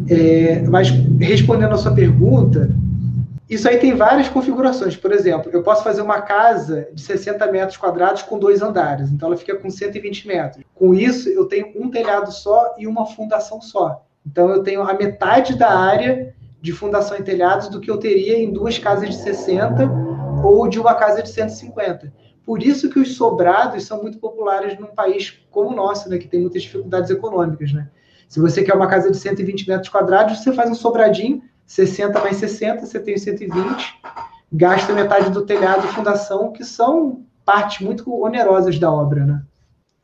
[0.10, 0.90] É, mas
[1.20, 2.70] respondendo a sua pergunta,
[3.49, 4.95] isso aí tem várias configurações.
[4.95, 9.28] Por exemplo, eu posso fazer uma casa de 60 metros quadrados com dois andares, então
[9.28, 10.64] ela fica com 120 metros.
[10.76, 14.06] Com isso, eu tenho um telhado só e uma fundação só.
[14.26, 18.38] Então eu tenho a metade da área de fundação e telhados do que eu teria
[18.38, 19.90] em duas casas de 60
[20.44, 22.11] ou de uma casa de 150.
[22.45, 26.28] Por isso que os sobrados são muito populares num país como o nosso, né, que
[26.28, 27.90] tem muitas dificuldades econômicas, né?
[28.28, 32.38] Se você quer uma casa de 120 metros quadrados, você faz um sobradinho, 60 mais
[32.38, 34.02] 60, você tem 120,
[34.52, 39.44] gasta metade do telhado e fundação, que são partes muito onerosas da obra, né?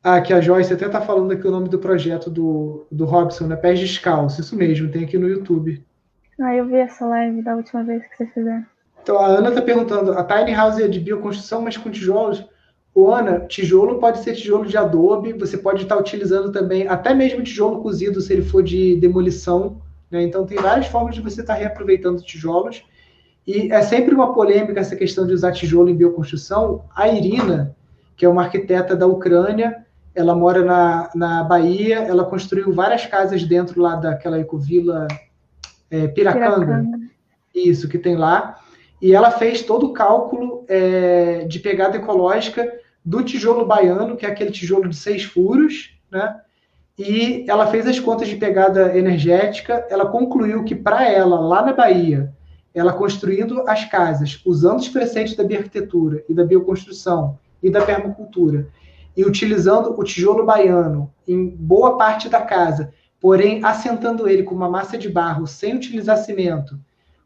[0.03, 3.47] Ah, aqui a Joyce até está falando aqui o nome do projeto do, do Robson,
[3.47, 3.55] né?
[3.55, 5.81] Pés Descalços, isso mesmo, tem aqui no YouTube.
[6.39, 8.65] Ah, eu vi essa live da última vez que você fizer.
[9.01, 12.45] Então, a Ana está perguntando, a tiny house é de bioconstrução, mas com tijolos?
[12.93, 17.13] Ô, Ana, tijolo pode ser tijolo de adobe, você pode estar tá utilizando também, até
[17.13, 19.81] mesmo tijolo cozido, se ele for de demolição,
[20.13, 20.21] né?
[20.21, 22.85] Então, tem várias formas de você estar tá reaproveitando tijolos.
[23.45, 26.85] E é sempre uma polêmica essa questão de usar tijolo em bioconstrução.
[26.95, 27.75] A Irina,
[28.15, 29.83] que é uma arquiteta da Ucrânia,
[30.13, 35.07] ela mora na, na Bahia, ela construiu várias casas dentro lá daquela ecovila
[35.89, 36.65] é, Piracanga.
[36.65, 36.99] Piracanga.
[37.53, 38.59] Isso, que tem lá.
[39.01, 42.71] E ela fez todo o cálculo é, de pegada ecológica
[43.03, 46.39] do tijolo baiano, que é aquele tijolo de seis furos, né?
[46.97, 49.85] E ela fez as contas de pegada energética.
[49.89, 52.33] Ela concluiu que, para ela, lá na Bahia,
[52.73, 58.67] ela construindo as casas, usando os preceitos da bioarquitetura e da bioconstrução e da permacultura,
[59.15, 62.91] e utilizando o tijolo baiano em boa parte da casa,
[63.21, 66.77] porém assentando ele com uma massa de barro sem utilizar cimento,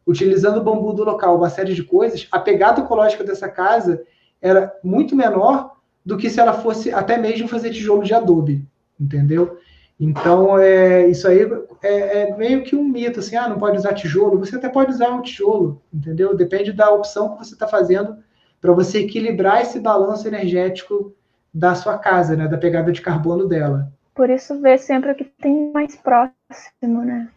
[0.05, 4.03] utilizando o bambu do local, uma série de coisas, a pegada ecológica dessa casa
[4.41, 5.75] era muito menor
[6.05, 8.65] do que se ela fosse até mesmo fazer tijolo de adobe
[8.99, 9.57] entendeu?
[9.99, 11.39] Então, é, isso aí
[11.81, 14.37] é, é, meio que um mito, assim, ah, não pode usar tijolo.
[14.39, 16.35] Você até pode usar um tijolo, entendeu?
[16.35, 18.17] Depende da opção que você está fazendo
[18.61, 21.15] para você equilibrar esse balanço energético
[21.53, 22.47] da sua casa, né?
[22.47, 23.91] Da pegada de carbono dela.
[24.13, 27.29] Por isso, ver sempre o que tem mais próximo, né?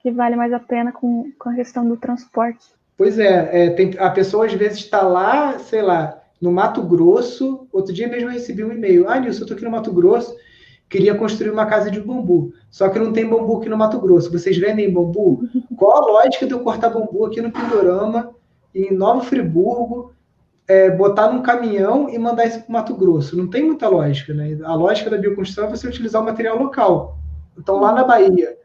[0.00, 2.66] Que vale mais a pena com, com a questão do transporte.
[2.96, 7.68] Pois é, é tem, a pessoa às vezes está lá, sei lá, no Mato Grosso.
[7.72, 9.08] Outro dia mesmo eu recebi um e-mail.
[9.08, 10.36] Ah, Nilson, eu estou aqui no Mato Grosso,
[10.88, 12.52] queria construir uma casa de bambu.
[12.70, 14.32] Só que não tem bambu aqui no Mato Grosso.
[14.32, 15.42] Vocês vendem bambu?
[15.76, 18.34] Qual a lógica de eu cortar bambu aqui no Pindorama,
[18.74, 20.12] em Nova Friburgo,
[20.66, 23.36] é, botar num caminhão e mandar isso para o Mato Grosso?
[23.36, 24.58] Não tem muita lógica, né?
[24.64, 27.18] A lógica da bioconstrução é você utilizar o material local.
[27.56, 28.56] Então, lá na Bahia,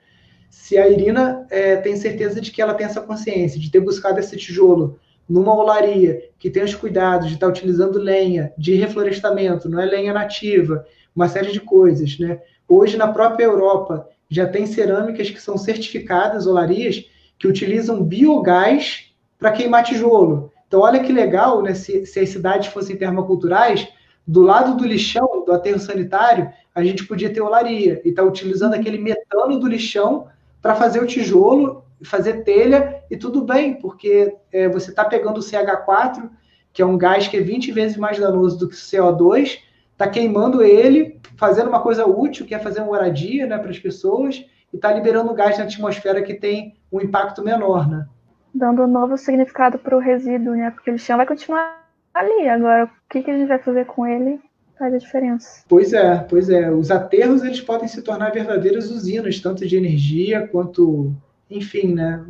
[0.49, 4.19] se a Irina é, tem certeza de que ela tem essa consciência, de ter buscado
[4.19, 9.79] esse tijolo numa olaria, que tem os cuidados de estar utilizando lenha, de reflorestamento, não
[9.81, 10.85] é lenha nativa,
[11.15, 12.41] uma série de coisas, né?
[12.68, 17.06] Hoje, na própria Europa, já tem cerâmicas que são certificadas, olarias,
[17.38, 20.52] que utilizam biogás para queimar tijolo.
[20.68, 21.73] Então, olha que legal, né?
[21.73, 23.88] Se, se as cidades fossem permaculturais,
[24.26, 28.27] do lado do lixão, do aterro sanitário, a gente podia ter olaria e estar tá
[28.27, 30.27] utilizando aquele metano do lixão
[30.61, 35.44] para fazer o tijolo, fazer telha e tudo bem, porque é, você está pegando o
[35.44, 36.30] CH4,
[36.72, 39.60] que é um gás que é 20 vezes mais danoso do que o CO2,
[39.93, 43.79] está queimando ele, fazendo uma coisa útil, que é fazer uma moradia né, para as
[43.79, 47.89] pessoas, e está liberando gás na atmosfera que tem um impacto menor.
[47.89, 48.05] Né?
[48.53, 50.71] Dando um novo significado para o resíduo, né?
[50.71, 52.49] porque o lixão vai continuar ali.
[52.49, 54.39] Agora, o que, que a gente vai fazer com ele
[54.77, 55.63] faz a diferença.
[55.67, 56.69] Pois é, pois é.
[56.71, 61.13] Os aterros eles podem se tornar verdadeiras usinas, tanto de energia quanto,
[61.49, 62.23] enfim, né?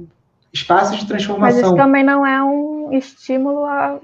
[0.51, 1.61] Espaços de transformação.
[1.61, 3.99] Mas isso também não é um estímulo à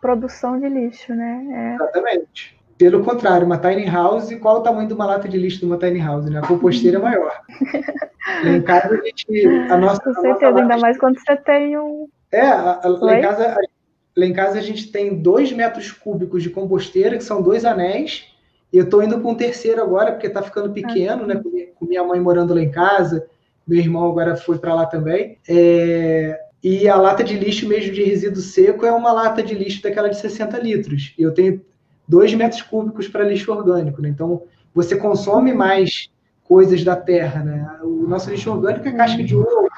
[0.00, 1.46] produção de lixo, né?
[1.50, 1.74] É...
[1.74, 2.58] Exatamente.
[2.76, 5.78] Pelo contrário, uma tiny house, qual o tamanho de uma lata de lixo de uma
[5.78, 6.26] tiny house?
[6.26, 6.38] Né?
[6.38, 7.40] A composteira é maior.
[8.44, 9.46] em casa, a gente.
[9.70, 12.08] A nossa, Com certeza, nossa ainda mais quando você tem um.
[12.32, 13.56] É, a, a, lá em casa,
[14.16, 18.26] Lá em casa a gente tem dois metros cúbicos de composteira, que são dois anéis.
[18.72, 21.40] E eu estou indo para um terceiro agora, porque está ficando pequeno, né?
[21.74, 23.26] Com minha mãe morando lá em casa.
[23.66, 25.38] Meu irmão agora foi para lá também.
[25.48, 26.38] É...
[26.62, 30.08] E a lata de lixo mesmo de resíduo seco é uma lata de lixo daquela
[30.08, 31.12] de 60 litros.
[31.18, 31.60] E eu tenho
[32.06, 34.08] dois metros cúbicos para lixo orgânico, né?
[34.08, 34.42] Então
[34.74, 36.08] você consome mais
[36.42, 37.78] coisas da terra, né?
[37.82, 39.68] O nosso lixo orgânico é casca de ovo,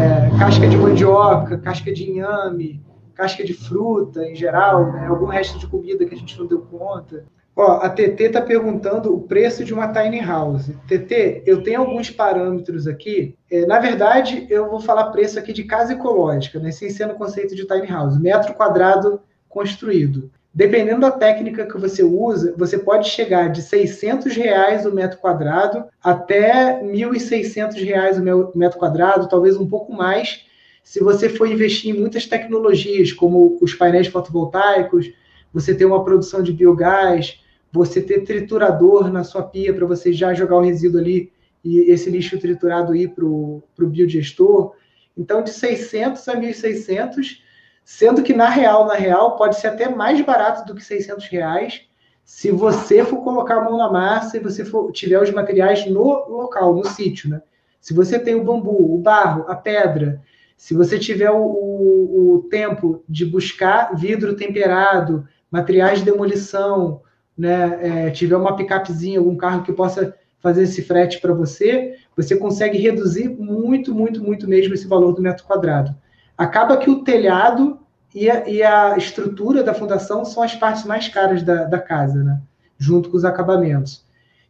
[0.00, 0.38] é...
[0.38, 2.80] casca de mandioca, casca de inhame,
[3.14, 5.06] casca de fruta em geral, né?
[5.06, 7.24] algum resto de comida que a gente não deu conta.
[7.58, 10.70] Ó, a TT está perguntando o preço de uma tiny house.
[10.86, 13.34] TT, eu tenho alguns parâmetros aqui.
[13.50, 16.70] É, na verdade, eu vou falar preço aqui de casa ecológica, né?
[16.70, 18.20] sem ser no conceito de tiny house.
[18.20, 20.30] Metro quadrado construído.
[20.56, 25.84] Dependendo da técnica que você usa, você pode chegar de 600 reais o metro quadrado
[26.02, 30.46] até 1.600 reais o metro quadrado, talvez um pouco mais,
[30.82, 35.12] se você for investir em muitas tecnologias, como os painéis fotovoltaicos,
[35.52, 37.38] você ter uma produção de biogás,
[37.70, 41.30] você ter triturador na sua pia para você já jogar o resíduo ali
[41.62, 44.72] e esse lixo triturado ir para o biodigestor.
[45.18, 47.44] Então, de 600 a 1.600,
[47.86, 51.82] sendo que na real, na real, pode ser até mais barato do que 600 reais,
[52.24, 56.02] se você for colocar a mão na massa e você for, tiver os materiais no
[56.28, 57.40] local, no sítio, né?
[57.80, 60.20] Se você tem o bambu, o barro, a pedra,
[60.56, 67.02] se você tiver o, o, o tempo de buscar vidro temperado, materiais de demolição,
[67.38, 72.36] né, é, tiver uma picapezinha, algum carro que possa fazer esse frete para você, você
[72.36, 75.94] consegue reduzir muito, muito, muito mesmo esse valor do metro quadrado.
[76.36, 77.78] Acaba que o telhado
[78.14, 82.22] e a, e a estrutura da fundação são as partes mais caras da, da casa,
[82.22, 82.40] né?
[82.78, 84.04] junto com os acabamentos.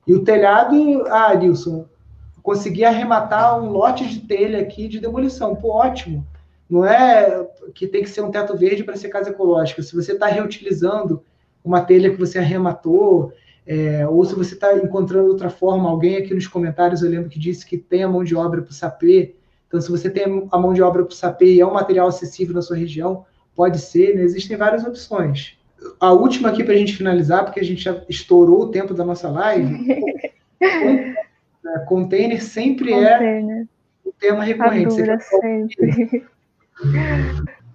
[0.06, 1.86] E o telhado, ah, Nilson,
[2.42, 5.56] consegui arrematar um lote de telha aqui de demolição.
[5.56, 6.24] Pô, ótimo.
[6.68, 7.44] Não é
[7.74, 9.82] que tem que ser um teto verde para ser casa ecológica.
[9.82, 11.22] Se você está reutilizando
[11.64, 13.32] uma telha que você arrematou,
[13.66, 17.38] é, ou se você está encontrando outra forma, alguém aqui nos comentários eu lembro que
[17.38, 19.34] disse que tem a mão de obra para o sapê.
[19.66, 22.08] Então, se você tem a mão de obra para o sapê e é um material
[22.08, 23.24] acessível na sua região,
[23.54, 24.22] pode ser, né?
[24.22, 25.58] existem várias opções.
[26.00, 29.04] A última aqui para a gente finalizar, porque a gente já estourou o tempo da
[29.04, 29.86] nossa live.
[31.86, 33.62] Container sempre é Container.
[33.62, 34.94] é o tema recorrente.
[34.94, 36.24] sempre.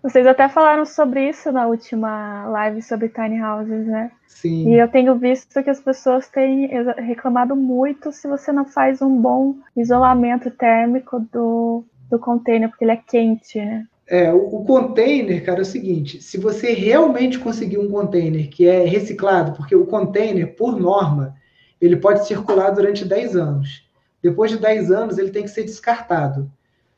[0.02, 4.12] Vocês até falaram sobre isso na última live sobre tiny houses, né?
[4.28, 4.70] Sim.
[4.70, 6.68] E eu tenho visto que as pessoas têm
[6.98, 12.94] reclamado muito se você não faz um bom isolamento térmico do, do container, porque ele
[12.94, 13.86] é quente, né?
[14.08, 18.68] É, o, o container, cara, é o seguinte: se você realmente conseguir um container que
[18.68, 21.36] é reciclado, porque o container, por norma,
[21.80, 23.88] ele pode circular durante 10 anos.
[24.22, 26.52] Depois de 10 anos, ele tem que ser descartado.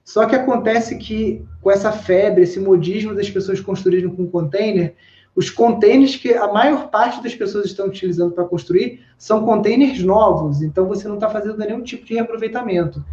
[0.03, 4.95] Só que acontece que, com essa febre, esse modismo das pessoas construírem com container,
[5.35, 10.61] os containers que a maior parte das pessoas estão utilizando para construir são containers novos,
[10.61, 13.03] então você não está fazendo nenhum tipo de reaproveitamento.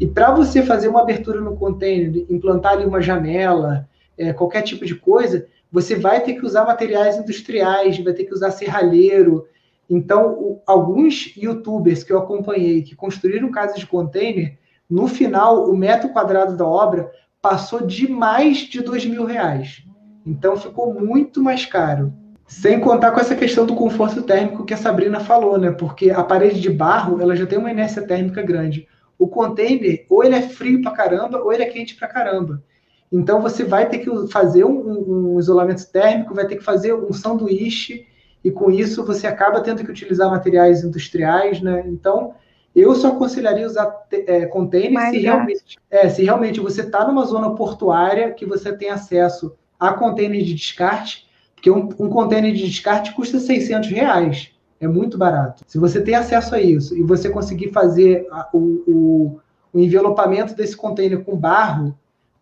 [0.00, 4.84] E para você fazer uma abertura no container, implantar ali uma janela, é, qualquer tipo
[4.86, 9.46] de coisa, você vai ter que usar materiais industriais, vai ter que usar serralheiro.
[9.88, 14.58] Então, o, alguns youtubers que eu acompanhei que construíram casas de container,
[14.88, 17.10] no final, o metro quadrado da obra
[17.42, 19.82] passou de mais de dois mil reais.
[20.24, 22.12] Então, ficou muito mais caro.
[22.46, 25.72] Sem contar com essa questão do conforto térmico que a Sabrina falou, né?
[25.72, 28.86] Porque a parede de barro, ela já tem uma inércia térmica grande.
[29.18, 32.62] O container, ou ele é frio pra caramba, ou ele é quente pra caramba.
[33.10, 37.12] Então você vai ter que fazer um, um, isolamento térmico, vai ter que fazer um
[37.12, 38.06] sanduíche,
[38.44, 41.84] e com isso você acaba tendo que utilizar materiais industriais, né?
[41.86, 42.34] Então,
[42.76, 47.54] eu só aconselharia usar é, container se realmente, é, se realmente você está numa zona
[47.54, 53.14] portuária que você tem acesso a container de descarte, porque um, um container de descarte
[53.14, 55.64] custa 600 reais, é muito barato.
[55.66, 59.40] Se você tem acesso a isso e você conseguir fazer a, o, o,
[59.72, 61.96] o envelopamento desse container com barro,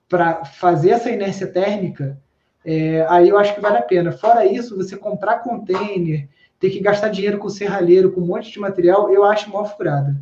[0.09, 2.19] para fazer essa inércia térmica,
[2.65, 4.13] é, aí eu acho que vale a pena.
[4.13, 6.29] Fora isso, você comprar container,
[6.65, 10.17] ter que gastar dinheiro com serralheiro, com um monte de material, eu acho mal furada.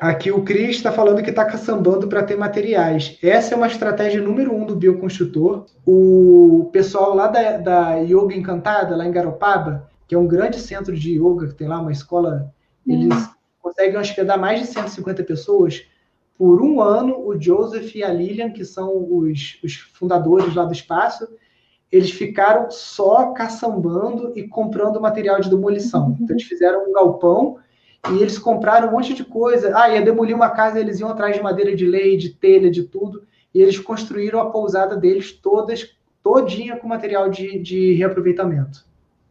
[0.00, 3.18] Aqui o Cris está falando que está caçambando para ter materiais.
[3.22, 5.66] Essa é uma estratégia número um do bioconstrutor.
[5.86, 10.96] O pessoal lá da, da Yoga Encantada, lá em Garopaba, que é um grande centro
[10.96, 12.50] de yoga, que tem lá uma escola,
[12.86, 13.28] eles hum.
[13.60, 15.82] conseguem hospedar mais de 150 pessoas
[16.38, 20.72] por um ano, o Joseph e a Lilian, que são os, os fundadores lá do
[20.72, 21.28] espaço,
[21.92, 26.06] eles ficaram só caçambando e comprando material de demolição.
[26.06, 26.16] Uhum.
[26.20, 27.58] Então, eles fizeram um galpão
[28.10, 29.76] e eles compraram um monte de coisa.
[29.76, 32.84] Ah, ia demolir uma casa, eles iam atrás de madeira de lei, de telha, de
[32.84, 33.24] tudo.
[33.54, 38.86] E eles construíram a pousada deles todas, todinha com material de, de reaproveitamento.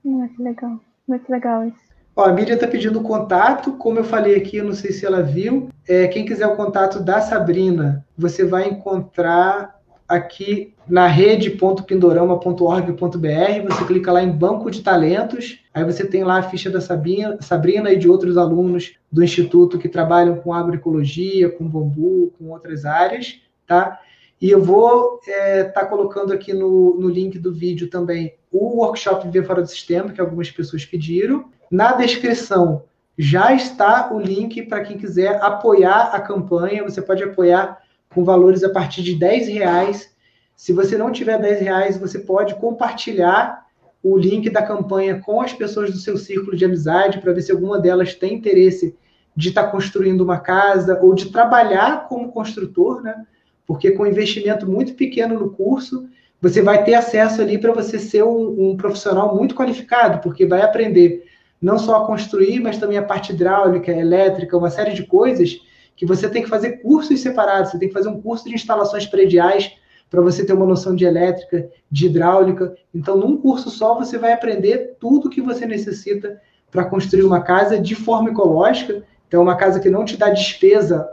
[0.06, 1.92] Muito legal, muito legal isso.
[2.16, 5.24] Ó, a Miriam está pedindo contato, como eu falei aqui, eu não sei se ela
[5.24, 5.70] viu.
[5.88, 9.81] É, quem quiser o contato da Sabrina, você vai encontrar
[10.12, 13.68] aqui na rede.pindorama.org.br.
[13.68, 17.38] Você clica lá em Banco de Talentos, aí você tem lá a ficha da Sabrina,
[17.42, 22.84] Sabrina e de outros alunos do Instituto que trabalham com agroecologia, com bambu, com outras
[22.84, 24.02] áreas, tá?
[24.42, 28.82] E eu vou estar é, tá colocando aqui no, no link do vídeo também o
[28.82, 31.46] workshop Viver Fora do Sistema, que algumas pessoas pediram.
[31.72, 32.84] Na descrição
[33.18, 36.84] já está o link para quem quiser apoiar a campanha.
[36.84, 37.81] Você pode apoiar
[38.14, 40.12] com valores a partir de 10 reais.
[40.56, 43.66] Se você não tiver 10 reais, você pode compartilhar
[44.04, 47.52] o link da campanha com as pessoas do seu círculo de amizade para ver se
[47.52, 48.96] alguma delas tem interesse
[49.36, 53.26] de estar tá construindo uma casa ou de trabalhar como construtor, né?
[53.66, 56.10] Porque com investimento muito pequeno no curso,
[56.42, 60.62] você vai ter acesso ali para você ser um, um profissional muito qualificado, porque vai
[60.62, 61.24] aprender
[61.62, 65.62] não só a construir, mas também a parte hidráulica, elétrica, uma série de coisas
[66.02, 67.70] que você tem que fazer cursos separados.
[67.70, 69.72] Você tem que fazer um curso de instalações prediais
[70.10, 72.76] para você ter uma noção de elétrica, de hidráulica.
[72.92, 76.42] Então, num curso só, você vai aprender tudo que você necessita
[76.72, 79.04] para construir uma casa de forma ecológica.
[79.28, 81.08] Então, uma casa que não te dá despesa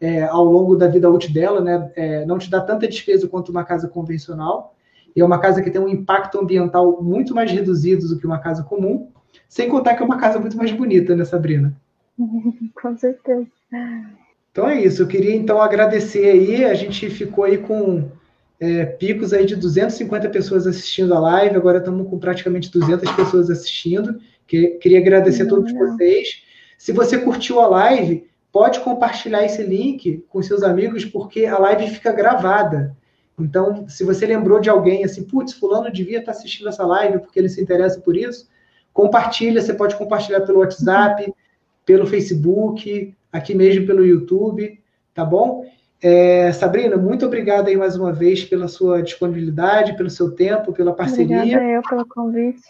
[0.00, 1.90] é, ao longo da vida útil dela, né?
[1.96, 4.72] É, não te dá tanta despesa quanto uma casa convencional.
[5.16, 8.38] E é uma casa que tem um impacto ambiental muito mais reduzido do que uma
[8.38, 9.10] casa comum.
[9.48, 11.74] Sem contar que é uma casa muito mais bonita, né, Sabrina?
[12.80, 13.48] com certeza.
[14.50, 15.02] Então é isso.
[15.02, 16.64] Eu queria então agradecer aí.
[16.64, 18.10] A gente ficou aí com
[18.60, 21.56] é, picos aí de 250 pessoas assistindo a live.
[21.56, 24.18] Agora estamos com praticamente 200 pessoas assistindo.
[24.46, 26.42] Que, queria agradecer a todos vocês.
[26.76, 31.88] Se você curtiu a live, pode compartilhar esse link com seus amigos, porque a live
[31.90, 32.96] fica gravada.
[33.38, 37.38] Então, se você lembrou de alguém assim, putz, fulano devia estar assistindo essa live porque
[37.38, 38.48] ele se interessa por isso,
[38.98, 41.32] Compartilha, você pode compartilhar pelo WhatsApp,
[41.86, 44.80] pelo Facebook, aqui mesmo pelo YouTube,
[45.14, 45.64] tá bom?
[46.00, 50.92] É, Sabrina, muito obrigada aí mais uma vez pela sua disponibilidade, pelo seu tempo, pela
[50.92, 51.38] parceria.
[51.38, 52.62] Obrigada eu pelo convite.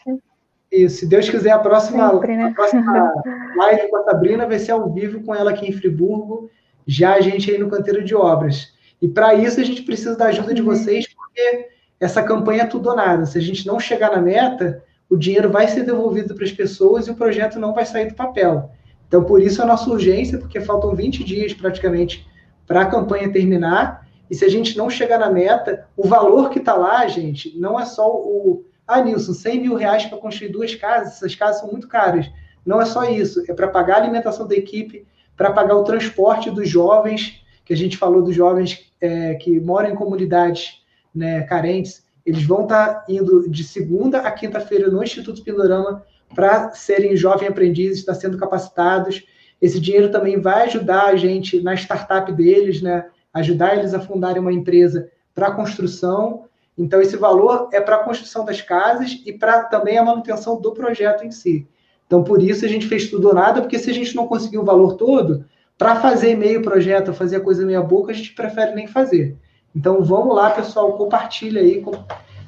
[0.70, 2.44] E se Deus quiser, a próxima, Sempre, né?
[2.44, 3.12] a próxima
[3.56, 6.50] live com a Sabrina vai ser ao vivo com ela aqui em Friburgo,
[6.86, 8.72] já a gente aí no canteiro de obras.
[9.00, 11.68] E para isso a gente precisa da ajuda de vocês, porque
[12.00, 13.26] essa campanha é tudo ou nada.
[13.26, 17.06] Se a gente não chegar na meta, o dinheiro vai ser devolvido para as pessoas
[17.06, 18.70] e o projeto não vai sair do papel.
[19.08, 22.28] Então, por isso a nossa urgência, porque faltam 20 dias praticamente
[22.66, 24.06] para a campanha terminar.
[24.30, 27.80] E se a gente não chegar na meta, o valor que está lá, gente, não
[27.80, 28.64] é só o.
[28.86, 32.30] Ah, Nilson, 100 mil reais para construir duas casas, essas casas são muito caras.
[32.64, 35.06] Não é só isso, é para pagar a alimentação da equipe,
[35.36, 39.90] para pagar o transporte dos jovens, que a gente falou dos jovens é, que moram
[39.90, 40.82] em comunidades
[41.14, 46.70] né, carentes, eles vão estar tá indo de segunda a quinta-feira no Instituto Pindorama para
[46.70, 49.24] serem jovens aprendizes, estar tá sendo capacitados.
[49.60, 53.06] Esse dinheiro também vai ajudar a gente na startup deles, né?
[53.32, 56.44] Ajudar eles a fundarem uma empresa para construção.
[56.76, 60.72] Então, esse valor é para a construção das casas e para também a manutenção do
[60.72, 61.66] projeto em si.
[62.06, 64.58] Então, por isso a gente fez tudo ou nada, porque se a gente não conseguir
[64.58, 65.44] o valor todo,
[65.76, 69.36] para fazer meio projeto, fazer a coisa meia boca, a gente prefere nem fazer.
[69.74, 71.84] Então, vamos lá, pessoal, compartilha aí,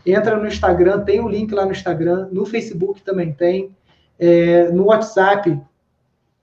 [0.04, 3.74] entra no Instagram, tem o um link lá no Instagram, no Facebook também tem,
[4.18, 5.60] é, no WhatsApp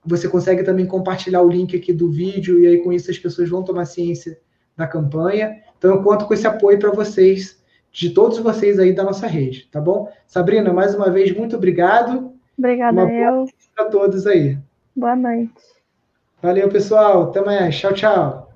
[0.04, 3.48] você consegue também compartilhar o link aqui do vídeo e aí com isso as pessoas
[3.48, 4.38] vão tomar ciência
[4.76, 5.60] da campanha.
[5.76, 7.62] Então eu conto com esse apoio para vocês,
[7.92, 10.10] de todos vocês aí da nossa rede, tá bom?
[10.26, 12.32] Sabrina, mais uma vez, muito obrigado.
[12.58, 13.44] Obrigada, uma eu.
[13.74, 14.58] Para todos aí.
[14.96, 15.52] Boa noite.
[16.42, 17.24] Valeu, pessoal.
[17.24, 17.76] Até mais.
[17.76, 18.47] Tchau, tchau.